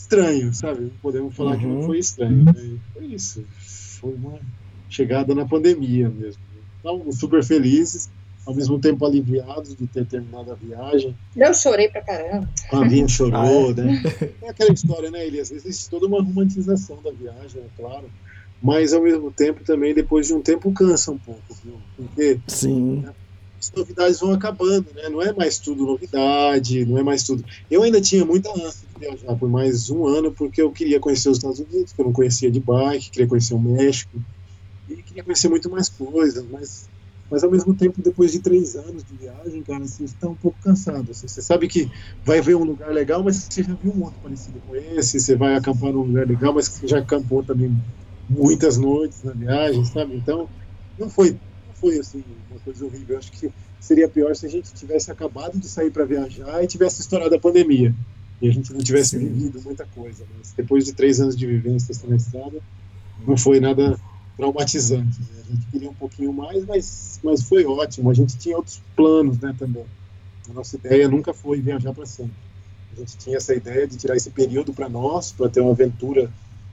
estranho, 0.00 0.52
sabe? 0.54 0.80
Não 0.82 0.90
podemos 1.02 1.34
falar 1.36 1.56
que 1.56 1.66
não 1.66 1.76
Uhum. 1.80 1.86
foi 1.86 1.98
estranho. 1.98 2.44
Né? 2.44 2.78
Foi 2.94 3.04
isso. 3.06 3.44
Foi 4.00 4.14
uma 4.14 4.38
chegada 4.88 5.34
na 5.34 5.46
pandemia 5.46 6.08
mesmo. 6.08 6.40
Estávamos 6.78 7.18
super 7.18 7.44
felizes, 7.44 8.08
ao 8.46 8.54
mesmo 8.54 8.78
tempo 8.78 9.04
aliviados 9.04 9.76
de 9.76 9.86
ter 9.86 10.06
terminado 10.06 10.50
a 10.50 10.54
viagem. 10.54 11.14
Eu 11.36 11.52
chorei 11.54 11.88
pra 11.88 12.00
caramba. 12.02 12.48
A 12.72 12.88
Vinha 12.88 13.04
Ah, 13.04 13.08
chorou, 13.08 13.74
né? 13.74 14.02
É 14.42 14.48
aquela 14.48 14.72
história, 14.72 15.10
né, 15.10 15.26
Elias? 15.26 15.50
Existe 15.50 15.90
toda 15.90 16.06
uma 16.06 16.22
romantização 16.22 17.00
da 17.02 17.10
viagem, 17.12 17.60
é 17.62 17.66
claro. 17.80 18.06
Mas, 18.62 18.92
ao 18.92 19.02
mesmo 19.02 19.30
tempo, 19.30 19.62
também, 19.64 19.94
depois 19.94 20.26
de 20.26 20.34
um 20.34 20.40
tempo, 20.42 20.70
cansa 20.72 21.10
um 21.12 21.18
pouco, 21.18 21.42
viu? 21.64 21.74
Porque 21.96 22.38
Sim. 22.46 23.04
As 23.60 23.70
novidades 23.76 24.20
vão 24.20 24.32
acabando, 24.32 24.92
né? 24.94 25.08
Não 25.10 25.20
é 25.20 25.32
mais 25.34 25.58
tudo 25.58 25.84
novidade, 25.84 26.84
não 26.86 26.98
é 26.98 27.02
mais 27.02 27.22
tudo. 27.24 27.44
Eu 27.68 27.82
ainda 27.82 28.00
tinha 28.00 28.24
muita 28.24 28.50
ânsia 28.50 28.88
de 28.88 28.98
viajar 28.98 29.36
por 29.36 29.48
mais 29.50 29.90
um 29.90 30.06
ano, 30.06 30.32
porque 30.34 30.62
eu 30.62 30.72
queria 30.72 30.98
conhecer 30.98 31.28
os 31.28 31.36
Estados 31.36 31.60
Unidos, 31.60 31.92
que 31.92 32.00
eu 32.00 32.06
não 32.06 32.12
conhecia 32.12 32.50
de 32.50 32.60
bike, 32.60 33.10
queria 33.10 33.28
conhecer 33.28 33.54
o 33.54 33.60
México, 33.60 34.18
e 34.88 35.02
queria 35.02 35.22
conhecer 35.24 35.48
muito 35.48 35.70
mais 35.70 35.88
coisas, 35.90 36.44
mas, 36.48 36.88
mas 37.30 37.44
ao 37.44 37.50
mesmo 37.50 37.76
tempo, 37.76 38.02
depois 38.02 38.32
de 38.32 38.40
três 38.40 38.74
anos 38.76 39.04
de 39.04 39.14
viagem, 39.16 39.62
cara, 39.62 39.86
você 39.86 40.04
está 40.04 40.28
um 40.28 40.36
pouco 40.36 40.58
cansado. 40.60 41.10
assim. 41.10 41.28
Você 41.28 41.42
sabe 41.42 41.68
que 41.68 41.86
vai 42.24 42.40
ver 42.40 42.56
um 42.56 42.64
lugar 42.64 42.90
legal, 42.92 43.22
mas 43.22 43.36
você 43.36 43.62
já 43.62 43.74
viu 43.74 43.92
um 43.92 44.02
outro 44.02 44.20
parecido 44.22 44.60
com 44.62 44.74
esse, 44.74 45.20
você 45.20 45.36
vai 45.36 45.54
acampar 45.54 45.92
num 45.92 46.02
lugar 46.02 46.26
legal, 46.26 46.54
mas 46.54 46.68
você 46.68 46.88
já 46.88 46.98
acampou 46.98 47.44
também 47.44 47.70
muitas 48.28 48.78
noites 48.78 49.22
na 49.22 49.32
viagem, 49.32 49.84
sabe? 49.84 50.16
Então, 50.16 50.48
não 50.98 51.10
foi, 51.10 51.38
foi 51.80 51.98
assim, 51.98 52.22
uma 52.50 52.60
coisa 52.60 52.84
horrível. 52.84 53.14
Eu 53.14 53.18
acho 53.18 53.32
que 53.32 53.50
seria 53.80 54.08
pior 54.08 54.36
se 54.36 54.46
a 54.46 54.48
gente 54.48 54.72
tivesse 54.74 55.10
acabado 55.10 55.58
de 55.58 55.66
sair 55.66 55.90
para 55.90 56.04
viajar 56.04 56.62
e 56.62 56.66
tivesse 56.66 57.00
estourado 57.00 57.34
a 57.34 57.38
pandemia. 57.40 57.94
E 58.40 58.48
a 58.48 58.52
gente 58.52 58.72
não 58.72 58.80
tivesse 58.80 59.18
Sim. 59.18 59.26
vivido 59.26 59.60
muita 59.62 59.86
coisa. 59.86 60.24
Mas 60.36 60.52
depois 60.52 60.84
de 60.84 60.92
três 60.92 61.20
anos 61.20 61.36
de 61.36 61.46
vivência 61.46 61.94
na 62.08 62.16
estrada, 62.16 62.60
não 63.26 63.36
foi 63.36 63.60
nada 63.60 63.98
traumatizante. 64.36 65.20
né? 65.20 65.42
A 65.46 65.52
gente 65.52 65.66
queria 65.70 65.90
um 65.90 65.94
pouquinho 65.94 66.32
mais, 66.32 66.64
mas, 66.64 67.20
mas 67.22 67.42
foi 67.42 67.64
ótimo. 67.64 68.10
A 68.10 68.14
gente 68.14 68.38
tinha 68.38 68.56
outros 68.56 68.80
planos 68.94 69.38
né, 69.38 69.54
também. 69.58 69.84
A 70.48 70.52
nossa 70.52 70.76
ideia 70.76 71.08
nunca 71.08 71.32
foi 71.32 71.60
viajar 71.60 71.92
para 71.92 72.06
sempre. 72.06 72.32
A 72.92 73.00
gente 73.00 73.16
tinha 73.18 73.36
essa 73.36 73.54
ideia 73.54 73.86
de 73.86 73.96
tirar 73.96 74.16
esse 74.16 74.30
período 74.30 74.72
para 74.72 74.88
nós, 74.88 75.32
para 75.32 75.48
ter 75.48 75.60
uma 75.60 75.72
aventura 75.72 76.30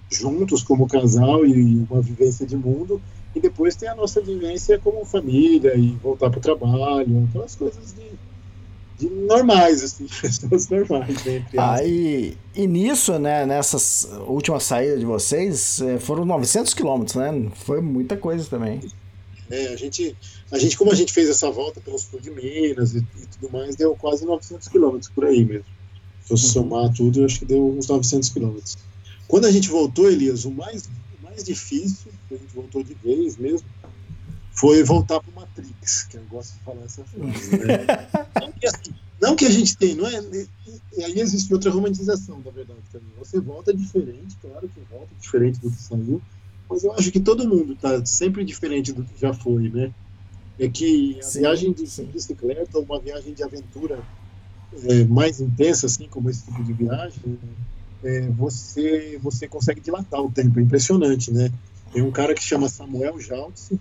juntos 0.10 0.64
como 0.64 0.88
casal 0.88 1.46
e 1.46 1.86
uma 1.90 2.02
vivência 2.02 2.46
de 2.46 2.56
mundo 2.56 3.02
e 3.38 3.40
depois 3.40 3.76
ter 3.76 3.88
a 3.88 3.96
nossa 3.96 4.20
vivência 4.20 4.80
como 4.80 5.06
família 5.06 5.76
e 5.76 5.92
voltar 6.02 6.30
para 6.30 6.40
o 6.40 6.42
trabalho, 6.42 7.28
aquelas 7.30 7.56
coisas 7.56 7.94
de, 7.94 9.08
de 9.08 9.14
normais, 9.14 9.84
assim, 9.84 10.08
pessoas 10.22 10.68
normais, 10.70 11.24
né. 11.24 11.46
Aí, 11.56 12.36
e 12.56 12.66
nisso, 12.66 13.18
né, 13.20 13.46
nessas 13.46 14.10
últimas 14.28 14.64
saídas 14.64 15.00
de 15.00 15.06
vocês, 15.06 15.80
eh, 15.82 16.00
foram 16.00 16.26
900 16.26 16.74
quilômetros, 16.74 17.16
né? 17.16 17.52
Foi 17.54 17.80
muita 17.80 18.18
coisa 18.18 18.44
também. 18.50 18.82
É, 19.50 19.68
a 19.68 19.76
gente, 19.76 20.16
a 20.52 20.58
gente, 20.58 20.76
como 20.76 20.92
a 20.92 20.96
gente 20.96 21.14
fez 21.14 21.30
essa 21.30 21.50
volta 21.52 21.80
pelo 21.80 21.98
sul 22.00 22.20
de 22.20 22.32
Minas 22.32 22.96
e, 22.96 22.98
e 22.98 23.28
tudo 23.40 23.54
mais, 23.54 23.76
deu 23.76 23.96
quase 23.96 24.26
900 24.26 24.68
quilômetros 24.68 25.10
por 25.10 25.26
aí 25.26 25.46
mesmo. 25.46 25.66
Se 26.26 26.34
eu 26.34 26.38
somar 26.38 26.92
tudo, 26.92 27.22
eu 27.22 27.26
acho 27.26 27.40
que 27.40 27.46
deu 27.46 27.70
uns 27.70 27.88
900 27.88 28.30
quilômetros. 28.30 28.78
Quando 29.28 29.46
a 29.46 29.52
gente 29.52 29.70
voltou, 29.70 30.10
Elias, 30.10 30.44
o 30.44 30.52
mais, 30.52 30.90
mais 31.38 31.44
difícil, 31.44 32.12
que 32.28 32.34
a 32.34 32.38
gente 32.38 32.54
voltou 32.54 32.84
de 32.84 32.96
vez 32.96 33.38
mesmo, 33.38 33.68
foi 34.52 34.84
voltar 34.84 35.20
para 35.20 35.32
Matrix, 35.42 36.04
que 36.04 36.18
eu 36.18 36.24
gosto 36.24 36.54
de 36.54 36.60
falar 36.62 36.82
essa 36.82 37.04
frase. 37.04 37.58
Né? 37.58 37.86
não, 38.42 38.52
que, 38.52 38.68
assim, 38.68 38.94
não 39.22 39.36
que 39.36 39.46
a 39.46 39.52
gente 39.52 39.78
tem, 39.78 39.94
não 39.94 40.08
é? 40.08 40.20
E, 40.98 41.04
aí 41.04 41.20
existe 41.20 41.54
outra 41.54 41.70
romantização, 41.70 42.42
da 42.42 42.50
verdade, 42.50 42.80
também. 42.92 43.10
Você 43.20 43.40
volta 43.40 43.72
diferente, 43.72 44.36
claro 44.42 44.68
que 44.68 44.80
volta 44.90 45.14
diferente 45.22 45.60
do 45.60 45.70
que 45.70 45.78
saiu, 45.78 46.22
mas 46.68 46.84
eu 46.84 46.92
acho 46.94 47.12
que 47.12 47.20
todo 47.20 47.48
mundo 47.48 47.74
está 47.74 48.04
sempre 48.04 48.44
diferente 48.44 48.92
do 48.92 49.04
que 49.04 49.20
já 49.20 49.32
foi, 49.32 49.70
né? 49.70 49.94
É 50.60 50.68
que 50.68 51.20
a 51.20 51.24
Sim, 51.24 51.40
viagem 51.42 51.72
de 51.72 51.86
sim. 51.86 52.06
bicicleta, 52.06 52.80
uma 52.80 53.00
viagem 53.00 53.32
de 53.32 53.44
aventura 53.44 54.00
é, 54.84 55.06
mais 55.06 55.40
intensa, 55.40 55.86
assim 55.86 56.08
como 56.08 56.32
esse 56.32 56.44
tipo 56.46 56.64
de 56.64 56.74
viagem, 56.74 57.38
é, 58.04 58.30
você 58.30 59.18
você 59.22 59.48
consegue 59.48 59.82
dilatar 59.82 60.22
o 60.22 60.32
tempo, 60.32 60.60
é 60.60 60.64
impressionante, 60.64 61.32
né? 61.32 61.52
Tem 61.92 62.02
um 62.02 62.12
cara 62.12 62.34
que 62.34 62.44
chama 62.44 62.70
Samuel 62.70 63.20
Jaltz, 63.20 63.72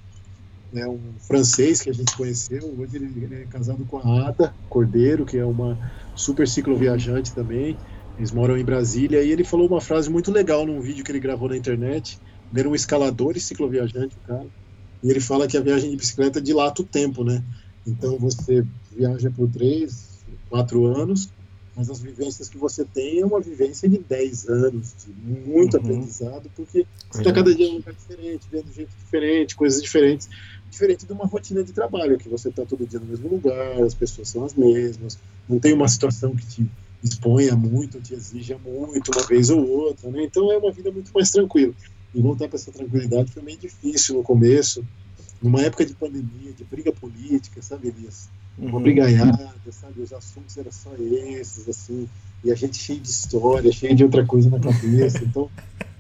né, 0.72 0.87
um 0.87 1.00
francês 1.20 1.81
que 1.81 1.90
a 1.90 1.92
gente 1.92 2.16
conheceu, 2.16 2.74
hoje 2.79 2.96
ele, 2.96 3.24
ele 3.24 3.35
é 3.42 3.46
casado 3.46 3.85
com 3.87 3.98
a 3.98 4.29
Ada 4.29 4.55
Cordeiro, 4.68 5.24
que 5.24 5.38
é 5.38 5.44
uma 5.44 5.79
super 6.14 6.46
cicloviajante 6.46 7.33
também, 7.33 7.76
eles 8.18 8.33
moram 8.33 8.57
em 8.57 8.64
Brasília, 8.64 9.22
e 9.22 9.31
ele 9.31 9.44
falou 9.44 9.68
uma 9.68 9.81
frase 9.81 10.11
muito 10.11 10.33
legal 10.33 10.66
num 10.66 10.81
vídeo 10.81 11.05
que 11.05 11.12
ele 11.12 11.20
gravou 11.20 11.48
na 11.48 11.57
internet, 11.57 12.18
ele 12.50 12.61
era 12.61 12.68
um 12.68 12.74
escalador 12.74 13.37
e 13.37 13.40
cicloviajante, 13.40 14.16
o 14.16 14.26
cara, 14.26 14.46
e 15.02 15.11
ele 15.11 15.20
fala 15.20 15.46
que 15.46 15.57
a 15.57 15.61
viagem 15.61 15.90
de 15.90 15.96
bicicleta 15.96 16.40
dilata 16.40 16.83
o 16.83 16.87
tempo, 16.87 17.22
né? 17.22 17.42
Então 17.87 18.18
você 18.18 18.64
viaja 18.90 19.31
por 19.31 19.48
três, 19.48 20.24
quatro 20.48 20.87
anos, 20.87 21.29
mas 21.77 21.91
as 21.91 22.01
vivências 22.01 22.49
que 22.49 22.57
você 22.57 22.85
tem 22.85 23.21
é 23.21 23.27
uma 23.27 23.41
vivência 23.41 23.87
de 23.89 23.99
10 23.99 24.49
anos, 24.49 24.95
de 25.05 25.12
muito 25.12 25.77
Uhum. 25.77 25.83
aprendizado, 25.83 26.51
porque 26.57 26.87
você 27.11 27.19
está 27.21 27.33
cada 27.33 27.55
dia 27.55 27.67
em 27.67 27.73
um 27.73 27.77
lugar 27.77 27.93
diferente, 27.95 28.47
vendo 28.51 28.73
gente 28.73 28.89
diferente, 29.05 29.55
coisas 29.55 29.83
diferentes, 29.83 30.29
diferente 30.71 31.07
de 31.07 31.12
uma 31.12 31.27
rotina 31.27 31.62
de 31.62 31.73
trabalho, 31.73 32.17
que 32.19 32.29
você 32.29 32.49
está 32.49 32.65
todo 32.65 32.87
dia 32.87 32.99
no 32.99 33.07
mesmo 33.07 33.29
lugar, 33.29 33.83
as 33.83 33.95
pessoas 33.95 34.29
são 34.29 34.45
as 34.45 34.55
mesmas, 34.55 35.19
não 35.49 35.59
tem 35.61 35.75
uma 35.75 35.87
situação 35.89 36.35
que 36.35 36.47
te 36.47 36.67
exponha 37.05 37.55
muito, 37.55 38.01
te 38.01 38.15
exija 38.15 38.59
muito, 38.59 39.11
uma 39.15 39.27
vez 39.27 39.51
ou 39.51 39.67
outra, 39.69 40.11
né? 40.11 40.25
Então 40.25 40.51
é 40.51 40.57
uma 40.57 40.73
vida 40.73 40.91
muito 40.91 41.11
mais 41.15 41.31
tranquila. 41.31 41.75
E 42.15 42.21
voltar 42.23 42.49
para 42.49 42.57
essa 42.57 42.73
tranquilidade 42.73 43.31
foi 43.33 43.43
meio 43.43 43.59
difícil 43.59 44.15
no 44.17 44.23
começo, 44.23 44.83
numa 45.40 45.62
época 45.62 45.85
de 45.85 45.94
pandemia, 45.94 46.53
de 46.55 46.64
briga 46.64 46.92
política, 46.92 47.62
sabe, 47.62 47.88
Elias? 47.88 48.29
uma 48.59 48.79
Uhum. 48.79 48.83
brigaiada, 48.83 49.70
sabe? 49.70 50.01
Os 50.01 50.12
assuntos 50.12 50.57
eram 50.57 50.72
só 50.72 50.94
esses, 50.96 51.68
assim, 51.68 52.09
e 52.42 52.51
a 52.51 52.55
gente 52.55 52.79
cheio 52.79 53.01
de 53.01 53.11
história, 53.11 53.70
cheio 53.72 53.94
de 53.94 54.05
outra 54.05 54.27
coisa 54.27 54.49
na 54.51 54.61
cabeça. 54.61 55.25
Então, 55.25 55.51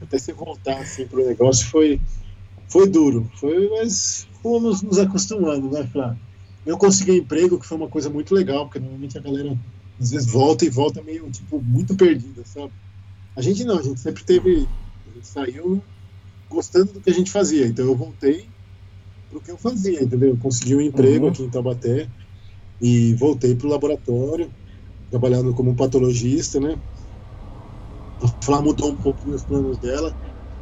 até 0.00 0.18
você 0.18 0.32
voltar 0.32 0.78
assim 0.78 1.06
pro 1.06 1.24
negócio 1.26 1.66
foi, 1.68 2.00
foi 2.68 2.88
duro, 2.88 3.30
foi, 3.38 3.68
mas 3.70 4.26
fomos 4.42 4.82
nos 4.82 4.98
acostumando, 4.98 5.70
né, 5.70 5.86
Flávio? 5.86 6.20
Eu 6.64 6.78
consegui 6.78 7.12
emprego, 7.18 7.58
que 7.58 7.66
foi 7.66 7.76
uma 7.76 7.88
coisa 7.88 8.10
muito 8.10 8.34
legal, 8.34 8.66
porque 8.66 8.78
normalmente 8.80 9.18
a 9.18 9.22
galera 9.22 9.56
às 9.98 10.10
vezes 10.10 10.30
volta 10.30 10.64
e 10.64 10.70
volta 10.70 11.02
meio, 11.02 11.30
tipo, 11.30 11.62
muito 11.62 11.96
perdida, 11.96 12.44
sabe? 12.44 12.72
A 13.36 13.42
gente 13.42 13.64
não, 13.64 13.78
a 13.78 13.82
gente 13.82 14.00
sempre 14.00 14.24
teve, 14.24 14.68
a 15.06 15.10
gente 15.10 15.26
saiu 15.28 15.82
gostando 16.48 16.92
do 16.92 17.00
que 17.00 17.10
a 17.10 17.14
gente 17.14 17.30
fazia, 17.30 17.66
então 17.66 17.84
eu 17.86 17.96
voltei 17.96 18.55
pro 19.28 19.40
que 19.42 19.50
eu 19.50 19.58
fazia, 19.58 20.02
entendeu? 20.02 20.30
Eu 20.30 20.38
consegui 20.38 20.74
um 20.76 20.80
emprego 20.80 21.26
Uhum. 21.26 21.30
aqui 21.30 21.42
em 21.42 21.50
Taubaté, 21.50 22.10
e 22.80 23.14
voltei 23.14 23.54
para 23.54 23.66
o 23.66 23.70
laboratório, 23.70 24.52
trabalhando 25.10 25.54
como 25.54 25.76
patologista, 25.76 26.60
né? 26.60 26.80
A 28.20 28.28
Flá 28.44 28.62
mudou 28.62 28.90
um 28.90 28.96
pouco 28.96 29.28
os 29.30 29.44
planos 29.44 29.78
dela, 29.78 30.14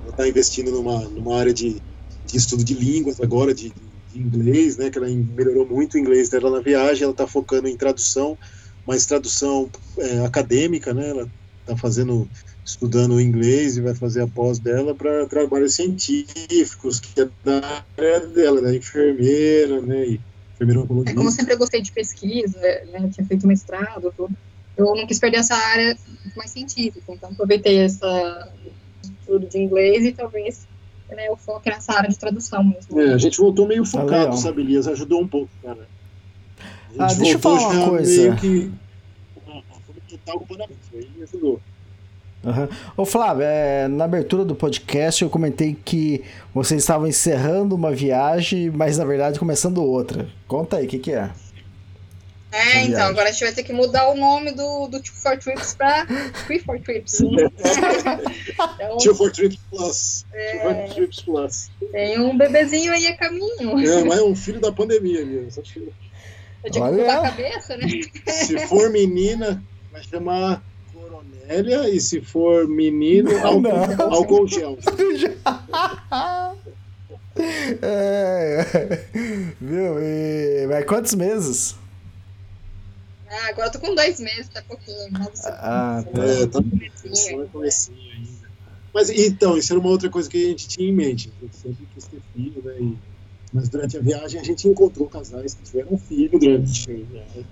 ela 0.03 0.11
está 0.11 0.29
investindo 0.29 0.71
numa, 0.71 1.09
numa 1.11 1.37
área 1.39 1.53
de, 1.53 1.81
de 2.25 2.37
estudo 2.37 2.65
de 2.65 2.75
línguas 2.75 3.21
agora, 3.21 3.55
de, 3.55 3.73
de 4.09 4.21
inglês, 4.21 4.77
né? 4.77 4.91
Que 4.91 4.99
ela 4.99 5.09
melhorou 5.09 5.67
muito 5.69 5.95
o 5.95 5.99
inglês 5.99 6.29
dela 6.29 6.51
na 6.51 6.61
viagem, 6.61 7.05
ela 7.05 7.12
está 7.12 7.27
focando 7.27 7.69
em 7.69 7.77
tradução, 7.77 8.39
mas 8.87 9.07
tradução 9.07 9.71
é, 9.99 10.21
acadêmica, 10.21 10.93
né? 10.93 11.09
Ela 11.11 11.31
tá 11.67 11.77
fazendo, 11.77 12.29
estudando 12.65 13.21
inglês 13.21 13.77
e 13.77 13.81
vai 13.81 13.95
fazer 13.95 14.23
a 14.23 14.27
pós 14.27 14.59
dela 14.59 14.95
para 14.95 15.27
trabalhos 15.27 15.75
científicos, 15.75 17.01
que 17.01 17.21
é 17.21 17.29
da 17.45 17.83
área 17.97 18.21
dela, 18.27 18.61
da 18.62 18.75
enfermeira, 18.75 19.81
né? 19.81 20.07
E 20.07 20.21
enfermeira 20.55 20.81
É 20.81 20.85
oncologista. 20.85 21.15
como 21.17 21.29
eu 21.29 21.33
sempre 21.33 21.57
gostei 21.57 21.81
de 21.83 21.93
pesquisa, 21.93 22.59
né, 22.93 23.09
tinha 23.12 23.27
feito 23.27 23.47
mestrado, 23.47 24.12
tudo. 24.17 24.35
Eu 24.77 24.87
não 24.97 25.07
quis 25.07 25.19
perder 25.19 25.39
essa 25.39 25.55
área 25.55 25.97
mais 26.37 26.51
científica, 26.51 27.01
então 27.12 27.31
aproveitei 27.31 27.79
essa 27.79 28.53
estudo 29.21 29.47
de 29.47 29.59
inglês 29.59 30.05
e 30.05 30.12
talvez 30.12 30.67
né, 31.11 31.29
eu 31.29 31.37
foque 31.37 31.71
nessa 31.71 31.93
área 31.93 32.09
de 32.11 32.19
tradução 32.19 32.65
mesmo. 32.65 33.01
É, 33.01 33.15
a 33.15 33.19
gente 33.19 33.39
voltou 33.39 33.67
meio 33.69 33.85
focado, 33.85 34.11
legal. 34.11 34.37
sabe, 34.37 34.62
Elias? 34.62 34.87
Ajudou 34.89 35.21
um 35.23 35.29
pouco, 35.29 35.49
cara. 35.62 35.87
A 36.99 37.05
Ah, 37.05 37.09
gente 37.09 37.19
deixa 37.21 37.35
eu 37.35 37.39
voltou 37.41 37.61
falar 37.61 37.73
uma 37.75 37.81
já 37.85 37.89
coisa. 37.91 38.23
Meio 38.23 38.37
que. 38.37 38.71
Foi 40.25 40.35
total 40.35 40.39
comportamento, 40.41 40.79
aí 40.95 41.11
me 41.16 41.22
ajudou. 41.22 41.61
Aham. 42.45 42.68
Ô 42.97 43.07
Flávio, 43.07 43.43
é, 43.43 43.89
na 43.89 44.05
abertura 44.05 44.45
do 44.45 44.55
podcast 44.55 45.22
eu 45.22 45.31
comentei 45.31 45.75
que 45.83 46.22
vocês 46.53 46.83
estavam 46.83 47.07
encerrando 47.07 47.75
uma 47.75 47.91
viagem, 47.91 48.70
mas 48.70 48.99
na 48.99 49.05
verdade 49.05 49.39
começando 49.39 49.83
outra. 49.83 50.29
Conta 50.47 50.77
aí, 50.77 50.85
o 50.85 50.89
que, 50.89 50.99
que 50.99 51.12
é? 51.12 51.31
É, 52.53 52.62
viagem. 52.64 52.91
então, 52.91 53.07
agora 53.07 53.31
a 53.31 53.33
gente 53.33 53.45
vai 53.45 53.53
ter 53.53 53.62
que 53.62 53.72
mudar 53.72 54.09
o 54.11 54.14
nome 54.14 54.53
do, 54.53 54.87
do 54.89 55.03
Two 55.03 55.14
for 55.14 55.39
Trips 55.39 55.75
para 55.75 56.07
Three 56.47 56.59
for 56.61 56.79
Trips. 56.81 57.20
então, 57.20 58.97
Two 59.03 59.14
for 59.14 59.33
Trips 59.33 59.59
Plus. 59.70 60.27
É. 60.33 60.53
Two 60.53 60.61
for 60.61 60.95
Trips 60.95 61.20
Plus. 61.22 61.70
tem 61.93 62.20
um 62.20 62.37
bebezinho 62.37 62.93
aí 62.93 63.07
a 63.07 63.16
caminho. 63.16 63.79
É, 63.81 64.05
mas 64.05 64.18
é 64.18 64.22
um 64.22 64.37
filho 64.37 64.61
da 64.61 64.70
pandemia 64.70 65.25
mesmo. 65.25 65.51
só 65.51 65.62
que 65.62 65.79
Eu 66.62 66.70
tinha 66.70 66.85
que 66.85 66.93
mudar 66.93 67.20
a 67.20 67.22
cabeça, 67.22 67.77
né? 67.79 67.89
Se 68.27 68.59
for 68.66 68.91
menina, 68.91 69.64
vai 69.95 70.03
chamar 70.03 70.62
Coronélia, 70.92 71.88
e 71.88 72.01
se 72.01 72.20
for 72.20 72.66
menino, 72.66 73.30
álcool 74.11 74.47
gel. 74.49 74.76
É, 77.82 79.05
viu? 79.61 79.99
E, 80.01 80.68
mas 80.68 80.84
quantos 80.84 81.14
meses? 81.16 81.74
Ah, 83.28 83.49
agora 83.49 83.66
eu 83.66 83.72
tô 83.72 83.80
com 83.80 83.92
dois 83.92 84.20
meses, 84.20 84.49
tá 84.49 84.62
pouquinho. 84.62 85.11
Ah, 85.45 86.05
tá. 86.05 86.24
É, 86.24 86.47
tá 86.47 86.61
é 86.61 87.47
comecinho 87.49 88.12
ainda. 88.12 88.49
Mas 88.95 89.11
então, 89.11 89.59
isso 89.59 89.72
era 89.72 89.80
uma 89.80 89.88
outra 89.88 90.09
coisa 90.09 90.30
que 90.30 90.47
a 90.47 90.49
gente 90.51 90.68
tinha 90.68 90.88
em 90.88 90.95
mente. 90.95 91.32
A 91.36 91.45
gente 91.45 91.57
sempre 91.57 91.88
quis 91.92 92.05
ter 92.05 92.22
filho, 92.32 92.62
né? 92.64 92.97
Mas 93.53 93.68
durante 93.68 93.97
a 93.97 94.01
viagem 94.01 94.40
a 94.40 94.45
gente 94.45 94.68
encontrou 94.68 95.09
casais 95.09 95.55
que 95.55 95.64
tiveram 95.64 95.99
filho 95.99 96.38
durante 96.38 96.88
a 96.88 96.95
viagem. 96.95 97.47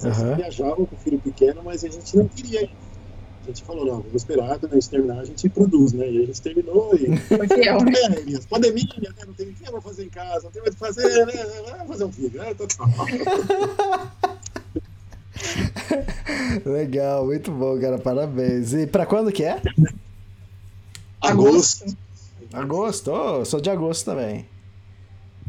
Aham. 0.00 0.30
que 0.30 0.36
viajavam 0.42 0.86
com 0.86 0.96
filho 0.96 1.18
pequeno, 1.18 1.62
mas 1.64 1.84
a 1.84 1.88
gente 1.88 2.16
não 2.16 2.28
queria. 2.28 2.64
isso. 2.64 2.92
A 3.42 3.46
gente 3.46 3.64
falou, 3.64 3.84
não, 3.84 3.96
vamos 3.96 4.14
esperar, 4.14 4.56
quando 4.60 4.72
a 4.72 4.74
gente 4.76 4.88
terminar, 4.88 5.18
a 5.18 5.24
gente 5.24 5.48
produz, 5.48 5.92
né? 5.92 6.08
E 6.08 6.22
a 6.22 6.26
gente 6.26 6.40
terminou 6.40 6.94
e. 6.94 7.16
Foi 7.26 7.48
fiel? 7.48 7.78
É, 7.78 8.20
Elias, 8.20 8.46
pandemia, 8.46 8.84
né? 8.98 9.08
Não 9.26 9.34
tem 9.34 9.48
o 9.48 9.52
que 9.52 9.66
eu 9.66 9.72
vou 9.72 9.80
fazer 9.80 10.04
em 10.04 10.08
casa, 10.08 10.44
não 10.44 10.50
tem 10.52 10.62
mais 10.62 10.74
o 10.74 10.78
que 10.78 10.84
fazer, 10.84 11.26
né? 11.26 11.32
Vamos 11.66 11.88
fazer 11.88 12.04
um 12.04 12.12
filho, 12.12 12.38
né? 12.40 12.54
Total. 12.54 12.88
Legal, 16.64 17.24
muito 17.26 17.50
bom, 17.50 17.80
cara. 17.80 17.98
Parabéns. 17.98 18.72
E 18.74 18.86
pra 18.86 19.04
quando 19.06 19.32
que 19.32 19.42
é? 19.42 19.60
Agosto. 21.20 21.96
Agosto? 22.52 23.10
Oh, 23.10 23.44
sou 23.44 23.60
de 23.60 23.70
agosto 23.70 24.04
também. 24.04 24.46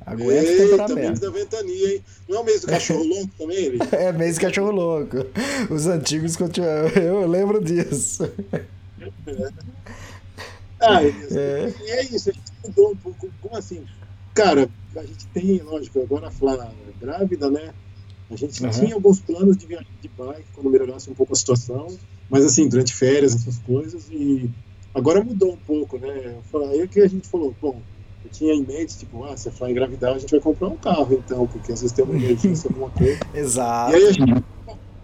Aguenta 0.05 0.29
o 0.29 0.45
Eita, 0.45 0.95
mês 0.95 1.19
temperamento. 1.19 1.21
da 1.21 1.29
ventania, 1.29 1.93
hein? 1.93 2.03
Não 2.27 2.37
é 2.37 2.39
o 2.41 2.43
mês 2.43 2.61
do 2.61 2.67
cachorro 2.67 3.03
louco 3.07 3.33
também, 3.37 3.57
ele? 3.57 3.79
É 3.93 4.11
mês 4.11 4.35
de 4.35 4.41
cachorro 4.41 4.71
louco. 4.71 5.17
Os 5.71 5.87
antigos 5.87 6.35
continuam. 6.35 6.87
Eu 6.95 7.27
lembro 7.27 7.63
disso. 7.63 8.23
Ah, 10.81 11.03
Elias, 11.03 11.35
É. 11.35 11.69
e 11.69 11.91
é 11.91 12.03
isso, 12.05 12.29
a 12.29 12.33
gente 12.33 12.51
mudou 12.65 12.91
um 12.91 12.97
pouco. 12.97 13.31
Como 13.39 13.55
assim? 13.55 13.85
Cara, 14.33 14.69
a 14.97 15.05
gente 15.05 15.27
tem, 15.27 15.61
lógico, 15.61 16.01
agora 16.01 16.27
a 16.27 16.31
Flá 16.31 16.73
grávida, 16.99 17.49
né? 17.49 17.73
A 18.29 18.35
gente 18.35 18.63
Aham. 18.63 18.71
tinha 18.71 18.95
alguns 18.95 19.21
planos 19.21 19.57
de 19.57 19.67
viagem 19.67 19.87
de 20.01 20.09
bike 20.09 20.49
quando 20.51 20.69
melhorasse 20.69 21.09
um 21.09 21.13
pouco 21.13 21.33
a 21.33 21.35
situação, 21.35 21.87
mas 22.29 22.43
assim, 22.45 22.67
durante 22.67 22.93
férias, 22.93 23.35
essas 23.35 23.59
coisas, 23.59 24.09
e 24.09 24.49
agora 24.93 25.23
mudou 25.23 25.53
um 25.53 25.57
pouco, 25.57 25.97
né? 25.99 26.41
Aí 26.71 26.87
que 26.87 26.99
a 27.01 27.07
gente 27.07 27.29
falou, 27.29 27.55
bom, 27.61 27.81
eu 28.23 28.31
tinha 28.31 28.53
em 28.53 28.63
mente, 28.63 28.97
tipo, 28.97 29.23
ah, 29.25 29.35
se 29.35 29.49
a 29.49 29.51
Flá 29.51 29.69
engravidar, 29.69 30.15
a 30.15 30.19
gente 30.19 30.31
vai 30.31 30.39
comprar 30.39 30.67
um 30.67 30.77
carro 30.77 31.13
então, 31.13 31.45
porque 31.47 31.71
às 31.71 31.81
vezes 31.81 31.95
tem 31.95 32.05
uma 32.05 32.15
emergência, 32.15 32.67
alguma 32.71 32.89
coisa. 32.89 33.19
Exato. 33.33 33.91
E 33.91 33.95
aí 33.95 34.07
a 34.07 34.11
gente, 34.11 34.43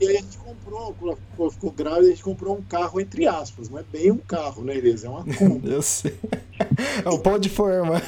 e 0.01 0.07
aí 0.07 0.17
a 0.17 0.21
gente 0.21 0.37
comprou, 0.37 0.93
quando 0.93 1.17
ela 1.37 1.51
ficou 1.51 1.71
grávida, 1.71 2.07
a 2.07 2.09
gente 2.09 2.23
comprou 2.23 2.55
um 2.57 2.61
carro 2.61 3.01
entre 3.01 3.27
aspas, 3.27 3.69
não 3.69 3.79
é 3.79 3.83
bem 3.83 4.11
um 4.11 4.17
carro, 4.17 4.63
né, 4.63 4.77
Elisa? 4.77 5.07
É 5.07 5.09
uma 5.09 5.25
Kombi. 5.25 5.69
Eu 5.71 5.81
sei. 5.81 6.15
É 7.03 7.09
o 7.09 7.19
pão 7.19 7.37
de 7.37 7.49
forma. 7.49 8.01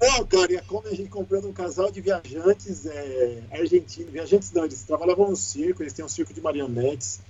Não, 0.00 0.24
cara, 0.26 0.52
e 0.52 0.56
a 0.56 0.62
Kombi 0.62 0.88
a 0.88 0.94
gente 0.94 1.08
comprou 1.08 1.40
de 1.40 1.46
um 1.46 1.52
casal 1.52 1.90
de 1.90 2.00
viajantes 2.00 2.86
é, 2.86 3.42
argentinos. 3.50 4.10
Viajantes 4.12 4.52
não, 4.52 4.64
eles 4.64 4.82
trabalhavam 4.82 5.30
no 5.30 5.36
circo, 5.36 5.82
eles 5.82 5.92
têm 5.92 6.04
um 6.04 6.08
circo 6.08 6.32
de 6.34 6.40
marionetes. 6.40 7.20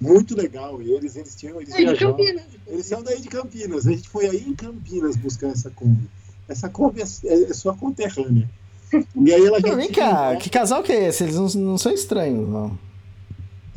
Muito 0.00 0.36
legal 0.36 0.80
eles, 0.82 1.16
eles 1.16 1.34
tinham, 1.34 1.60
eles 1.60 1.72
É, 1.72 1.78
de 1.78 1.84
viajavam. 1.84 2.16
Campinas. 2.16 2.44
Eles 2.66 2.86
são 2.86 3.02
daí 3.02 3.20
de 3.20 3.28
Campinas. 3.28 3.86
A 3.86 3.92
gente 3.92 4.08
foi 4.08 4.26
aí 4.26 4.44
em 4.46 4.54
Campinas 4.54 5.16
buscar 5.16 5.48
essa 5.48 5.70
Kombi. 5.70 6.08
Essa 6.48 6.68
Kombi 6.68 7.00
é, 7.00 7.04
é, 7.04 7.52
sua 7.54 7.74
conterrânea. 7.74 8.48
E 9.16 9.32
aí 9.34 9.44
ela 9.44 9.58
Vem 9.60 9.90
cá, 9.90 10.36
que 10.36 10.48
casal 10.48 10.82
que 10.82 10.92
é 10.92 11.08
esse? 11.08 11.24
Eles 11.24 11.34
não, 11.34 11.48
não 11.62 11.78
são 11.78 11.92
estranhos, 11.92 12.48
não. 12.48 12.78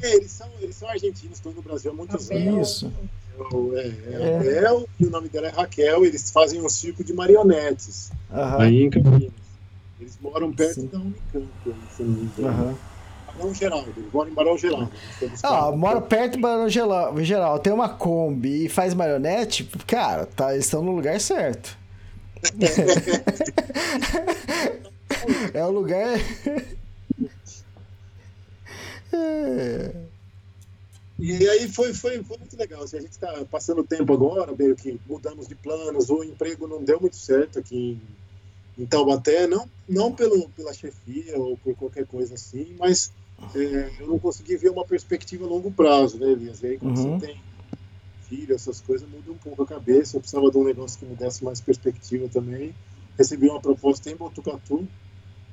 É, 0.02 0.16
eles 0.16 0.32
são, 0.32 0.48
eles 0.62 0.76
são 0.76 0.88
argentinos, 0.88 1.38
estão 1.38 1.52
no 1.52 1.62
Brasil 1.62 1.92
há 1.92 1.94
muitos 1.94 2.30
Abel. 2.30 2.54
anos. 2.54 2.70
Isso. 2.70 2.94
É, 3.76 3.88
é, 3.88 4.30
É. 4.30 4.36
Abel, 4.38 4.88
e 5.00 5.06
o 5.06 5.10
nome 5.10 5.30
dela 5.30 5.48
é 5.48 5.50
Raquel, 5.50 6.06
eles 6.06 6.30
fazem 6.30 6.62
um 6.64 6.70
circo 6.70 7.04
de 7.04 7.12
marionetes 7.14 8.12
Aham. 8.32 8.62
aí 8.62 8.84
em 8.84 8.90
Campinas. 8.90 9.32
Eles 10.00 10.18
moram 10.22 10.52
perto 10.54 10.76
Sim. 10.82 10.88
da 10.92 11.00
Unicamp, 11.00 11.48
aí, 11.66 11.74
se 11.96 12.04
não 12.04 12.12
me 12.12 12.22
engano. 12.38 12.80
Barão 13.38 13.54
Geraldo, 13.54 13.94
eles 13.98 14.12
moram 14.14 14.32
em 14.32 14.34
Barão 14.34 14.58
Geraldo. 14.58 14.92
Eles 15.22 15.44
Ah, 15.44 15.72
moro 15.72 16.02
perto 16.02 16.34
do 16.34 16.40
Barão 16.42 16.70
Geral, 16.70 17.18
geral, 17.24 17.60
tem 17.60 17.72
uma 17.74 17.88
Kombi 17.90 18.66
e 18.66 18.70
faz 18.70 18.94
marionete, 18.94 19.64
cara, 19.88 20.26
tá, 20.26 20.54
eles 20.54 20.66
estão 20.66 20.84
no 20.84 20.92
lugar 20.94 21.20
certo. 21.20 21.79
é 25.54 25.66
o 25.66 25.72
lugar. 25.72 26.18
É. 29.12 29.92
E 31.18 31.50
aí 31.50 31.68
foi, 31.68 31.94
foi, 31.94 32.24
foi 32.24 32.38
muito 32.38 32.58
legal. 32.58 32.84
assim, 32.84 32.98
a 32.98 33.02
gente 33.02 33.12
está 33.12 33.44
passando 33.52 33.84
tempo 33.84 34.14
agora, 34.14 34.56
meio 34.58 34.76
que 34.76 35.00
mudamos 35.08 35.48
de 35.48 35.56
planos, 35.56 36.10
o 36.10 36.24
emprego 36.24 36.68
não 36.68 36.84
deu 36.84 37.00
muito 37.00 37.18
certo 37.18 37.60
aqui 37.60 38.00
em, 38.78 38.84
em 38.84 38.86
Taubaté, 38.86 39.46
não, 39.46 39.70
não 39.88 40.14
pelo, 40.14 40.48
pela 40.50 40.74
chefia 40.74 41.38
ou 41.38 41.58
por 41.58 41.76
qualquer 41.76 42.06
coisa 42.08 42.36
assim, 42.36 42.74
mas 42.80 43.12
é, 43.54 43.90
eu 44.00 44.08
não 44.08 44.18
consegui 44.18 44.56
ver 44.56 44.70
uma 44.70 44.86
perspectiva 44.86 45.46
a 45.46 45.50
longo 45.50 45.70
prazo, 45.72 46.18
né, 46.18 46.32
Elias? 46.32 46.64
E 46.64 46.68
aí 46.68 46.78
quando 46.78 46.98
Uhum. 46.98 47.20
você 47.20 47.28
tem 47.28 47.42
filho, 48.30 48.56
essas 48.56 48.80
coisas, 48.80 49.10
muda 49.10 49.32
um 49.32 49.38
pouco 49.38 49.64
a 49.64 49.66
cabeça. 49.66 50.16
Eu 50.16 50.22
precisava 50.22 50.52
de 50.52 50.58
um 50.58 50.64
negócio 50.64 51.00
que 51.00 51.06
me 51.06 51.16
desse 51.16 51.44
mais 51.44 51.60
perspectiva 51.60 52.30
também. 52.30 52.74
Recebi 53.18 53.50
uma 53.50 53.60
proposta 53.60 54.10
em 54.10 54.16
Botucatu, 54.16 54.88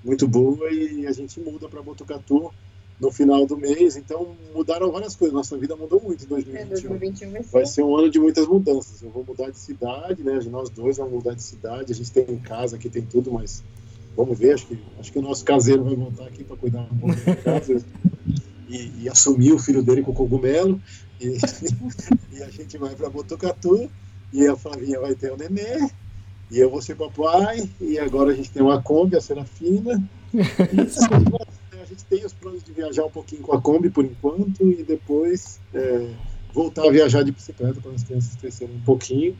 muito 0.04 0.28
boa, 0.28 0.70
e 0.70 1.06
a 1.06 1.12
gente 1.12 1.40
muda 1.40 1.68
para 1.68 1.82
Botucatu 1.82 2.52
no 3.00 3.10
final 3.10 3.46
do 3.46 3.56
mês. 3.56 3.96
Então 3.96 4.36
mudaram 4.54 4.92
várias 4.92 5.16
coisas. 5.16 5.34
Nossa 5.34 5.56
vida 5.56 5.74
mudou 5.74 6.00
muito 6.00 6.22
em 6.22 6.26
É, 6.26 6.28
2021. 6.28 6.88
2021 6.90 7.30
vai 7.32 7.42
ser. 7.42 7.50
Vai 7.50 7.66
ser 7.66 7.82
um 7.82 7.96
ano 7.96 8.10
de 8.10 8.18
muitas 8.18 8.46
mudanças. 8.46 9.02
Eu 9.02 9.10
vou 9.10 9.24
mudar 9.24 9.50
de 9.50 9.58
cidade, 9.58 10.22
né? 10.22 10.38
Nós 10.50 10.70
dois 10.70 10.96
vamos 10.98 11.12
mudar 11.12 11.34
de 11.34 11.42
cidade. 11.42 11.92
A 11.92 11.94
gente 11.94 12.12
tem 12.12 12.38
casa 12.38 12.76
aqui, 12.76 12.88
tem 12.88 13.02
tudo, 13.02 13.32
mas 13.32 13.64
vamos 14.16 14.38
ver. 14.38 14.54
Acho 14.54 14.66
que, 14.66 14.78
acho 14.98 15.12
que 15.12 15.18
o 15.18 15.22
nosso 15.22 15.44
caseiro 15.44 15.82
vai 15.82 15.94
voltar 15.94 16.26
aqui 16.26 16.44
para 16.44 16.56
cuidar 16.56 16.88
um 16.92 16.98
pouco 16.98 17.16
da 17.24 17.36
casa 17.36 17.84
e, 18.76 19.04
e 19.04 19.08
assumir 19.08 19.52
o 19.52 19.58
filho 19.58 19.82
dele 19.82 20.02
com 20.02 20.12
cogumelo. 20.12 20.80
E, 21.20 21.38
e 22.32 22.42
a 22.42 22.50
gente 22.50 22.76
vai 22.78 22.94
para 22.94 23.10
Botucatu 23.10 23.90
e 24.32 24.46
a 24.46 24.56
Flavinha 24.56 25.00
vai 25.00 25.14
ter 25.14 25.32
o 25.32 25.36
nenê. 25.36 25.88
E 26.50 26.58
eu 26.58 26.70
vou 26.70 26.80
ser 26.82 26.94
papai. 26.94 27.68
E 27.80 27.98
agora 27.98 28.32
a 28.32 28.34
gente 28.34 28.50
tem 28.50 28.62
uma 28.62 28.80
Kombi, 28.82 29.16
a 29.16 29.20
Serafina. 29.20 30.02
E 30.32 30.40
a 31.80 31.84
gente 31.84 32.04
tem 32.04 32.24
os 32.24 32.32
planos 32.32 32.62
de 32.62 32.72
viajar 32.72 33.04
um 33.04 33.10
pouquinho 33.10 33.42
com 33.42 33.54
a 33.54 33.60
Kombi 33.60 33.90
por 33.90 34.04
enquanto 34.04 34.70
e 34.70 34.82
depois 34.82 35.60
é, 35.72 36.08
voltar 36.52 36.86
a 36.86 36.90
viajar 36.90 37.22
de 37.22 37.32
bicicleta 37.32 37.80
quando 37.80 37.94
as 37.94 38.02
crianças 38.02 38.36
crescerem 38.36 38.76
um 38.76 38.80
pouquinho. 38.80 39.36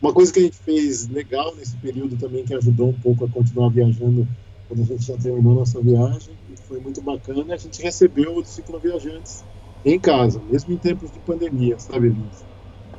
Uma 0.00 0.12
coisa 0.12 0.32
que 0.32 0.38
a 0.38 0.42
gente 0.42 0.58
fez 0.58 1.08
legal 1.08 1.54
nesse 1.56 1.76
período 1.76 2.16
também, 2.16 2.44
que 2.44 2.54
ajudou 2.54 2.90
um 2.90 3.00
pouco 3.00 3.24
a 3.24 3.28
continuar 3.28 3.70
viajando 3.70 4.28
quando 4.68 4.82
a 4.82 4.84
gente 4.84 5.04
já 5.04 5.16
terminou 5.16 5.54
nossa 5.54 5.80
viagem, 5.80 6.34
e 6.48 6.56
foi 6.66 6.80
muito 6.80 7.00
bacana, 7.00 7.54
a 7.54 7.56
gente 7.56 7.82
recebeu 7.82 8.36
o 8.36 8.44
cicloviajantes 8.44 9.44
em 9.84 9.98
casa, 9.98 10.40
mesmo 10.50 10.72
em 10.72 10.78
tempos 10.78 11.10
de 11.10 11.20
pandemia, 11.20 11.78
sabe, 11.78 12.08
Luiz? 12.08 12.44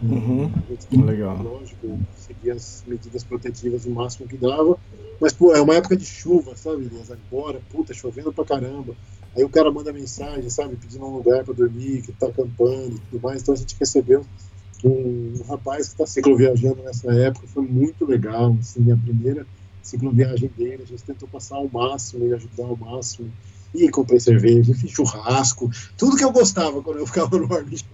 Uhum. 0.01 0.51
Gente 0.69 1.01
Legal. 1.03 1.41
Lógico, 1.41 1.99
seguir 2.15 2.51
as 2.51 2.83
medidas 2.87 3.23
protetivas 3.23 3.85
o 3.85 3.91
máximo 3.91 4.27
que 4.27 4.37
dava, 4.37 4.77
mas, 5.19 5.33
pô, 5.33 5.53
é 5.53 5.61
uma 5.61 5.75
época 5.75 5.97
de 5.97 6.05
chuva, 6.05 6.55
sabe, 6.55 6.85
Elias? 6.85 7.09
Agora, 7.11 7.59
puta, 7.69 7.93
chovendo 7.93 8.31
pra 8.31 8.45
caramba. 8.45 8.95
Aí 9.35 9.43
o 9.43 9.49
cara 9.49 9.71
manda 9.71 9.91
mensagem, 9.91 10.49
sabe, 10.49 10.75
pedindo 10.75 11.05
um 11.05 11.15
lugar 11.17 11.43
para 11.43 11.53
dormir, 11.53 12.03
que 12.03 12.11
tá 12.13 12.27
acampando 12.27 12.95
e 12.95 12.99
tudo 12.99 13.21
mais. 13.21 13.41
Então 13.41 13.53
a 13.53 13.57
gente 13.57 13.75
recebeu 13.79 14.25
um, 14.83 15.33
um 15.39 15.43
rapaz 15.47 15.87
que 15.87 15.93
está 15.93 16.05
cicloviajando 16.05 16.83
nessa 16.83 17.11
época, 17.11 17.47
foi 17.47 17.63
muito 17.63 18.05
legal, 18.05 18.55
assim, 18.59 18.91
a 18.91 18.97
primeira 18.97 19.45
cicloviagem 19.87 20.49
dele, 20.57 20.83
a 20.83 20.85
gente 20.85 21.03
tentou 21.03 21.27
passar 21.29 21.55
ao 21.55 21.69
máximo 21.69 22.27
e 22.27 22.33
ajudar 22.33 22.65
ao 22.65 22.77
máximo. 22.77 23.31
E 23.73 23.89
comprei 23.89 24.19
cerveja, 24.19 24.73
fiz 24.73 24.91
churrasco, 24.91 25.69
tudo 25.97 26.15
que 26.15 26.23
eu 26.23 26.31
gostava 26.31 26.81
quando 26.81 26.99
eu 26.99 27.07
ficava 27.07 27.37
no 27.37 27.43
Orleans 27.43 27.85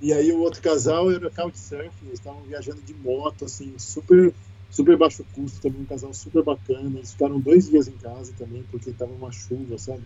E 0.00 0.12
aí 0.12 0.30
o 0.32 0.40
outro 0.40 0.62
casal 0.62 1.10
era 1.10 1.30
Couchsurfing, 1.30 2.06
eles 2.06 2.18
estavam 2.18 2.42
viajando 2.42 2.80
de 2.82 2.94
moto, 2.94 3.44
assim, 3.44 3.72
super 3.78 4.32
super 4.70 4.96
baixo 4.96 5.24
custo 5.32 5.60
também, 5.60 5.82
um 5.82 5.86
casal 5.86 6.12
super 6.12 6.42
bacana. 6.42 6.98
Eles 6.98 7.12
ficaram 7.12 7.40
dois 7.40 7.68
dias 7.68 7.88
em 7.88 7.92
casa 7.92 8.32
também, 8.36 8.62
porque 8.70 8.90
estava 8.90 9.12
uma 9.12 9.32
chuva, 9.32 9.78
sabe? 9.78 10.02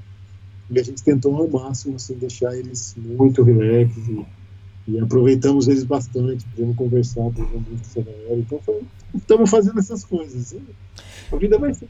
E 0.70 0.78
a 0.78 0.82
gente 0.82 1.02
tentou 1.02 1.34
ao 1.36 1.48
máximo, 1.48 1.96
assim, 1.96 2.14
deixar 2.14 2.56
eles 2.56 2.94
muito 2.96 3.42
relax 3.42 3.96
e, 3.96 4.24
e 4.88 4.98
aproveitamos 4.98 5.68
eles 5.68 5.84
bastante, 5.84 6.44
podemos 6.46 6.76
conversar, 6.76 7.22
podemos 7.30 7.52
muito. 7.52 8.54
Então, 8.54 8.80
estamos 9.14 9.50
fazendo 9.50 9.78
essas 9.78 10.04
coisas. 10.04 10.56
A 11.32 11.36
vida 11.36 11.58
vai 11.58 11.72
ser. 11.74 11.88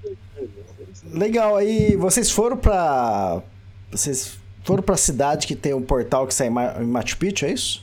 Legal, 1.13 1.57
aí 1.57 1.97
vocês 1.97 2.31
foram 2.31 2.57
para 2.57 3.43
vocês 3.91 4.39
foram 4.65 4.83
para 4.83 4.95
a 4.95 4.99
cidade 4.99 5.47
que 5.47 5.57
tem 5.57 5.73
um 5.73 5.83
portal 5.83 6.27
que 6.27 6.35
sai 6.35 6.49
em 6.49 6.87
Machu 6.87 7.17
Picchu, 7.17 7.47
é 7.47 7.53
isso? 7.53 7.83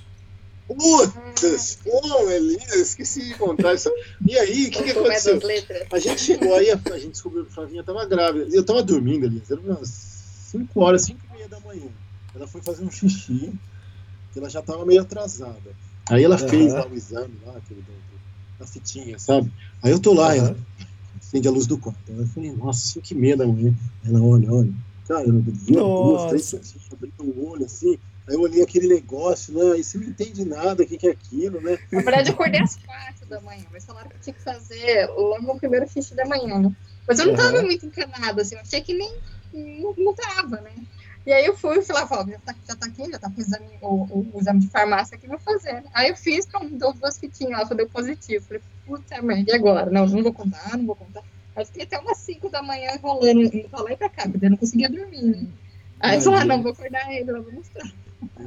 Putz, 0.68 1.80
pô, 1.82 2.30
Elias, 2.30 2.76
esqueci 2.76 3.24
de 3.26 3.36
contar 3.36 3.74
isso. 3.74 3.90
E 4.28 4.38
aí, 4.38 4.68
o 4.68 4.72
que, 4.72 4.84
que 4.84 4.92
aconteceu? 4.92 5.40
A 5.92 6.00
gente 6.00 6.20
chegou 6.20 6.54
aí, 6.56 6.70
a, 6.70 6.80
a 6.94 6.98
gente 6.98 7.12
descobriu 7.12 7.46
que 7.46 7.52
a 7.52 7.56
Flavinha 7.56 7.84
tava 7.84 8.06
grávida. 8.06 8.48
Eu 8.54 8.66
tava 8.66 8.84
dormindo, 8.84 9.26
Elias, 9.26 9.50
era 9.50 9.62
umas 9.62 9.88
5 9.88 10.82
horas, 10.82 11.04
5 11.04 11.20
e 11.20 11.34
meia 11.38 11.48
da 11.48 11.60
manhã. 11.62 11.88
Ela 12.36 12.48
foi 12.48 12.62
fazer 12.62 12.84
um 12.84 12.92
xixi, 12.92 13.54
ela 14.40 14.50
já 14.50 14.62
tava 14.62 14.86
meio 14.86 15.02
atrasada. 15.02 15.76
Aí 16.10 16.24
ela 16.24 16.42
uhum. 16.42 16.50
fez 16.50 16.74
lá 16.74 16.88
o 16.88 16.94
exame, 16.94 17.34
lá, 17.46 17.58
aquele 17.58 17.82
da, 17.82 17.94
da 18.60 18.68
fitinha, 18.68 19.20
sabe? 19.20 19.52
Aí 19.84 19.92
eu 19.92 20.00
tô 20.00 20.14
lá, 20.14 20.30
uhum. 20.30 20.36
ela 20.36 20.58
acende 21.20 21.48
a 21.48 21.52
luz 21.52 21.68
do 21.68 21.78
quarto. 21.78 22.00
Eu 22.08 22.28
falei, 22.28 22.52
nossa, 22.52 22.80
5 22.94 23.06
e 23.12 23.16
meia 23.16 23.38
da 23.38 23.46
manhã. 23.46 23.74
Ela, 24.06 24.22
olha, 24.22 24.52
olha. 24.52 24.74
Cara, 25.08 25.26
eu 25.26 25.40
vi 25.40 25.74
duas, 25.74 26.30
três 26.30 26.76
abrindo 26.92 27.24
o 27.24 27.50
olho 27.50 27.66
assim. 27.66 27.98
Aí 28.28 28.36
eu 28.36 28.42
olhei 28.42 28.62
aquele 28.62 28.88
negócio, 28.88 29.54
né? 29.54 29.80
E 29.80 29.84
você 29.84 29.98
não 29.98 30.08
entende 30.08 30.44
nada, 30.44 30.84
o 30.84 30.86
que, 30.86 30.98
que 30.98 31.08
é 31.08 31.12
aquilo, 31.12 31.62
né? 31.62 31.78
Na 31.92 32.02
verdade, 32.02 32.30
eu 32.30 32.34
acordei 32.34 32.62
às 32.62 32.76
quatro 32.76 33.26
da 33.28 33.40
manhã, 33.40 33.64
mas 33.72 33.86
falaram 33.86 34.10
que 34.10 34.20
tinha 34.20 34.34
que 34.34 34.42
fazer 34.42 35.08
logo 35.08 35.42
no 35.42 35.58
primeiro 35.58 35.88
xixi 35.88 36.14
da 36.14 36.26
manhã, 36.26 36.60
né? 36.60 36.76
Mas 37.08 37.20
eu 37.20 37.28
não 37.28 37.36
tava 37.36 37.60
uhum. 37.60 37.66
muito 37.66 37.86
encanada, 37.86 38.42
assim, 38.42 38.56
eu 38.56 38.62
achei 38.62 38.82
que 38.82 38.94
nem 38.94 39.16
não, 39.54 39.94
não 39.98 40.14
tava, 40.14 40.60
né? 40.60 40.74
E 41.28 41.34
aí 41.34 41.46
eu 41.46 41.58
fui 41.58 41.80
e 41.80 41.82
falei, 41.82 42.04
ó, 42.10 42.26
já 42.26 42.40
tá, 42.40 42.56
já 42.66 42.76
tá 42.78 42.86
aqui, 42.86 43.12
já 43.12 43.20
tá 43.20 43.30
com 43.30 43.38
o 43.38 43.42
exame, 43.42 43.66
o, 43.82 43.88
o, 43.88 44.30
o 44.34 44.40
exame 44.40 44.62
de 44.62 44.70
farmácia 44.70 45.18
aqui, 45.18 45.28
vou 45.28 45.38
fazer. 45.38 45.84
Aí 45.94 46.08
eu 46.08 46.16
fiz, 46.16 46.46
então, 46.46 46.66
deu 46.70 46.94
duas 46.94 47.18
fitinhas 47.18 47.52
lá, 47.52 47.66
só 47.66 47.76
deu 47.76 47.90
positivo. 47.90 48.46
Falei, 48.46 48.64
puta 48.86 49.22
merda, 49.22 49.52
e 49.52 49.54
agora? 49.54 49.92
Não, 49.92 50.06
não 50.08 50.24
vou 50.24 50.32
contar, 50.32 50.78
não 50.78 50.86
vou 50.86 50.96
contar. 50.96 51.22
Aí 51.54 51.66
fiquei 51.66 51.84
até 51.84 52.00
umas 52.00 52.18
5 52.20 52.50
da 52.50 52.64
manhã 52.64 52.96
enrolando, 52.96 53.42
indo 53.42 53.68
pra 53.68 53.82
lá 53.82 53.92
e 53.92 53.98
pra 53.98 54.08
cá, 54.08 54.30
porque 54.30 54.46
eu 54.46 54.52
não 54.52 54.56
conseguia 54.56 54.90
dormir, 54.90 55.22
né? 55.22 55.48
Aí 56.00 56.16
eu 56.16 56.22
falei, 56.22 56.40
ah, 56.40 56.46
não, 56.46 56.64
vou 56.64 56.72
acordar 56.72 57.14
ele, 57.14 57.30
eu 57.30 57.44
vou 57.44 57.52
mostrar. 57.52 57.92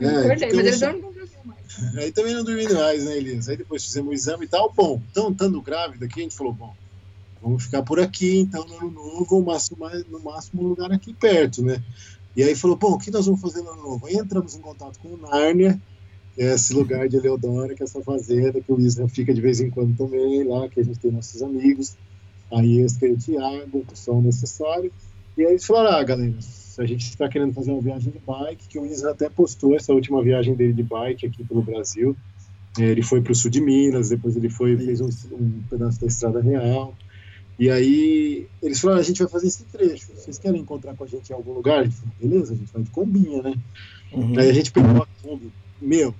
É, 0.00 0.06
Acordei, 0.06 0.52
mas 0.54 0.66
ele 0.66 0.72
só... 0.72 0.90
não 0.90 1.00
dormiu 1.00 1.28
mais. 1.44 1.60
Aí 1.98 2.12
também 2.12 2.32
não 2.32 2.44
dormi 2.44 2.66
mais, 2.66 3.04
né, 3.04 3.14
Elias? 3.18 3.50
Aí 3.50 3.58
depois 3.58 3.84
fizemos 3.84 4.10
o 4.10 4.14
exame 4.14 4.46
e 4.46 4.48
tal. 4.48 4.72
Bom, 4.74 5.02
então, 5.10 5.30
estando 5.30 5.60
grávida 5.60 6.06
aqui, 6.06 6.20
a 6.20 6.22
gente 6.22 6.34
falou, 6.34 6.54
bom, 6.54 6.74
vamos 7.42 7.64
ficar 7.64 7.82
por 7.82 8.00
aqui, 8.00 8.38
então, 8.38 8.64
no 8.64 8.78
ano 8.78 8.90
novo, 8.90 9.38
o 9.38 9.44
máximo, 9.44 9.76
no 10.08 10.20
máximo 10.20 10.62
um 10.62 10.68
lugar 10.68 10.90
aqui 10.90 11.12
perto, 11.12 11.62
né? 11.62 11.82
E 12.36 12.42
aí 12.42 12.54
falou, 12.54 12.76
bom, 12.76 12.92
o 12.92 12.98
que 12.98 13.10
nós 13.10 13.26
vamos 13.26 13.40
fazer 13.40 13.62
no 13.62 13.70
ano 13.70 13.82
novo? 13.82 14.06
Aí 14.06 14.14
entramos 14.14 14.54
em 14.54 14.60
contato 14.60 14.98
com 15.00 15.08
o 15.08 15.16
Nárnia, 15.16 15.80
é 16.38 16.54
esse 16.54 16.72
lugar 16.72 17.08
de 17.08 17.16
Eleodora, 17.16 17.74
que 17.74 17.82
é 17.82 17.84
essa 17.84 18.00
fazenda, 18.02 18.60
que 18.60 18.72
o 18.72 18.80
Isra 18.80 19.08
fica 19.08 19.34
de 19.34 19.40
vez 19.40 19.60
em 19.60 19.68
quando 19.68 19.96
também 19.96 20.44
lá, 20.44 20.68
que 20.68 20.80
a 20.80 20.84
gente 20.84 20.98
tem 20.98 21.10
nossos 21.10 21.42
amigos, 21.42 21.96
a 22.52 22.64
Esca 22.64 23.06
e 23.06 23.12
o 23.12 23.18
Thiago, 23.18 23.84
que 23.84 23.98
são 23.98 24.22
necessários. 24.22 24.92
E 25.36 25.42
aí 25.42 25.52
eles 25.52 25.64
falaram, 25.64 25.98
ah, 25.98 26.04
galera, 26.04 26.34
a 26.78 26.86
gente 26.86 27.02
está 27.02 27.28
querendo 27.28 27.52
fazer 27.52 27.72
uma 27.72 27.82
viagem 27.82 28.12
de 28.12 28.18
bike, 28.18 28.68
que 28.68 28.78
o 28.78 28.86
Isra 28.86 29.10
até 29.10 29.28
postou 29.28 29.74
essa 29.74 29.92
última 29.92 30.22
viagem 30.22 30.54
dele 30.54 30.72
de 30.72 30.82
bike 30.82 31.26
aqui 31.26 31.44
pelo 31.44 31.62
Brasil. 31.62 32.16
É, 32.78 32.84
ele 32.84 33.02
foi 33.02 33.20
para 33.20 33.32
o 33.32 33.34
sul 33.34 33.50
de 33.50 33.60
Minas, 33.60 34.10
depois 34.10 34.36
ele 34.36 34.48
foi 34.48 34.76
fez 34.76 35.00
um, 35.00 35.08
um, 35.32 35.62
pedaço 35.68 36.00
da 36.00 36.06
Estrada 36.06 36.40
Real. 36.40 36.94
E 37.60 37.70
aí 37.70 38.46
eles 38.62 38.80
falaram: 38.80 39.00
a 39.00 39.04
gente 39.04 39.18
vai 39.18 39.28
fazer 39.28 39.48
esse 39.48 39.64
trecho. 39.64 40.10
Vocês 40.14 40.38
querem 40.38 40.62
encontrar 40.62 40.96
com 40.96 41.04
a 41.04 41.06
gente 41.06 41.28
em 41.28 41.34
algum 41.34 41.52
lugar? 41.52 41.80
A 41.80 41.84
gente 41.84 41.96
falou: 41.96 42.14
beleza, 42.18 42.54
a 42.54 42.56
gente 42.56 42.72
vai 42.72 42.82
de 42.82 42.90
combinha, 42.90 43.42
né? 43.42 43.54
Uhum. 44.14 44.38
Aí 44.38 44.48
a 44.48 44.52
gente 44.54 44.72
pegou 44.72 45.02
a 45.02 45.06
Kombi. 45.22 45.52
Meu, 45.78 46.14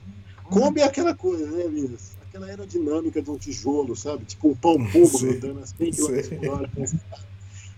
Kombi 0.45 0.83
é 0.83 0.85
aquela 0.85 1.15
coisa, 1.15 1.51
né, 1.51 1.65
Elias? 1.65 2.13
Aquela 2.29 2.47
aerodinâmica 2.47 3.23
de 3.23 3.31
um 3.31 3.39
tijolo, 3.39 3.97
sabe? 3.97 4.27
Tipo 4.27 4.51
um 4.51 4.55
pão 4.55 4.75
puma 4.75 5.33
andando 5.33 5.61
a 5.61 5.67
100 5.67 5.91
km 5.93 6.37
por 6.37 6.49
hora 6.49 6.71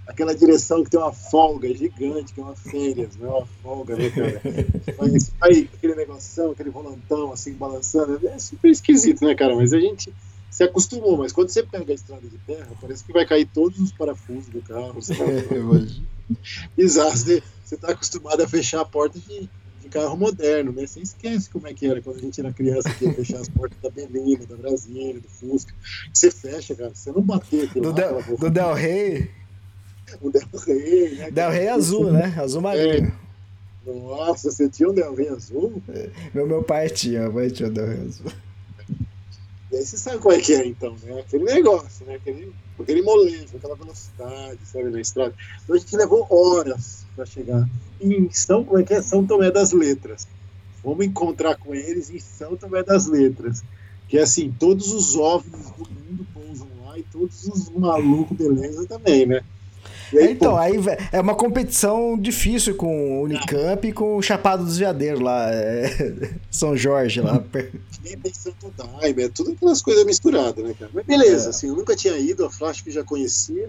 aquela 0.06 0.34
direção 0.34 0.82
que 0.82 0.90
tem 0.90 0.98
uma 1.00 1.12
folga 1.12 1.72
gigante, 1.72 2.32
que 2.32 2.40
é 2.40 2.42
uma 2.42 2.56
férias, 2.56 3.16
né? 3.16 3.28
Uma 3.28 3.46
folga, 3.62 3.96
né, 3.96 4.10
cara? 4.10 4.42
Mas 4.98 5.32
aí, 5.40 5.70
aquele 5.72 5.94
negoção, 5.94 6.50
aquele 6.50 6.70
volantão, 6.70 7.32
assim, 7.32 7.52
balançando, 7.52 8.20
é 8.26 8.38
super 8.38 8.70
esquisito, 8.70 9.24
né, 9.24 9.34
cara? 9.34 9.54
Mas 9.54 9.72
a 9.72 9.80
gente 9.80 10.12
se 10.52 10.62
acostumou, 10.62 11.16
mas 11.16 11.32
quando 11.32 11.48
você 11.48 11.62
pega 11.62 11.90
a 11.90 11.94
estrada 11.94 12.28
de 12.28 12.36
terra, 12.46 12.68
parece 12.78 13.02
que 13.02 13.12
vai 13.12 13.24
cair 13.26 13.46
todos 13.46 13.80
os 13.80 13.90
parafusos 13.90 14.48
do 14.48 14.60
carro. 14.60 15.00
É, 16.78 16.82
Exato, 16.82 17.16
você 17.18 17.42
está 17.70 17.90
acostumado 17.90 18.42
a 18.42 18.48
fechar 18.48 18.80
a 18.80 18.84
porta 18.84 19.18
de, 19.18 19.48
de, 19.80 19.88
carro 19.90 20.16
moderno, 20.16 20.72
né? 20.72 20.86
Você 20.86 21.00
esquece 21.00 21.50
como 21.50 21.66
é 21.66 21.74
que 21.74 21.86
era 21.86 22.00
quando 22.00 22.16
a 22.16 22.20
gente 22.20 22.40
era 22.40 22.52
criança, 22.52 22.88
que 22.94 23.04
ia 23.04 23.12
fechar 23.12 23.40
as 23.40 23.48
portas 23.48 23.78
da 23.82 23.90
Belina, 23.90 24.46
da 24.46 24.56
Brasília, 24.56 25.20
do 25.20 25.28
Fusca. 25.28 25.74
Você 26.12 26.30
fecha, 26.30 26.74
cara, 26.74 26.92
você 26.94 27.10
não 27.10 27.22
bater 27.22 27.64
aquilo 27.64 27.92
do, 27.92 28.00
lá, 28.00 28.08
Del, 28.08 28.36
do 28.38 28.50
Del 28.50 28.74
Rey 28.74 29.30
o 30.20 30.30
Del 30.30 30.42
Rey, 30.66 31.14
né? 31.16 31.30
Del 31.30 31.50
Rey 31.50 31.68
azul, 31.68 32.12
né? 32.12 32.34
Azul 32.38 32.60
marinho. 32.60 33.12
É. 33.86 33.90
Nossa, 33.90 34.50
você 34.50 34.68
tinha 34.68 34.88
um 34.88 34.94
Del 34.94 35.14
Rey 35.14 35.28
azul? 35.28 35.82
É. 35.88 36.10
Meu, 36.34 36.46
meu 36.46 36.62
pai 36.62 36.88
tinha, 36.88 37.20
meu 37.22 37.32
pai 37.32 37.50
tinha 37.50 37.68
um 37.68 37.72
Del 37.72 37.86
Rey 37.86 38.00
azul. 38.06 38.32
E 39.72 39.76
aí 39.76 39.86
você 39.86 39.96
sabe 39.96 40.18
qual 40.18 40.34
é 40.34 40.38
que 40.38 40.52
é, 40.52 40.66
então, 40.66 40.94
né? 41.02 41.20
Aquele 41.20 41.44
negócio, 41.44 42.04
né? 42.04 42.16
Aquele, 42.16 42.52
aquele 42.78 43.00
molejo, 43.00 43.56
aquela 43.56 43.74
velocidade, 43.74 44.58
sabe, 44.66 44.90
na 44.90 45.00
estrada. 45.00 45.34
Então 45.64 45.74
a 45.74 45.78
gente 45.78 45.96
levou 45.96 46.26
horas 46.28 47.06
para 47.16 47.24
chegar 47.24 47.66
em 47.98 48.30
São, 48.30 48.64
como 48.64 48.78
é 48.78 48.82
que 48.82 48.92
é? 48.92 49.00
São 49.00 49.26
Tomé 49.26 49.50
das 49.50 49.72
Letras. 49.72 50.28
Vamos 50.84 51.06
encontrar 51.06 51.56
com 51.56 51.74
eles 51.74 52.10
em 52.10 52.18
São 52.18 52.54
Tomé 52.54 52.82
das 52.82 53.06
Letras. 53.06 53.62
Que 54.08 54.18
é 54.18 54.22
assim, 54.22 54.54
todos 54.60 54.92
os 54.92 55.16
OVNIs 55.16 55.70
do 55.70 55.88
mundo 55.88 56.26
pousam 56.34 56.68
lá 56.84 56.98
e 56.98 57.02
todos 57.04 57.44
os 57.44 57.70
malucos 57.70 58.36
beleza 58.36 58.86
também, 58.86 59.24
né? 59.24 59.42
Aí, 60.14 60.32
então, 60.32 60.56
aí 60.56 60.74
é 61.10 61.20
uma 61.20 61.34
competição 61.34 62.18
difícil 62.18 62.74
com 62.74 63.20
o 63.20 63.22
Unicamp 63.22 63.86
e 63.86 63.92
com 63.92 64.16
o 64.16 64.22
Chapado 64.22 64.64
dos 64.64 64.78
Veadeiros 64.78 65.20
lá, 65.20 65.50
é, 65.50 66.34
São 66.50 66.76
Jorge 66.76 67.20
lá. 67.20 67.42
Nem 68.02 68.18
Santo 68.32 68.72
Daime, 68.76 69.22
é 69.22 69.28
tudo 69.28 69.52
aquelas 69.52 69.80
coisas 69.80 70.04
misturadas, 70.04 70.64
né, 70.64 70.74
cara? 70.78 70.90
Mas 70.92 71.06
beleza, 71.06 71.46
é. 71.46 71.50
assim, 71.50 71.68
eu 71.68 71.76
nunca 71.76 71.96
tinha 71.96 72.16
ido, 72.18 72.44
a 72.44 72.50
Flash 72.50 72.80
que 72.80 72.90
já 72.90 73.04
conhecia, 73.04 73.68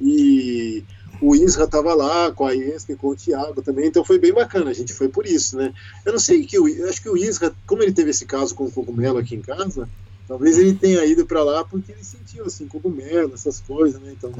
e 0.00 0.82
o 1.20 1.34
Isra 1.34 1.66
tava 1.66 1.94
lá 1.94 2.30
com 2.30 2.46
a 2.46 2.52
Iesca 2.52 2.92
e 2.92 2.96
com 2.96 3.08
o 3.08 3.16
Thiago 3.16 3.62
também, 3.62 3.86
então 3.86 4.04
foi 4.04 4.18
bem 4.18 4.32
bacana, 4.32 4.70
a 4.70 4.74
gente 4.74 4.92
foi 4.92 5.08
por 5.08 5.26
isso, 5.26 5.56
né? 5.56 5.72
Eu 6.04 6.12
não 6.12 6.18
sei 6.18 6.44
que 6.44 6.58
o, 6.58 6.66
acho 6.88 7.02
que 7.02 7.08
o 7.08 7.16
Isra, 7.16 7.54
como 7.66 7.82
ele 7.82 7.92
teve 7.92 8.10
esse 8.10 8.26
caso 8.26 8.54
com 8.54 8.64
o 8.64 8.70
cogumelo 8.70 9.18
aqui 9.18 9.34
em 9.34 9.40
casa, 9.40 9.88
talvez 10.28 10.58
ele 10.58 10.74
tenha 10.74 11.04
ido 11.04 11.24
para 11.24 11.42
lá 11.42 11.64
porque 11.64 11.92
ele 11.92 12.04
sentiu 12.04 12.44
assim 12.44 12.66
cogumelo, 12.66 13.34
essas 13.34 13.60
coisas, 13.60 14.00
né? 14.00 14.12
Então, 14.12 14.32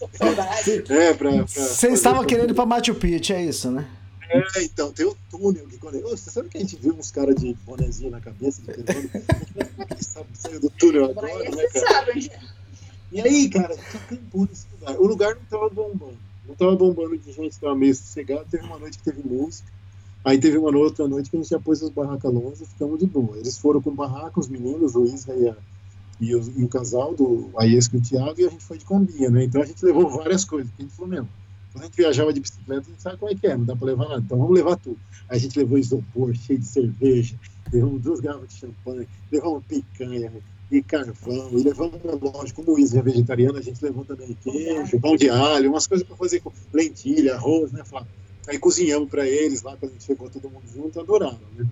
não 0.00 0.62
sei, 0.62 0.84
é, 0.88 1.14
pra, 1.14 1.30
pra 1.30 1.46
Você 1.46 1.88
estava 1.88 2.24
querendo 2.24 2.50
ir 2.50 2.54
para 2.54 2.66
Machu 2.66 2.94
Picchu, 2.94 3.32
é 3.32 3.44
isso, 3.44 3.70
né? 3.70 3.86
É, 4.30 4.62
então, 4.62 4.92
tem 4.92 5.06
o 5.06 5.16
túnel 5.28 5.66
que 5.66 5.76
quando. 5.76 6.00
Você 6.02 6.30
sabe 6.30 6.48
que 6.48 6.56
a 6.56 6.60
gente 6.60 6.76
viu 6.76 6.94
uns 6.94 7.10
caras 7.10 7.34
de 7.34 7.52
bonezinho 7.66 8.12
na 8.12 8.20
cabeça, 8.20 8.62
de 8.62 8.82
telefone? 8.82 9.10
saiu 10.32 10.60
do 10.60 10.70
túnel 10.70 11.06
agora, 11.06 11.50
né, 11.50 11.66
cara? 11.74 12.12
E 13.12 13.20
aí, 13.20 13.50
cara, 13.50 13.74
lugar. 14.32 15.00
O 15.00 15.06
lugar 15.06 15.34
não 15.34 15.42
tava 15.50 15.68
bombando. 15.68 16.18
Não 16.46 16.54
tava 16.54 16.76
bombando 16.76 17.18
de 17.18 17.32
gente, 17.32 17.58
tava 17.58 17.74
meio 17.74 17.94
sossegado. 17.94 18.46
Teve 18.48 18.64
uma 18.64 18.78
noite 18.78 18.98
que 18.98 19.04
teve 19.04 19.20
música. 19.28 19.68
Aí 20.24 20.38
teve 20.38 20.58
uma 20.58 20.76
outra 20.76 21.08
noite 21.08 21.30
que 21.30 21.36
a 21.36 21.40
gente 21.40 21.50
já 21.50 21.58
pôs 21.58 21.82
as 21.82 21.90
barracas 21.90 22.32
longe 22.32 22.62
e 22.62 22.66
ficamos 22.66 23.00
de 23.00 23.06
boa. 23.06 23.36
Eles 23.36 23.58
foram 23.58 23.80
com 23.80 23.92
barraca, 23.92 24.38
os 24.38 24.48
meninos, 24.48 24.94
o 24.94 25.04
Isra 25.04 25.34
e 25.34 25.48
a 25.48 25.56
e 26.20 26.34
o, 26.34 26.52
e 26.56 26.64
o 26.64 26.68
casal 26.68 27.14
do 27.14 27.50
Aesco 27.56 27.96
e 27.96 27.98
o 27.98 28.02
Thiago, 28.02 28.40
e 28.40 28.46
a 28.46 28.50
gente 28.50 28.62
foi 28.62 28.76
de 28.76 28.84
combinha, 28.84 29.30
né? 29.30 29.44
Então 29.44 29.62
a 29.62 29.64
gente 29.64 29.84
levou 29.84 30.08
várias 30.10 30.44
coisas. 30.44 30.70
A 30.78 30.82
gente 30.82 30.94
falou, 30.94 31.10
mesmo, 31.10 31.28
quando 31.72 31.84
a 31.84 31.86
gente 31.86 31.96
viajava 31.96 32.32
de 32.32 32.40
bicicleta, 32.40 32.82
a 32.86 32.90
gente 32.90 33.02
sabe 33.02 33.16
como 33.16 33.32
é 33.32 33.34
que 33.34 33.46
é, 33.46 33.56
não 33.56 33.64
dá 33.64 33.74
para 33.74 33.86
levar 33.86 34.08
nada. 34.08 34.22
Então 34.24 34.38
vamos 34.38 34.54
levar 34.54 34.76
tudo. 34.76 34.98
Aí 35.28 35.38
a 35.38 35.40
gente 35.40 35.58
levou 35.58 35.78
isopor 35.78 36.34
cheio 36.34 36.58
de 36.58 36.66
cerveja, 36.66 37.34
levamos 37.72 38.02
duas 38.02 38.20
garrafas 38.20 38.48
de 38.50 38.56
champanhe, 38.56 39.08
levamos 39.32 39.64
picanha 39.64 40.32
e 40.70 40.82
carvão, 40.82 41.50
e 41.52 41.62
levamos, 41.62 42.00
lógico, 42.20 42.62
como 42.62 42.76
o 42.76 42.78
Isa 42.78 42.98
é 42.98 43.02
vegetariano, 43.02 43.58
a 43.58 43.62
gente 43.62 43.82
levou 43.82 44.04
também 44.04 44.36
queijo, 44.40 45.00
pão 45.00 45.16
de 45.16 45.28
alho, 45.28 45.70
umas 45.70 45.86
coisas 45.86 46.06
para 46.06 46.16
fazer 46.16 46.40
com 46.40 46.52
lentilha, 46.72 47.34
arroz, 47.34 47.72
né, 47.72 47.82
Flávio? 47.84 48.08
Aí 48.46 48.58
cozinhamos 48.58 49.08
para 49.08 49.26
eles 49.26 49.62
lá, 49.62 49.76
quando 49.76 49.90
a 49.90 49.94
gente 49.94 50.04
chegou 50.04 50.30
todo 50.30 50.48
mundo 50.48 50.64
junto, 50.72 51.00
adoraram, 51.00 51.38
né? 51.56 51.66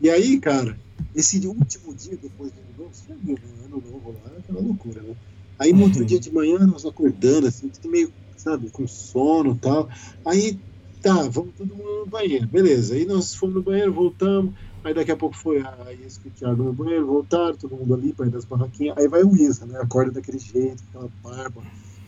E 0.00 0.10
aí, 0.10 0.38
cara, 0.40 0.78
esse 1.14 1.44
último 1.46 1.94
dia 1.94 2.16
depois 2.16 2.52
do 2.52 2.60
ano 2.60 2.72
novo, 2.76 2.90
você 2.94 3.06
já 3.08 3.14
viu, 3.14 3.34
né? 3.42 3.64
Ano 3.64 3.80
novo 3.80 4.12
lá, 4.12 4.32
é 4.34 4.38
aquela 4.38 4.60
loucura, 4.60 5.02
né? 5.02 5.14
Aí 5.58 5.72
no 5.72 5.84
outro 5.84 6.04
dia 6.04 6.20
de 6.20 6.30
manhã, 6.30 6.58
nós 6.66 6.84
acordando, 6.84 7.46
assim, 7.46 7.68
tudo 7.70 7.90
meio, 7.90 8.12
sabe, 8.36 8.70
com 8.70 8.86
sono 8.86 9.54
e 9.54 9.58
tal. 9.58 9.88
Aí, 10.26 10.60
tá, 11.00 11.22
vamos 11.28 11.54
todo 11.54 11.74
mundo 11.74 12.00
no 12.00 12.06
banheiro, 12.06 12.46
beleza. 12.46 12.94
Aí 12.94 13.06
nós 13.06 13.34
fomos 13.34 13.54
no 13.56 13.62
banheiro, 13.62 13.92
voltamos. 13.92 14.54
Aí 14.84 14.92
daqui 14.92 15.10
a 15.10 15.16
pouco 15.16 15.34
foi 15.34 15.60
a 15.60 15.92
Ias 15.94 16.20
e 16.22 16.28
o 16.28 16.30
Thiago 16.30 16.62
no 16.62 16.72
banheiro, 16.74 17.06
voltaram, 17.06 17.56
todo 17.56 17.74
mundo 17.74 17.94
ali, 17.94 18.12
para 18.12 18.28
das 18.28 18.44
barraquinhas. 18.44 18.96
Aí 18.98 19.08
vai 19.08 19.24
o 19.24 19.34
Isa, 19.34 19.64
né? 19.64 19.78
Acorda 19.80 20.12
daquele 20.12 20.38
jeito, 20.38 20.84
aquela 20.88 21.08
barba, 21.22 21.62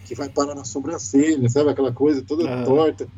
que 0.05 0.15
vai 0.15 0.29
parar 0.29 0.55
na 0.55 0.65
sobrancelha, 0.65 1.49
sabe? 1.49 1.71
Aquela 1.71 1.93
coisa 1.93 2.23
toda 2.23 2.49
Ah. 2.49 2.65
torta. 2.65 3.09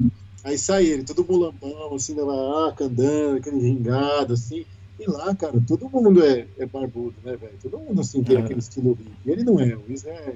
Aí 0.42 0.56
sai 0.58 0.86
ele, 0.86 1.04
todo 1.04 1.24
mulambão, 1.24 1.94
assim, 1.94 2.14
na 2.14 2.24
barraca, 2.24 2.84
andando, 2.84 3.36
aquele 3.36 3.60
gingado, 3.60 4.34
assim. 4.34 4.64
E 4.98 5.10
lá, 5.10 5.34
cara, 5.34 5.60
todo 5.66 5.88
mundo 5.88 6.22
é, 6.24 6.46
é 6.58 6.66
barbudo, 6.66 7.14
né, 7.24 7.36
velho? 7.36 7.54
Todo 7.62 7.78
mundo, 7.78 8.00
assim, 8.00 8.22
tem 8.22 8.36
É. 8.36 8.40
aquele 8.40 8.60
estilo 8.60 8.92
hippie. 8.92 9.30
Ele 9.30 9.44
não 9.44 9.60
é, 9.60 9.74
o 9.74 9.90
Isa 9.90 10.10
é, 10.10 10.34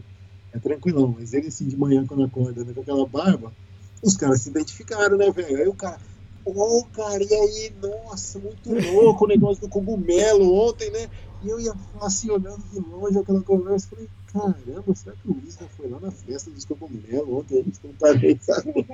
é 0.52 0.58
tranquilão. 0.58 1.14
Mas 1.18 1.32
ele, 1.32 1.48
assim, 1.48 1.66
de 1.66 1.76
manhã, 1.76 2.06
quando 2.06 2.24
acorda, 2.24 2.64
né, 2.64 2.72
com 2.72 2.80
aquela 2.80 3.06
barba, 3.06 3.52
os 4.02 4.16
caras 4.16 4.42
se 4.42 4.50
identificaram, 4.50 5.16
né, 5.16 5.30
velho? 5.30 5.56
Aí 5.56 5.68
o 5.68 5.74
cara, 5.74 5.98
ô, 6.44 6.84
cara, 6.92 7.22
e 7.22 7.34
aí, 7.34 7.72
nossa, 7.80 8.38
muito 8.38 8.70
louco 8.92 9.24
o 9.24 9.28
negócio 9.28 9.62
do 9.62 9.68
cogumelo 9.68 10.54
ontem, 10.54 10.90
né? 10.90 11.08
E 11.42 11.48
eu 11.48 11.60
ia 11.60 11.74
assim, 12.00 12.30
olhando 12.30 12.62
de 12.72 12.78
longe 12.80 13.18
aquela 13.18 13.42
conversa, 13.42 13.88
falei, 13.88 14.08
caramba, 14.34 14.94
será 14.94 15.14
que 15.16 15.28
o 15.30 15.40
Isa 15.46 15.66
foi 15.76 15.88
lá 15.88 16.00
na 16.00 16.10
festa 16.10 16.50
dos 16.50 16.64
cogumelos 16.64 17.28
ontem? 17.28 17.60
A 17.60 17.62
gente 17.62 17.78
não 17.84 17.92
tá 17.94 18.12
nem 18.14 18.38
sabe. 18.40 18.86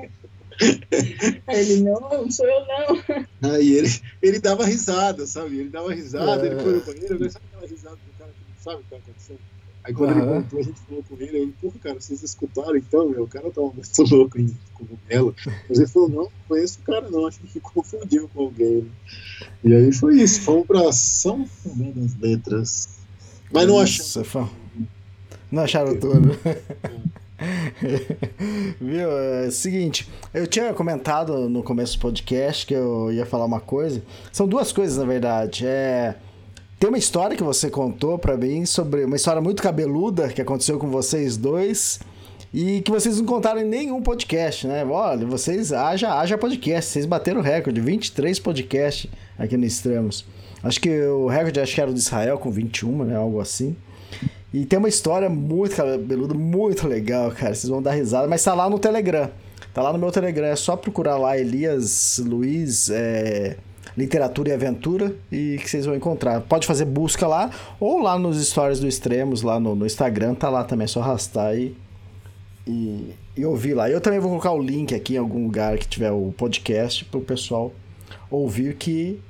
Ele, 1.49 1.82
não, 1.82 2.01
não 2.01 2.30
sou 2.30 2.47
eu 2.47 2.61
não. 2.66 3.51
Aí 3.51 3.72
ele, 3.76 3.88
ele 4.20 4.38
dava 4.38 4.64
risada, 4.66 5.26
sabe? 5.26 5.59
Ele 5.59 5.70
dava 5.70 5.93
risada, 5.95 6.47
É. 6.47 6.51
ele 6.51 6.61
foi 6.62 6.74
no 6.74 6.80
banheiro, 6.84 7.18
né? 7.18 7.30
sabe 7.30 7.45
aquela 7.53 7.66
risada 7.66 7.97
do 7.97 8.18
cara 8.18 8.30
que 8.30 8.41
não 8.47 8.62
sabe 8.62 8.76
o 8.80 8.84
que 8.84 8.91
tá 8.91 8.97
acontecendo? 8.97 9.38
Aí 9.82 9.95
quando 9.95 10.11
ele 10.11 10.20
Aham. 10.20 10.32
voltou, 10.41 10.61
a 10.61 10.62
gente 10.62 10.80
falou 10.80 11.03
com 11.09 11.14
ele, 11.14 11.38
ele, 11.38 11.53
porra, 11.59 11.74
cara, 11.82 12.01
vocês 12.01 12.22
escutaram 12.22 12.76
então, 12.76 13.09
meu, 13.09 13.22
o 13.22 13.28
cara 13.28 13.51
tava 13.51 13.68
muito 13.72 14.14
louco 14.14 14.38
em 14.38 14.55
cogumelo. 14.74 15.34
Mas 15.68 15.78
ele 15.78 15.88
falou, 15.88 16.09
não, 16.11 16.22
não 16.24 16.30
conheço 16.47 16.78
o 16.80 16.82
cara 16.82 17.11
não, 17.11 17.26
acho 17.26 17.41
que 17.41 17.61
confundiu 17.61 18.28
com 18.28 18.43
alguém. 18.43 18.82
né? 18.82 18.91
E 19.64 19.72
aí 19.74 19.93
foi 19.93 20.20
isso, 20.20 20.43
fomos 20.43 20.66
pra 20.66 20.93
São 20.93 21.49
Tomé 21.62 21.93
das 21.93 22.14
Letras. 22.18 22.88
Mas 23.51 23.66
não 23.66 23.78
achamos. 23.78 24.12
Não 25.51 25.62
acharam 25.62 25.98
tudo. 25.98 26.38
Viu? 28.80 29.11
É, 29.11 29.51
seguinte, 29.51 30.09
eu 30.32 30.46
tinha 30.46 30.72
comentado 30.74 31.48
no 31.48 31.62
começo 31.62 31.96
do 31.96 32.03
podcast 32.03 32.66
que 32.66 32.74
eu 32.74 33.12
ia 33.12 33.24
falar 33.24 33.46
uma 33.46 33.61
coisa. 33.61 34.03
São 34.30 34.46
duas 34.46 34.72
coisas, 34.72 34.98
na 34.98 35.05
verdade. 35.05 35.66
É. 35.66 36.14
Tem 36.78 36.88
uma 36.88 36.98
história 36.98 37.36
que 37.36 37.42
você 37.42 37.68
contou 37.68 38.18
pra 38.18 38.36
mim 38.36 38.64
sobre 38.64 39.05
uma 39.05 39.16
história 39.16 39.42
muito 39.42 39.62
cabeluda 39.62 40.28
que 40.28 40.40
aconteceu 40.40 40.78
com 40.78 40.88
vocês 40.88 41.36
dois 41.36 42.01
e 42.55 42.80
que 42.80 42.90
vocês 42.90 43.18
não 43.18 43.26
contaram 43.26 43.61
em 43.61 43.66
nenhum 43.66 44.03
podcast, 44.03 44.66
né? 44.66 44.84
Olha, 44.84 45.26
vocês 45.26 45.72
haja, 45.72 46.14
haja 46.18 46.38
podcast, 46.38 46.90
vocês 46.90 47.07
bateram 47.07 47.40
o 47.40 47.42
recorde, 47.42 47.80
23 47.80 48.38
podcasts 48.38 49.11
aqui 49.38 49.57
no 49.57 49.64
Extremos. 49.66 50.24
Acho 50.62 50.80
que 50.80 50.90
o 51.03 51.26
recorde 51.26 51.61
acho 51.61 51.74
que 51.74 51.80
era 51.80 51.90
o 51.90 51.94
de 51.94 52.01
Israel 52.01 52.38
com 52.38 52.51
21, 52.51 53.05
né? 53.05 53.16
Algo 53.16 53.40
assim. 53.40 53.76
E 54.53 54.64
tem 54.64 54.78
uma 54.78 54.88
história 54.88 55.28
muito 55.28 55.76
cabeluda, 55.76 56.34
muito 56.34 56.88
legal, 56.88 57.30
cara. 57.30 57.55
Vocês 57.55 57.70
vão 57.70 57.80
dar 57.80 57.92
risada, 57.92 58.26
mas 58.26 58.42
tá 58.42 58.53
lá 58.53 58.68
no 58.68 58.78
Telegram. 58.78 59.30
Tá 59.72 59.82
lá 59.82 59.92
no 59.92 59.98
meu 59.98 60.11
Telegram. 60.11 60.46
É 60.46 60.57
só 60.57 60.76
procurar 60.76 61.16
lá 61.16 61.38
Elias 61.38 62.20
Luiz 62.24 62.90
é, 62.90 63.57
Literatura 63.96 64.51
e 64.51 64.53
Aventura 64.53 65.14
e 65.30 65.59
que 65.59 65.70
vocês 65.70 65.86
vão 65.86 65.94
encontrar. 65.94 66.40
Pode 66.40 66.66
fazer 66.66 66.84
busca 66.84 67.26
lá 67.28 67.51
ou 67.78 68.01
lá 68.01 68.18
nos 68.18 68.44
stories 68.44 68.80
do 68.80 68.88
Extremos, 68.88 69.42
lá 69.42 69.61
no, 69.61 69.76
no 69.76 69.86
Instagram. 69.86 70.34
Tá 70.34 70.48
lá 70.48 70.64
também. 70.64 70.84
É 70.84 70.88
só 70.88 71.01
arrastar 71.01 71.46
aí 71.46 71.76
e, 72.66 73.14
e 73.36 73.44
ouvir 73.44 73.74
lá. 73.74 73.88
Eu 73.88 74.01
também 74.01 74.18
vou 74.18 74.30
colocar 74.30 74.51
o 74.51 74.61
link 74.61 74.94
aqui 74.94 75.14
em 75.14 75.18
algum 75.18 75.44
lugar 75.44 75.78
que 75.78 75.86
tiver 75.86 76.11
o 76.11 76.34
podcast 76.36 77.05
pro 77.05 77.20
pessoal 77.20 77.72
ouvir 78.30 78.76
que 78.76 79.20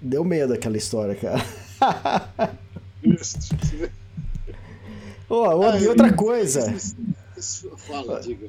deu 0.00 0.24
medo 0.24 0.52
aquela 0.52 0.76
história, 0.76 1.14
cara. 1.14 1.44
Ó, 5.30 5.62
Ah, 5.70 5.78
e 5.78 5.86
outra 5.88 6.12
coisa. 6.12 6.74
Fala, 7.86 8.20
diga. 8.20 8.48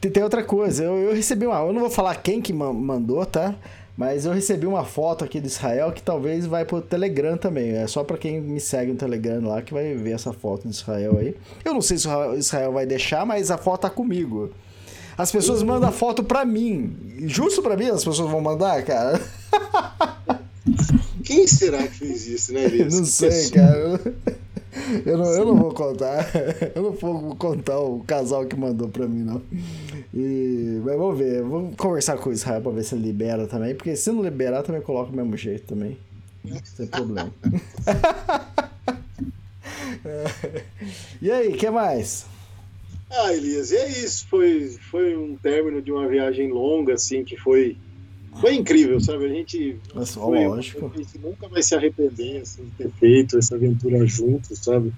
Tem, 0.00 0.22
outra 0.22 0.44
coisa, 0.44 0.84
eu, 0.84 0.96
eu 0.98 1.14
recebi 1.14 1.44
uma. 1.46 1.58
Eu 1.60 1.72
não 1.72 1.80
vou 1.80 1.90
falar 1.90 2.14
quem 2.16 2.40
que 2.40 2.52
ma- 2.52 2.72
mandou, 2.72 3.26
tá? 3.26 3.54
Mas 3.96 4.24
eu 4.24 4.32
recebi 4.32 4.64
uma 4.64 4.84
foto 4.84 5.24
aqui 5.24 5.40
do 5.40 5.48
Israel 5.48 5.90
que 5.90 6.00
talvez 6.00 6.46
vai 6.46 6.64
pro 6.64 6.80
Telegram 6.80 7.36
também. 7.36 7.72
É 7.72 7.84
só 7.88 8.04
pra 8.04 8.16
quem 8.16 8.40
me 8.40 8.60
segue 8.60 8.92
no 8.92 8.96
Telegram 8.98 9.44
lá 9.48 9.60
que 9.60 9.74
vai 9.74 9.92
ver 9.94 10.12
essa 10.12 10.32
foto 10.32 10.68
do 10.68 10.70
Israel 10.70 11.16
aí. 11.18 11.34
Eu 11.64 11.74
não 11.74 11.82
sei 11.82 11.98
se 11.98 12.06
o 12.06 12.34
Israel 12.36 12.72
vai 12.72 12.86
deixar, 12.86 13.26
mas 13.26 13.50
a 13.50 13.58
foto 13.58 13.80
tá 13.80 13.90
comigo. 13.90 14.52
As 15.16 15.32
pessoas 15.32 15.64
mandam 15.64 15.88
a 15.88 15.92
foto 15.92 16.22
pra 16.22 16.44
mim. 16.44 16.96
Justo 17.26 17.60
pra 17.60 17.76
mim 17.76 17.86
as 17.90 18.04
pessoas 18.04 18.30
vão 18.30 18.40
mandar, 18.40 18.84
cara? 18.84 19.20
Quem 21.24 21.44
será 21.48 21.82
que 21.88 21.94
fez 21.98 22.26
isso, 22.28 22.52
né, 22.52 22.64
Elias? 22.70 22.94
Não 22.94 23.04
sei, 23.04 23.50
cara. 23.50 24.00
Eu 25.04 25.18
não, 25.18 25.32
eu 25.32 25.44
não 25.44 25.56
vou 25.56 25.72
contar. 25.72 26.26
Eu 26.74 26.82
não 26.82 26.92
vou 26.92 27.36
contar 27.36 27.78
o 27.78 28.02
casal 28.04 28.46
que 28.46 28.56
mandou 28.56 28.88
pra 28.88 29.06
mim, 29.06 29.22
não. 29.22 29.42
E, 30.14 30.80
mas 30.84 30.96
vamos 30.96 31.18
ver. 31.18 31.42
Vou 31.42 31.72
conversar 31.76 32.16
com 32.18 32.30
o 32.30 32.32
Israel 32.32 32.60
pra 32.60 32.72
ver 32.72 32.84
se 32.84 32.94
ele 32.94 33.04
libera 33.04 33.46
também. 33.46 33.74
Porque 33.74 33.96
se 33.96 34.10
não 34.10 34.22
liberar, 34.22 34.62
também 34.62 34.80
coloca 34.80 35.10
do 35.10 35.16
mesmo 35.16 35.36
jeito 35.36 35.66
também. 35.66 35.96
Sem 36.64 36.86
problema. 36.86 37.32
e 41.20 41.30
aí, 41.30 41.48
o 41.48 41.56
que 41.56 41.70
mais? 41.70 42.26
Ah, 43.10 43.32
Elias, 43.32 43.70
e 43.70 43.76
é 43.76 43.88
isso. 43.88 44.26
Foi, 44.28 44.76
foi 44.90 45.16
um 45.16 45.36
término 45.36 45.80
de 45.80 45.90
uma 45.90 46.06
viagem 46.06 46.50
longa, 46.50 46.94
assim, 46.94 47.24
que 47.24 47.36
foi, 47.36 47.76
foi 48.40 48.54
incrível, 48.54 49.00
sabe? 49.00 49.26
A 49.26 49.28
gente, 49.28 49.76
Nossa, 49.94 50.20
foi 50.20 50.38
uma 50.38 50.48
lógico. 50.48 50.90
a 50.92 50.96
gente 50.96 51.18
nunca 51.18 51.48
vai 51.48 51.62
se 51.62 51.74
arrepender 51.74 52.42
assim, 52.42 52.64
de 52.64 52.70
ter 52.72 52.90
feito 52.92 53.38
essa 53.38 53.54
aventura 53.54 54.06
juntos, 54.06 54.58
sabe? 54.58 54.92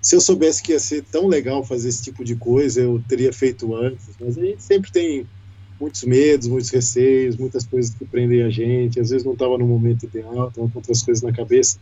Se 0.00 0.14
eu 0.14 0.20
soubesse 0.20 0.62
que 0.62 0.72
ia 0.72 0.78
ser 0.78 1.02
tão 1.02 1.26
legal 1.26 1.64
fazer 1.64 1.88
esse 1.88 2.02
tipo 2.02 2.24
de 2.24 2.36
coisa, 2.36 2.80
eu 2.80 3.02
teria 3.08 3.32
feito 3.32 3.74
antes. 3.74 4.06
Mas 4.20 4.36
a 4.36 4.40
gente 4.40 4.62
sempre 4.62 4.92
tem 4.92 5.26
muitos 5.80 6.04
medos, 6.04 6.46
muitos 6.46 6.70
receios, 6.70 7.36
muitas 7.36 7.64
coisas 7.64 7.94
que 7.94 8.04
prendem 8.04 8.42
a 8.42 8.50
gente. 8.50 9.00
Às 9.00 9.10
vezes 9.10 9.24
não 9.24 9.32
estava 9.32 9.56
no 9.56 9.66
momento 9.66 10.04
ideal, 10.04 10.48
estava 10.48 10.68
com 10.68 10.78
outras 10.78 11.02
coisas 11.02 11.22
na 11.22 11.32
cabeça. 11.32 11.78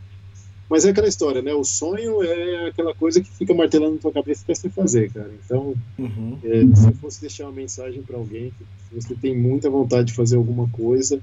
Mas 0.73 0.87
é 0.87 0.89
aquela 0.89 1.07
história, 1.07 1.43
né? 1.43 1.53
O 1.53 1.63
sonho 1.63 2.23
é 2.23 2.69
aquela 2.69 2.95
coisa 2.95 3.21
que 3.21 3.29
fica 3.31 3.53
martelando 3.53 3.97
na 3.97 4.01
tua 4.01 4.11
cabeça 4.11 4.41
até 4.43 4.55
você 4.55 4.71
fazer, 4.71 5.13
cara. 5.13 5.31
Então, 5.45 5.75
Uhum. 5.99 6.39
é, 6.43 6.75
se 6.75 6.87
eu 6.87 6.95
fosse 6.95 7.21
deixar 7.21 7.45
uma 7.45 7.53
mensagem 7.53 8.01
para 8.01 8.17
alguém, 8.17 8.51
que 8.89 8.95
você 8.95 9.15
tem 9.15 9.37
muita 9.37 9.69
vontade 9.69 10.07
de 10.07 10.15
fazer 10.15 10.37
alguma 10.37 10.67
coisa, 10.71 11.21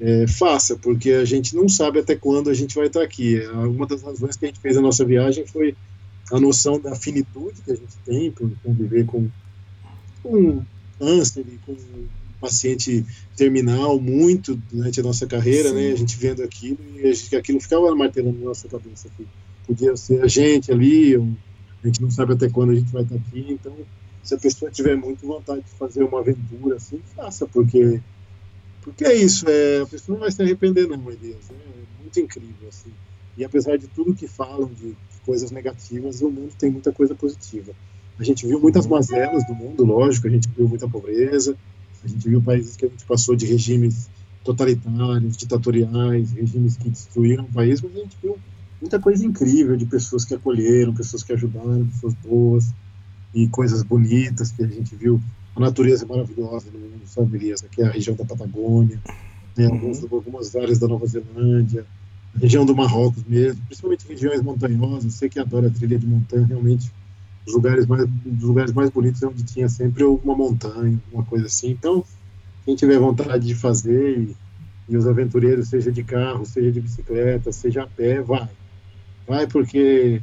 é, 0.00 0.26
faça, 0.26 0.76
porque 0.76 1.10
a 1.10 1.26
gente 1.26 1.54
não 1.54 1.68
sabe 1.68 1.98
até 1.98 2.16
quando 2.16 2.48
a 2.48 2.54
gente 2.54 2.74
vai 2.74 2.86
estar 2.86 3.02
aqui. 3.02 3.38
Uma 3.68 3.86
das 3.86 4.00
razões 4.00 4.34
que 4.38 4.46
a 4.46 4.48
gente 4.48 4.60
fez 4.60 4.78
a 4.78 4.80
nossa 4.80 5.04
viagem 5.04 5.46
foi 5.46 5.76
a 6.32 6.40
noção 6.40 6.80
da 6.80 6.94
finitude 6.94 7.60
que 7.62 7.72
a 7.72 7.76
gente 7.76 7.98
tem 8.06 8.30
por 8.30 8.50
conviver 8.62 9.04
com, 9.04 9.28
com 10.22 10.62
câncer 10.98 11.44
e 11.46 11.58
com 11.66 11.72
um 11.72 12.06
paciente 12.40 13.04
terminal 13.36 14.00
muito 14.00 14.54
durante 14.72 15.00
a 15.00 15.02
nossa 15.02 15.26
carreira, 15.26 15.68
Sim. 15.68 15.74
né? 15.74 15.92
A 15.92 15.96
gente 15.96 16.16
vendo 16.16 16.42
aquilo 16.42 16.78
e 16.96 17.06
a 17.06 17.12
gente, 17.12 17.36
aquilo 17.36 17.60
ficava 17.60 17.94
martelando 17.94 18.38
na 18.38 18.46
nossa 18.46 18.68
cabeça 18.68 19.08
que 19.16 19.26
podia 19.66 19.96
ser 19.96 20.22
a 20.22 20.26
gente 20.26 20.72
ali, 20.72 21.16
ou 21.16 21.28
a 21.82 21.86
gente 21.86 22.02
não 22.02 22.10
sabe 22.10 22.32
até 22.32 22.48
quando 22.48 22.70
a 22.70 22.74
gente 22.74 22.92
vai 22.92 23.02
estar 23.02 23.14
aqui, 23.14 23.46
então 23.48 23.74
se 24.22 24.34
a 24.34 24.38
pessoa 24.38 24.70
tiver 24.70 24.96
muito 24.96 25.26
vontade 25.26 25.62
de 25.62 25.70
fazer 25.78 26.02
uma 26.02 26.20
aventura 26.20 26.76
assim, 26.76 27.00
faça, 27.14 27.46
porque 27.46 28.00
porque 28.82 29.04
é 29.04 29.14
isso, 29.14 29.44
é, 29.48 29.82
a 29.82 29.86
pessoa 29.86 30.16
não 30.16 30.22
vai 30.22 30.32
se 30.32 30.42
arrepender 30.42 30.86
não, 30.88 31.10
Elias, 31.10 31.50
né? 31.50 31.56
é 31.66 32.02
muito 32.02 32.18
incrível 32.18 32.68
assim. 32.68 32.90
E 33.36 33.44
apesar 33.44 33.76
de 33.76 33.86
tudo 33.86 34.14
que 34.14 34.26
falam 34.26 34.68
de, 34.68 34.90
de 34.90 35.20
coisas 35.24 35.50
negativas, 35.50 36.20
o 36.22 36.30
mundo 36.30 36.52
tem 36.58 36.70
muita 36.70 36.90
coisa 36.90 37.14
positiva. 37.14 37.72
A 38.18 38.24
gente 38.24 38.46
viu 38.46 38.60
muitas 38.60 38.86
mazelas 38.86 39.46
do 39.46 39.54
mundo, 39.54 39.84
lógico, 39.84 40.26
a 40.26 40.30
gente 40.30 40.48
viu 40.56 40.68
muita 40.68 40.88
pobreza, 40.88 41.56
a 42.04 42.08
gente 42.08 42.28
viu 42.28 42.42
países 42.42 42.76
que 42.76 42.86
a 42.86 42.88
gente 42.88 43.04
passou 43.04 43.36
de 43.36 43.46
regimes 43.46 44.08
totalitários, 44.42 45.36
ditatoriais, 45.36 46.32
regimes 46.32 46.76
que 46.76 46.88
destruíram 46.88 47.44
o 47.44 47.52
país, 47.52 47.80
mas 47.82 47.94
a 47.94 47.98
gente 47.98 48.16
viu 48.22 48.38
muita 48.80 48.98
coisa 48.98 49.24
incrível 49.24 49.76
de 49.76 49.84
pessoas 49.84 50.24
que 50.24 50.34
acolheram, 50.34 50.94
pessoas 50.94 51.22
que 51.22 51.32
ajudaram, 51.32 51.86
pessoas 51.86 52.14
boas 52.14 52.72
e 53.34 53.46
coisas 53.48 53.82
bonitas 53.82 54.50
que 54.50 54.64
a 54.64 54.66
gente 54.66 54.94
viu. 54.96 55.20
A 55.54 55.60
natureza 55.60 56.04
é 56.04 56.08
maravilhosa 56.08 56.70
no 56.72 56.78
mundo, 56.78 57.02
sabe, 57.06 57.36
Elias? 57.36 57.62
Aqui 57.62 57.82
é 57.82 57.86
a 57.86 57.90
região 57.90 58.16
da 58.16 58.24
Patagônia, 58.24 59.00
né, 59.56 59.66
alguns, 59.66 60.02
algumas 60.02 60.56
áreas 60.56 60.78
da 60.78 60.88
Nova 60.88 61.06
Zelândia, 61.06 61.84
a 62.34 62.38
região 62.38 62.64
do 62.64 62.74
Marrocos 62.74 63.22
mesmo, 63.24 63.60
principalmente 63.66 64.08
regiões 64.08 64.40
montanhosas. 64.42 65.12
Você 65.12 65.28
que 65.28 65.38
adora 65.38 65.70
trilha 65.70 65.98
de 65.98 66.06
montanha, 66.06 66.46
realmente 66.46 66.90
os 67.50 67.54
lugares 67.54 67.86
mais, 67.86 68.06
lugares 68.40 68.72
mais 68.72 68.90
bonitos 68.90 69.22
é 69.22 69.26
onde 69.26 69.42
tinha 69.42 69.68
sempre 69.68 70.02
alguma 70.04 70.34
montanha, 70.34 70.98
alguma 71.06 71.24
coisa 71.24 71.46
assim. 71.46 71.70
Então, 71.70 72.04
quem 72.64 72.76
tiver 72.76 72.98
vontade 72.98 73.46
de 73.46 73.54
fazer 73.54 74.18
e, 74.18 74.36
e 74.88 74.96
os 74.96 75.06
aventureiros, 75.06 75.68
seja 75.68 75.90
de 75.90 76.02
carro, 76.04 76.46
seja 76.46 76.70
de 76.70 76.80
bicicleta, 76.80 77.52
seja 77.52 77.82
a 77.82 77.86
pé, 77.86 78.20
vai. 78.20 78.48
Vai 79.26 79.46
porque 79.46 80.22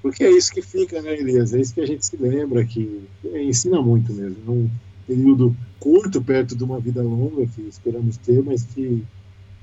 porque 0.00 0.22
é 0.24 0.30
isso 0.30 0.52
que 0.52 0.62
fica, 0.62 1.02
né, 1.02 1.12
Elias? 1.12 1.52
É 1.52 1.60
isso 1.60 1.74
que 1.74 1.80
a 1.80 1.86
gente 1.86 2.06
se 2.06 2.16
lembra, 2.16 2.64
que 2.64 3.02
é, 3.24 3.42
ensina 3.42 3.82
muito 3.82 4.12
mesmo. 4.12 4.36
Num 4.46 4.70
período 5.06 5.56
curto, 5.80 6.22
perto 6.22 6.56
de 6.56 6.62
uma 6.62 6.78
vida 6.78 7.02
longa 7.02 7.46
que 7.46 7.62
esperamos 7.62 8.16
ter, 8.18 8.42
mas 8.42 8.64
que, 8.64 9.04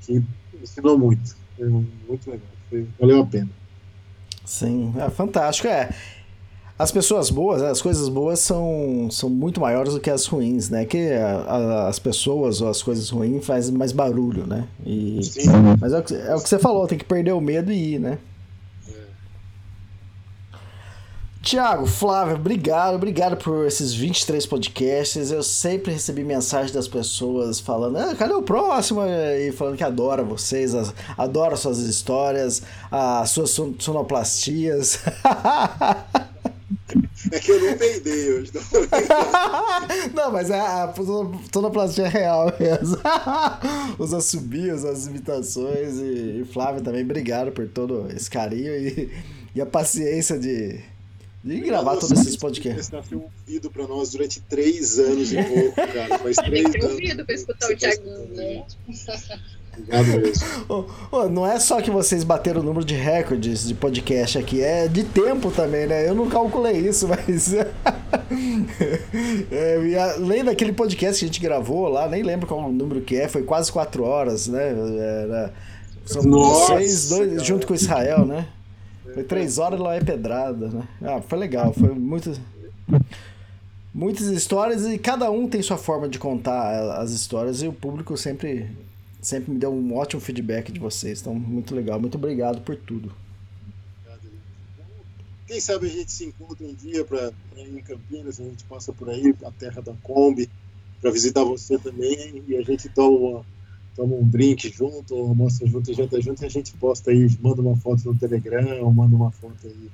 que 0.01 0.21
ensinou 0.61 0.97
muito. 0.97 1.35
É 1.57 1.65
muito 1.65 2.29
legal. 2.29 2.47
Foi, 2.69 2.85
valeu 2.99 3.21
a 3.21 3.25
pena. 3.25 3.49
Sim, 4.43 4.93
é 4.97 5.09
fantástico. 5.09 5.67
É. 5.67 5.89
As 6.77 6.91
pessoas 6.91 7.29
boas, 7.29 7.61
as 7.61 7.81
coisas 7.81 8.09
boas 8.09 8.39
são, 8.39 9.07
são 9.09 9.29
muito 9.29 9.61
maiores 9.61 9.93
do 9.93 9.99
que 9.99 10.09
as 10.09 10.25
ruins, 10.25 10.69
né? 10.69 10.83
Que 10.83 11.13
a, 11.13 11.37
a, 11.37 11.87
as 11.87 11.99
pessoas 11.99 12.59
ou 12.59 12.67
as 12.67 12.83
coisas 12.83 13.09
ruins 13.09 13.45
fazem 13.45 13.73
mais 13.73 13.93
barulho, 13.93 14.45
né? 14.45 14.67
E, 14.85 15.23
Sim. 15.23 15.45
mas 15.79 15.93
é 15.93 15.99
o, 15.99 16.03
que, 16.03 16.13
é 16.13 16.35
o 16.35 16.41
que 16.41 16.49
você 16.49 16.59
falou, 16.59 16.85
tem 16.85 16.97
que 16.97 17.05
perder 17.05 17.31
o 17.31 17.39
medo 17.39 17.71
e 17.71 17.93
ir, 17.93 17.99
né? 17.99 18.17
Tiago, 21.41 21.85
Flávio, 21.85 22.35
obrigado, 22.35 22.95
obrigado 22.95 23.37
por 23.37 23.67
esses 23.67 23.93
23 23.93 24.45
podcasts. 24.47 25.31
Eu 25.31 25.43
sempre 25.43 25.93
recebi 25.93 26.23
mensagem 26.23 26.73
das 26.73 26.87
pessoas 26.87 27.59
falando, 27.59 27.97
ah, 27.97 28.15
cadê 28.15 28.33
o 28.33 28.41
próximo? 28.41 29.01
E 29.05 29.51
falando 29.53 29.77
que 29.77 29.83
adora 29.83 30.23
vocês, 30.23 30.73
adora 31.15 31.55
suas 31.55 31.77
histórias, 31.77 32.63
as 32.91 33.29
suas 33.29 33.51
sonoplastias. 33.79 34.99
É 37.31 37.39
que 37.39 37.51
eu 37.51 37.61
não 37.61 37.77
peidei 37.77 38.33
hoje. 38.33 38.51
Não, 38.53 38.61
não 40.13 40.31
mas 40.31 40.51
a, 40.51 40.83
a 40.83 40.93
sonoplastia 41.51 42.05
é 42.05 42.09
real 42.09 42.53
mesmo. 42.59 42.97
Os 43.97 44.13
assobios, 44.13 44.85
as 44.85 45.07
imitações. 45.07 45.97
E, 45.97 46.41
e 46.41 46.45
Flávio 46.51 46.83
também, 46.83 47.03
obrigado 47.03 47.51
por 47.51 47.67
todo 47.67 48.07
esse 48.15 48.29
carinho 48.29 48.75
e, 48.75 49.11
e 49.55 49.61
a 49.61 49.65
paciência 49.65 50.37
de 50.37 50.79
de 51.45 51.59
gravar 51.59 51.97
todos 51.97 52.19
esses 52.19 52.35
podcasts. 52.35 52.87
Você 52.87 53.01
tem 53.07 53.19
ouvido 53.19 53.69
pra 53.69 53.87
nós 53.87 54.09
durante 54.09 54.41
três 54.41 54.97
anos 54.97 55.31
e 55.31 55.35
pouco, 55.43 55.75
cara. 55.75 56.17
Faz 56.17 56.37
três 56.37 56.63
tem 56.63 56.71
que 56.71 56.79
ter 56.79 56.85
ouvido 56.87 57.23
pra 57.23 57.35
escutar 57.35 57.71
o 57.71 57.77
Thiaguinho, 57.77 58.27
né? 58.29 58.65
Obrigado 59.77 60.21
mesmo. 60.21 60.65
Oh, 60.69 60.83
oh, 61.11 61.29
não 61.29 61.45
é 61.45 61.59
só 61.59 61.81
que 61.81 61.91
vocês 61.91 62.23
bateram 62.23 62.61
o 62.61 62.63
número 62.63 62.85
de 62.85 62.95
recordes 62.95 63.67
de 63.67 63.73
podcast 63.73 64.37
aqui, 64.37 64.61
é 64.61 64.87
de 64.87 65.03
tempo 65.03 65.51
também, 65.51 65.85
né? 65.87 66.07
Eu 66.07 66.15
não 66.15 66.29
calculei 66.29 66.77
isso, 66.77 67.07
mas. 67.09 67.53
é, 69.51 69.99
além 70.15 70.43
daquele 70.43 70.73
podcast 70.73 71.19
que 71.19 71.25
a 71.25 71.27
gente 71.27 71.41
gravou 71.41 71.87
lá, 71.89 72.07
nem 72.07 72.23
lembro 72.23 72.47
qual 72.47 72.61
o 72.61 72.71
número 72.71 73.01
que 73.01 73.15
é, 73.15 73.27
foi 73.27 73.43
quase 73.43 73.71
quatro 73.71 74.03
horas, 74.03 74.47
né? 74.47 74.75
Era, 75.23 75.53
são 76.05 76.23
Nossa, 76.23 76.73
vocês 76.75 77.09
dois 77.09 77.29
cara. 77.33 77.43
junto 77.43 77.67
com 77.67 77.73
Israel, 77.73 78.25
né? 78.25 78.47
Foi 79.13 79.23
três 79.23 79.57
horas 79.57 79.79
lá 79.79 79.95
é 79.95 80.01
pedrada, 80.01 80.67
né? 80.67 80.83
Ah, 81.01 81.21
foi 81.21 81.37
legal, 81.37 81.73
foi 81.73 81.89
muito. 81.89 82.33
Muitas 83.93 84.27
histórias 84.27 84.85
e 84.85 84.97
cada 84.97 85.31
um 85.31 85.47
tem 85.47 85.61
sua 85.61 85.77
forma 85.77 86.09
de 86.09 86.19
contar 86.19 86.99
as 86.99 87.11
histórias 87.11 87.61
e 87.61 87.67
o 87.67 87.71
público 87.71 88.17
sempre, 88.17 88.69
sempre 89.25 89.51
me 89.51 89.57
deu 89.59 89.73
um 89.73 89.95
ótimo 89.95 90.21
feedback 90.21 90.71
de 90.71 90.79
vocês. 90.79 91.19
Então, 91.19 91.33
muito 91.33 91.73
legal. 91.73 91.99
Muito 91.99 92.15
obrigado 92.15 92.61
por 92.61 92.75
tudo. 92.75 93.11
Quem 95.47 95.59
sabe 95.59 95.87
a 95.87 95.89
gente 95.89 96.11
se 96.11 96.25
encontra 96.25 96.65
um 96.65 96.73
dia 96.73 97.03
para 97.05 97.31
ir 97.57 97.77
em 97.77 97.81
Campinas, 97.81 98.39
a 98.39 98.43
gente 98.43 98.63
passa 98.65 98.91
por 98.91 99.09
aí, 99.09 99.33
a 99.43 99.51
terra 99.51 99.81
da 99.81 99.93
Kombi, 100.01 100.49
para 100.99 101.11
visitar 101.11 101.43
você 101.43 101.77
também, 101.77 102.43
e 102.47 102.55
a 102.55 102.63
gente 102.63 102.89
toma, 102.89 103.17
uma, 103.17 103.45
toma 103.95 104.15
um 104.15 104.27
drink 104.27 104.73
junto, 104.75 105.13
almoça 105.13 105.65
junto 105.67 105.91
e 105.91 105.93
janta 105.93 106.19
junto, 106.19 106.41
e 106.41 106.45
a 106.47 106.49
gente 106.49 106.73
posta 106.73 107.11
aí, 107.11 107.29
manda 107.41 107.61
uma 107.61 107.77
foto 107.77 108.11
no 108.11 108.17
Telegram, 108.17 108.91
manda 108.91 109.15
uma 109.15 109.31
foto 109.31 109.67
aí 109.67 109.89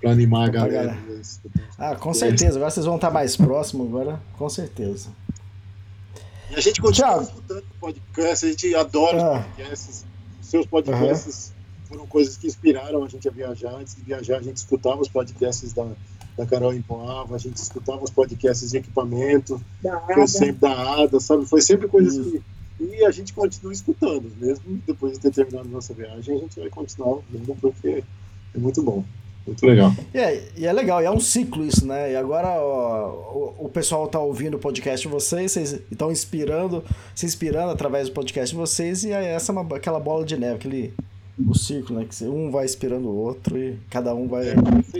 para 0.00 0.12
animar 0.12 0.48
a 0.48 0.50
galera. 0.50 0.94
galera. 0.94 1.22
Ah, 1.76 1.94
com 1.94 2.14
certeza. 2.14 2.56
Agora 2.56 2.70
vocês 2.70 2.86
vão 2.86 2.96
estar 2.96 3.10
mais 3.10 3.36
próximos 3.36 3.86
agora, 3.86 4.18
com 4.38 4.48
certeza. 4.48 5.10
E 6.50 6.54
a 6.56 6.60
gente 6.60 6.80
continua 6.80 7.08
Thiago. 7.10 7.22
escutando 7.22 7.64
podcast, 7.80 8.46
a 8.46 8.48
gente 8.48 8.74
adora 8.74 9.22
Ah. 9.22 9.38
os 9.38 9.46
podcasts. 9.46 10.04
Os 10.40 10.46
seus 10.48 10.66
podcasts 10.66 11.52
foram 11.88 12.06
coisas 12.06 12.36
que 12.36 12.46
inspiraram 12.46 13.04
a 13.04 13.08
gente 13.08 13.28
a 13.28 13.30
viajar. 13.30 13.74
Antes 13.74 13.94
de 13.94 14.02
viajar, 14.02 14.38
a 14.38 14.42
gente 14.42 14.56
escutava 14.56 15.00
os 15.00 15.08
podcasts 15.08 15.72
da, 15.72 15.86
da 16.36 16.46
Carol 16.46 16.74
Empoava, 16.74 17.34
a 17.36 17.38
gente 17.38 17.56
escutava 17.56 18.02
os 18.02 18.10
podcasts 18.10 18.70
de 18.70 18.78
equipamento, 18.78 19.60
foi 20.14 20.26
sempre 20.26 20.52
da 20.60 21.02
ADA, 21.02 21.20
sabe? 21.20 21.46
Foi 21.46 21.60
sempre 21.60 21.86
coisas 21.88 22.16
que. 22.26 22.42
E 22.82 23.04
a 23.04 23.10
gente 23.10 23.34
continua 23.34 23.72
escutando, 23.74 24.32
mesmo 24.40 24.80
depois 24.86 25.12
de 25.12 25.18
ter 25.20 25.30
terminado 25.30 25.68
nossa 25.68 25.92
viagem, 25.92 26.34
a 26.34 26.38
gente 26.38 26.58
vai 26.58 26.70
continuar 26.70 27.08
ouvindo 27.16 27.54
porque 27.60 28.02
é 28.54 28.58
muito 28.58 28.82
bom, 28.82 29.04
muito 29.50 29.66
legal. 29.66 29.92
E 30.14 30.18
é, 30.18 30.48
e 30.56 30.66
é 30.66 30.72
legal, 30.72 31.02
e 31.02 31.04
é 31.04 31.10
um 31.10 31.18
ciclo 31.18 31.64
isso, 31.64 31.84
né? 31.86 32.12
E 32.12 32.16
agora 32.16 32.48
ó, 32.48 33.54
o, 33.58 33.66
o 33.66 33.68
pessoal 33.68 34.06
tá 34.06 34.20
ouvindo 34.20 34.54
o 34.54 34.60
podcast 34.60 35.06
de 35.06 35.12
vocês, 35.12 35.52
vocês 35.52 35.80
estão 35.90 36.10
inspirando, 36.10 36.84
se 37.14 37.26
inspirando 37.26 37.72
através 37.72 38.08
do 38.08 38.14
podcast 38.14 38.54
de 38.54 38.60
vocês, 38.60 39.02
e 39.04 39.12
aí 39.12 39.26
essa 39.26 39.50
é 39.50 39.52
uma, 39.52 39.76
aquela 39.76 39.98
bola 39.98 40.24
de 40.24 40.36
neve, 40.36 40.54
aquele 40.54 40.94
o 41.38 41.54
círculo, 41.54 41.98
né? 41.98 42.06
Que 42.08 42.24
um 42.24 42.50
vai 42.50 42.64
inspirando 42.64 43.08
o 43.08 43.16
outro 43.16 43.58
e 43.58 43.78
cada 43.90 44.14
um 44.14 44.28
vai 44.28 44.44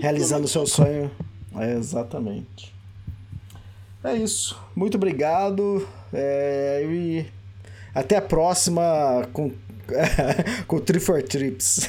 realizando 0.00 0.44
o 0.44 0.48
seu 0.48 0.66
sonho. 0.66 1.10
É, 1.56 1.74
exatamente. 1.74 2.74
É 4.02 4.16
isso. 4.16 4.58
Muito 4.74 4.96
obrigado. 4.96 5.86
é, 6.12 6.82
e 6.90 7.26
até 7.94 8.16
a 8.16 8.22
próxima 8.22 9.28
com, 9.32 9.50
com 10.66 10.76
o 10.76 10.80
Tri 10.80 10.98
for 10.98 11.22
Trips. 11.22 11.88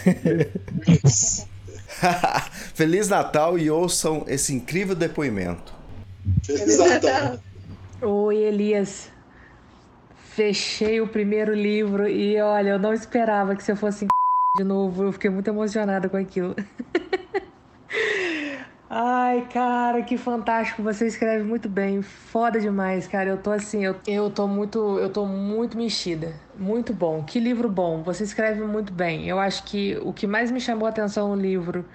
Feliz 2.73 3.07
Natal 3.09 3.57
e 3.57 3.69
ouçam 3.69 4.23
esse 4.27 4.53
incrível 4.53 4.95
depoimento. 4.95 5.73
Exatamente. 6.47 7.41
Oi, 8.01 8.37
Elias. 8.37 9.09
Fechei 10.29 11.01
o 11.01 11.07
primeiro 11.07 11.53
livro 11.53 12.07
e 12.07 12.39
olha, 12.39 12.71
eu 12.71 12.79
não 12.79 12.93
esperava 12.93 13.55
que 13.55 13.63
você 13.63 13.75
fosse 13.75 14.07
de 14.57 14.63
novo. 14.63 15.03
Eu 15.03 15.11
fiquei 15.11 15.29
muito 15.29 15.47
emocionada 15.49 16.09
com 16.09 16.17
aquilo. 16.17 16.55
Ai, 18.93 19.47
cara, 19.47 20.03
que 20.03 20.17
fantástico. 20.17 20.83
Você 20.83 21.07
escreve 21.07 21.43
muito 21.43 21.69
bem. 21.69 22.01
Foda 22.01 22.59
demais, 22.59 23.07
cara. 23.07 23.29
Eu 23.29 23.41
tô 23.41 23.51
assim, 23.51 23.85
eu, 23.85 23.95
eu 24.05 24.29
tô 24.29 24.47
muito, 24.47 24.99
eu 24.99 25.09
tô 25.11 25.25
muito 25.25 25.77
mexida. 25.77 26.33
Muito 26.57 26.93
bom. 26.93 27.23
Que 27.23 27.39
livro 27.39 27.69
bom. 27.69 28.03
Você 28.03 28.23
escreve 28.25 28.61
muito 28.65 28.91
bem. 28.91 29.27
Eu 29.29 29.39
acho 29.39 29.63
que 29.63 29.97
o 30.01 30.11
que 30.11 30.27
mais 30.27 30.51
me 30.51 30.59
chamou 30.59 30.85
a 30.87 30.89
atenção 30.89 31.29
no 31.33 31.41
livro 31.41 31.85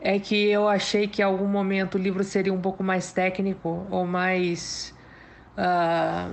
é 0.00 0.18
que 0.20 0.48
eu 0.50 0.68
achei 0.68 1.08
que 1.08 1.22
em 1.22 1.24
algum 1.24 1.48
momento 1.48 1.96
o 1.96 1.98
livro 1.98 2.24
seria 2.24 2.52
um 2.54 2.60
pouco 2.62 2.82
mais 2.84 3.12
técnico 3.12 3.86
ou 3.90 4.06
mais 4.06 4.94
ah, 5.56 6.30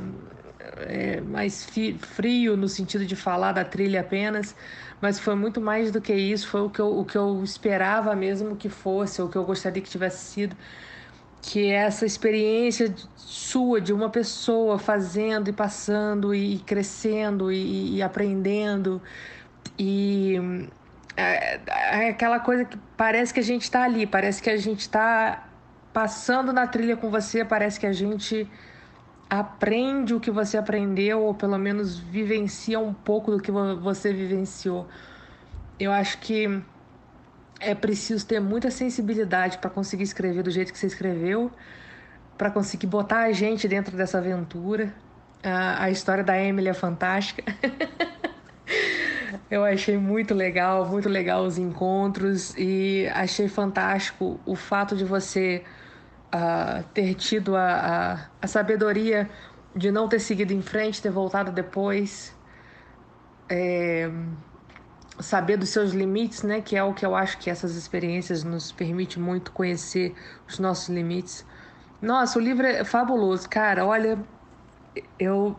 é, 0.82 1.22
mais 1.22 1.68
frio 2.00 2.56
no 2.58 2.68
sentido 2.68 3.06
de 3.06 3.16
falar 3.16 3.52
da 3.52 3.64
trilha 3.66 4.02
apenas, 4.02 4.56
mas 5.02 5.20
foi 5.20 5.36
muito 5.36 5.62
mais 5.62 5.92
do 5.92 6.02
que 6.02 6.14
isso, 6.14 6.48
foi 6.48 6.62
o 6.62 6.70
que 6.70 6.80
eu, 6.80 7.00
o 7.00 7.06
que 7.06 7.18
eu 7.18 7.44
esperava 7.44 8.16
mesmo 8.16 8.56
que 8.56 8.70
fosse, 8.70 9.22
ou 9.22 9.30
que 9.30 9.38
eu 9.38 9.44
gostaria 9.44 9.82
que 9.82 9.90
tivesse 9.90 10.26
sido, 10.26 10.56
que 11.42 11.68
é 11.72 11.76
essa 11.76 12.06
experiência 12.06 12.94
sua, 13.16 13.80
de 13.80 13.94
uma 13.94 14.10
pessoa 14.10 14.78
fazendo 14.78 15.50
e 15.50 15.54
passando 15.54 16.36
e 16.36 16.60
crescendo 16.60 17.52
e, 17.52 17.96
e 17.96 18.02
aprendendo. 18.02 19.02
E 19.78 20.36
é, 21.16 21.60
é 22.06 22.10
aquela 22.10 22.40
coisa 22.40 22.66
que 22.66 22.78
parece 22.98 23.34
que 23.34 23.40
a 23.40 23.44
gente 23.44 23.64
está 23.64 23.84
ali, 23.84 24.06
parece 24.06 24.42
que 24.42 24.50
a 24.50 24.58
gente 24.58 24.82
está 24.82 25.48
passando 25.94 26.54
na 26.54 26.68
trilha 26.68 26.96
com 26.98 27.10
você, 27.10 27.44
parece 27.44 27.80
que 27.80 27.86
a 27.86 27.94
gente 27.94 28.48
aprende 29.30 30.14
o 30.14 30.20
que 30.20 30.32
você 30.32 30.58
aprendeu, 30.58 31.22
ou 31.22 31.34
pelo 31.34 31.58
menos 31.58 31.98
vivencia 32.00 32.80
um 32.80 32.94
pouco 32.94 33.32
do 33.32 33.40
que 33.40 33.52
vo- 33.52 33.80
você 33.80 34.14
vivenciou. 34.14 34.88
Eu 35.80 35.92
acho 35.92 36.18
que 36.20 36.62
é 37.60 37.76
preciso 37.76 38.26
ter 38.26 38.40
muita 38.40 38.72
sensibilidade 38.72 39.58
para 39.58 39.70
conseguir 39.70 40.04
escrever 40.04 40.44
do 40.44 40.52
jeito 40.52 40.72
que 40.74 40.80
você 40.80 40.88
escreveu, 40.88 41.52
para 42.38 42.50
conseguir 42.50 42.88
botar 42.88 43.24
a 43.24 43.32
gente 43.32 43.68
dentro 43.68 43.96
dessa 43.96 44.18
aventura. 44.18 44.94
A, 45.44 45.84
a 45.84 45.92
história 45.92 46.24
da 46.24 46.42
Emily 46.42 46.70
é 46.70 46.74
fantástica. 46.74 47.44
Eu 49.50 49.64
achei 49.64 49.98
muito 49.98 50.34
legal, 50.34 50.86
muito 50.88 51.10
legal 51.10 51.44
os 51.44 51.58
encontros 51.58 52.54
e 52.58 53.08
achei 53.14 53.48
fantástico 53.48 54.40
o 54.46 54.56
fato 54.56 54.96
de 54.96 55.04
você 55.04 55.64
ah, 56.32 56.84
ter 56.94 57.16
tido 57.16 57.56
a, 57.56 57.74
a, 57.74 58.30
a 58.42 58.48
sabedoria 58.48 59.30
de 59.76 59.92
não 59.92 60.08
ter 60.08 60.20
seguido 60.20 60.54
em 60.54 60.62
frente, 60.62 61.02
ter 61.02 61.12
voltado 61.12 61.52
depois. 61.52 62.36
É, 63.50 64.10
saber 65.20 65.58
dos 65.58 65.70
seus 65.70 65.92
limites, 65.92 66.44
né? 66.44 66.62
Que 66.62 66.76
é 66.76 66.84
o 66.84 66.94
que 66.94 67.06
eu 67.06 67.16
acho 67.16 67.38
que 67.38 67.50
essas 67.50 67.76
experiências 67.76 68.44
nos 68.44 68.72
permite 68.72 69.20
muito 69.20 69.52
conhecer 69.52 70.16
os 70.48 70.60
nossos 70.60 70.90
limites. 70.90 71.46
Nossa, 72.02 72.40
o 72.40 72.42
livro 72.42 72.66
é 72.66 72.84
fabuloso, 72.84 73.50
cara. 73.50 73.86
Olha, 73.86 74.18
eu, 75.20 75.56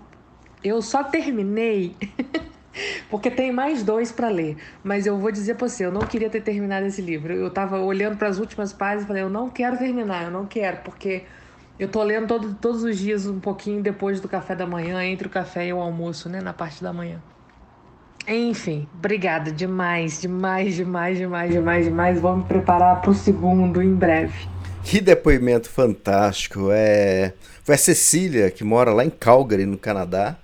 eu 0.64 0.80
só 0.80 1.04
terminei 1.04 1.96
porque 3.08 3.30
tem 3.30 3.52
mais 3.52 3.82
dois 3.82 4.12
para 4.12 4.28
ler. 4.28 4.56
Mas 4.82 5.06
eu 5.06 5.18
vou 5.18 5.30
dizer 5.30 5.56
para 5.56 5.68
você, 5.68 5.84
eu 5.84 5.92
não 5.92 6.02
queria 6.02 6.30
ter 6.30 6.42
terminado 6.42 6.86
esse 6.86 7.02
livro. 7.02 7.32
Eu 7.32 7.48
estava 7.48 7.78
olhando 7.78 8.16
para 8.16 8.28
as 8.28 8.38
últimas 8.38 8.72
páginas 8.72 9.04
e 9.04 9.06
falei, 9.06 9.22
eu 9.22 9.30
não 9.30 9.48
quero 9.48 9.76
terminar, 9.76 10.24
eu 10.24 10.30
não 10.30 10.46
quero, 10.46 10.78
porque 10.78 11.22
eu 11.78 11.88
tô 11.88 12.02
lendo 12.02 12.26
todo, 12.26 12.54
todos 12.54 12.82
os 12.82 12.98
dias 12.98 13.26
um 13.26 13.40
pouquinho 13.40 13.82
depois 13.82 14.20
do 14.20 14.28
café 14.28 14.54
da 14.54 14.66
manhã, 14.66 15.02
entre 15.04 15.26
o 15.26 15.30
café 15.30 15.66
e 15.66 15.72
o 15.72 15.80
almoço, 15.80 16.28
né, 16.28 16.40
na 16.40 16.52
parte 16.52 16.82
da 16.82 16.92
manhã. 16.92 17.20
Enfim, 18.28 18.86
obrigada 18.94 19.50
demais, 19.50 20.20
demais, 20.20 20.74
demais, 20.76 21.18
demais, 21.18 21.52
demais, 21.52 21.84
demais. 21.86 22.22
Me 22.22 22.44
preparar 22.44 23.00
para 23.00 23.10
o 23.10 23.14
segundo 23.14 23.82
em 23.82 23.94
breve. 23.94 24.46
Que 24.84 25.00
depoimento 25.00 25.68
fantástico. 25.68 26.68
É... 26.70 27.32
Foi 27.64 27.74
a 27.74 27.78
Cecília, 27.78 28.50
que 28.50 28.62
mora 28.62 28.92
lá 28.92 29.04
em 29.04 29.10
Calgary, 29.10 29.66
no 29.66 29.78
Canadá, 29.78 30.36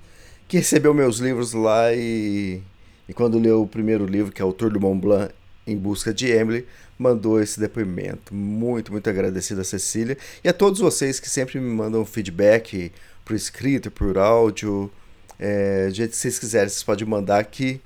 que 0.49 0.59
recebeu 0.59 0.95
meus 0.95 1.19
livros 1.19 1.53
lá 1.53 1.93
e, 1.93 2.63
e 3.09 3.15
quando 3.15 3.39
leu 3.39 3.63
o 3.63 3.67
primeiro 3.67 4.07
livro, 4.07 4.33
que 4.33 4.41
é 4.41 4.45
o 4.45 4.53
Tour 4.53 4.71
do 4.71 4.81
Mont 4.81 5.01
Blanc 5.01 5.33
em 5.67 5.77
Busca 5.77 6.15
de 6.15 6.29
Emily, 6.29 6.67
mandou 6.99 7.41
esse 7.41 7.59
depoimento. 7.59 8.35
Muito, 8.35 8.93
muito 8.93 9.11
agradecido 9.11 9.61
a 9.61 9.65
Cecília 9.65 10.17
e 10.43 10.49
a 10.49 10.53
todos 10.53 10.81
vocês 10.81 11.19
que 11.19 11.29
sempre 11.29 11.59
me 11.59 11.69
mandam 11.69 12.05
feedback 12.05 12.93
por 13.25 13.35
escrito, 13.35 13.91
por 13.91 14.17
áudio. 14.17 14.91
É, 15.39 15.89
jeito 15.93 16.13
que 16.13 16.17
vocês 16.17 16.39
quiserem, 16.39 16.69
vocês 16.69 16.83
podem 16.83 17.07
mandar 17.07 17.39
aqui. 17.39 17.81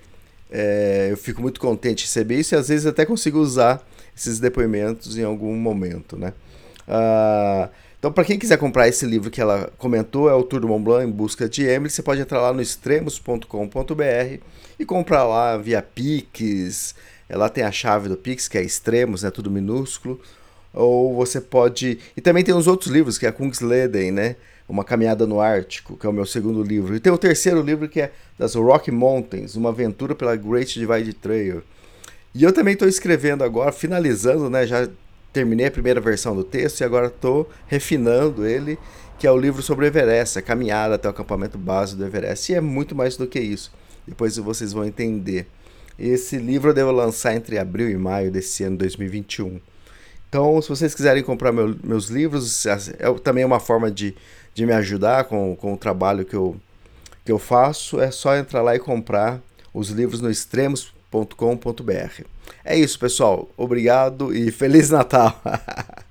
É, 0.50 1.08
eu 1.10 1.16
fico 1.16 1.40
muito 1.40 1.60
contente 1.60 1.98
de 1.98 2.04
receber 2.04 2.38
isso 2.38 2.54
e 2.54 2.56
às 2.56 2.68
vezes 2.68 2.84
até 2.84 3.06
consigo 3.06 3.38
usar 3.38 3.84
esses 4.16 4.38
depoimentos 4.38 5.16
em 5.16 5.24
algum 5.24 5.54
momento, 5.56 6.16
né? 6.16 6.34
Ah, 6.86 7.70
então, 8.00 8.10
para 8.10 8.24
quem 8.24 8.38
quiser 8.38 8.56
comprar 8.56 8.88
esse 8.88 9.04
livro 9.04 9.30
que 9.30 9.42
ela 9.42 9.70
comentou, 9.76 10.26
é 10.30 10.32
o 10.32 10.42
Tour 10.42 10.60
do 10.60 10.68
Mont 10.68 10.82
Blanc 10.82 11.06
em 11.06 11.10
busca 11.10 11.46
de 11.46 11.64
Emily, 11.64 11.90
você 11.90 12.02
pode 12.02 12.18
entrar 12.18 12.40
lá 12.40 12.50
no 12.50 12.62
extremos.com.br 12.62 14.40
e 14.78 14.86
comprar 14.86 15.24
lá 15.24 15.58
via 15.58 15.82
Pix. 15.82 16.94
É, 17.28 17.36
lá 17.36 17.50
tem 17.50 17.62
a 17.62 17.70
chave 17.70 18.08
do 18.08 18.16
Pix, 18.16 18.48
que 18.48 18.56
é 18.56 18.62
extremos, 18.62 19.22
né? 19.22 19.30
Tudo 19.30 19.50
minúsculo. 19.50 20.18
Ou 20.72 21.14
você 21.14 21.42
pode. 21.42 21.98
E 22.16 22.22
também 22.22 22.42
tem 22.42 22.54
os 22.54 22.66
outros 22.66 22.90
livros, 22.90 23.18
que 23.18 23.26
é 23.26 23.28
a 23.28 23.32
Kungsleden, 23.32 24.12
né? 24.12 24.36
Uma 24.66 24.82
Caminhada 24.82 25.26
no 25.26 25.38
Ártico, 25.38 25.94
que 25.94 26.06
é 26.06 26.08
o 26.08 26.12
meu 26.12 26.24
segundo 26.24 26.62
livro. 26.62 26.96
E 26.96 27.00
tem 27.00 27.12
o 27.12 27.18
terceiro 27.18 27.60
livro, 27.60 27.86
que 27.86 28.00
é 28.00 28.12
das 28.38 28.54
Rocky 28.54 28.90
Mountains, 28.90 29.56
uma 29.56 29.68
aventura 29.68 30.14
pela 30.14 30.34
Great 30.36 30.72
Divide 30.72 31.12
Trail. 31.12 31.62
E 32.34 32.42
eu 32.44 32.52
também 32.52 32.72
estou 32.72 32.88
escrevendo 32.88 33.44
agora, 33.44 33.72
finalizando, 33.72 34.48
né? 34.48 34.66
Já 34.66 34.88
terminei 35.32 35.66
a 35.66 35.70
primeira 35.70 36.00
versão 36.00 36.34
do 36.34 36.44
texto 36.44 36.80
e 36.80 36.84
agora 36.84 37.06
estou 37.06 37.48
refinando 37.66 38.46
ele, 38.46 38.78
que 39.18 39.26
é 39.26 39.30
o 39.30 39.36
livro 39.36 39.62
sobre 39.62 39.84
o 39.84 39.88
Everest, 39.88 40.38
a 40.38 40.42
caminhada 40.42 40.94
até 40.94 41.08
o 41.08 41.10
acampamento 41.10 41.58
base 41.58 41.96
do 41.96 42.04
Everest. 42.04 42.50
E 42.50 42.54
é 42.54 42.60
muito 42.60 42.94
mais 42.94 43.16
do 43.16 43.26
que 43.26 43.38
isso. 43.38 43.72
Depois 44.06 44.36
vocês 44.36 44.72
vão 44.72 44.84
entender. 44.84 45.46
Esse 45.98 46.38
livro 46.38 46.70
eu 46.70 46.74
devo 46.74 46.90
lançar 46.90 47.34
entre 47.34 47.58
abril 47.58 47.90
e 47.90 47.96
maio 47.96 48.30
desse 48.30 48.64
ano 48.64 48.78
2021. 48.78 49.60
Então, 50.28 50.62
se 50.62 50.68
vocês 50.68 50.94
quiserem 50.94 51.22
comprar 51.22 51.52
meu, 51.52 51.76
meus 51.82 52.06
livros, 52.06 52.64
é 52.64 52.76
também 53.22 53.44
uma 53.44 53.60
forma 53.60 53.90
de, 53.90 54.14
de 54.54 54.64
me 54.64 54.72
ajudar 54.72 55.24
com, 55.24 55.54
com 55.56 55.74
o 55.74 55.76
trabalho 55.76 56.24
que 56.24 56.34
eu, 56.34 56.56
que 57.24 57.32
eu 57.32 57.38
faço. 57.38 58.00
É 58.00 58.10
só 58.10 58.36
entrar 58.36 58.62
lá 58.62 58.74
e 58.74 58.78
comprar 58.78 59.42
os 59.74 59.90
livros 59.90 60.20
no 60.20 60.30
extremos.com.br. 60.30 62.24
É 62.64 62.76
isso, 62.78 62.98
pessoal. 62.98 63.50
Obrigado 63.56 64.34
e 64.34 64.50
Feliz 64.50 64.90
Natal! 64.90 65.40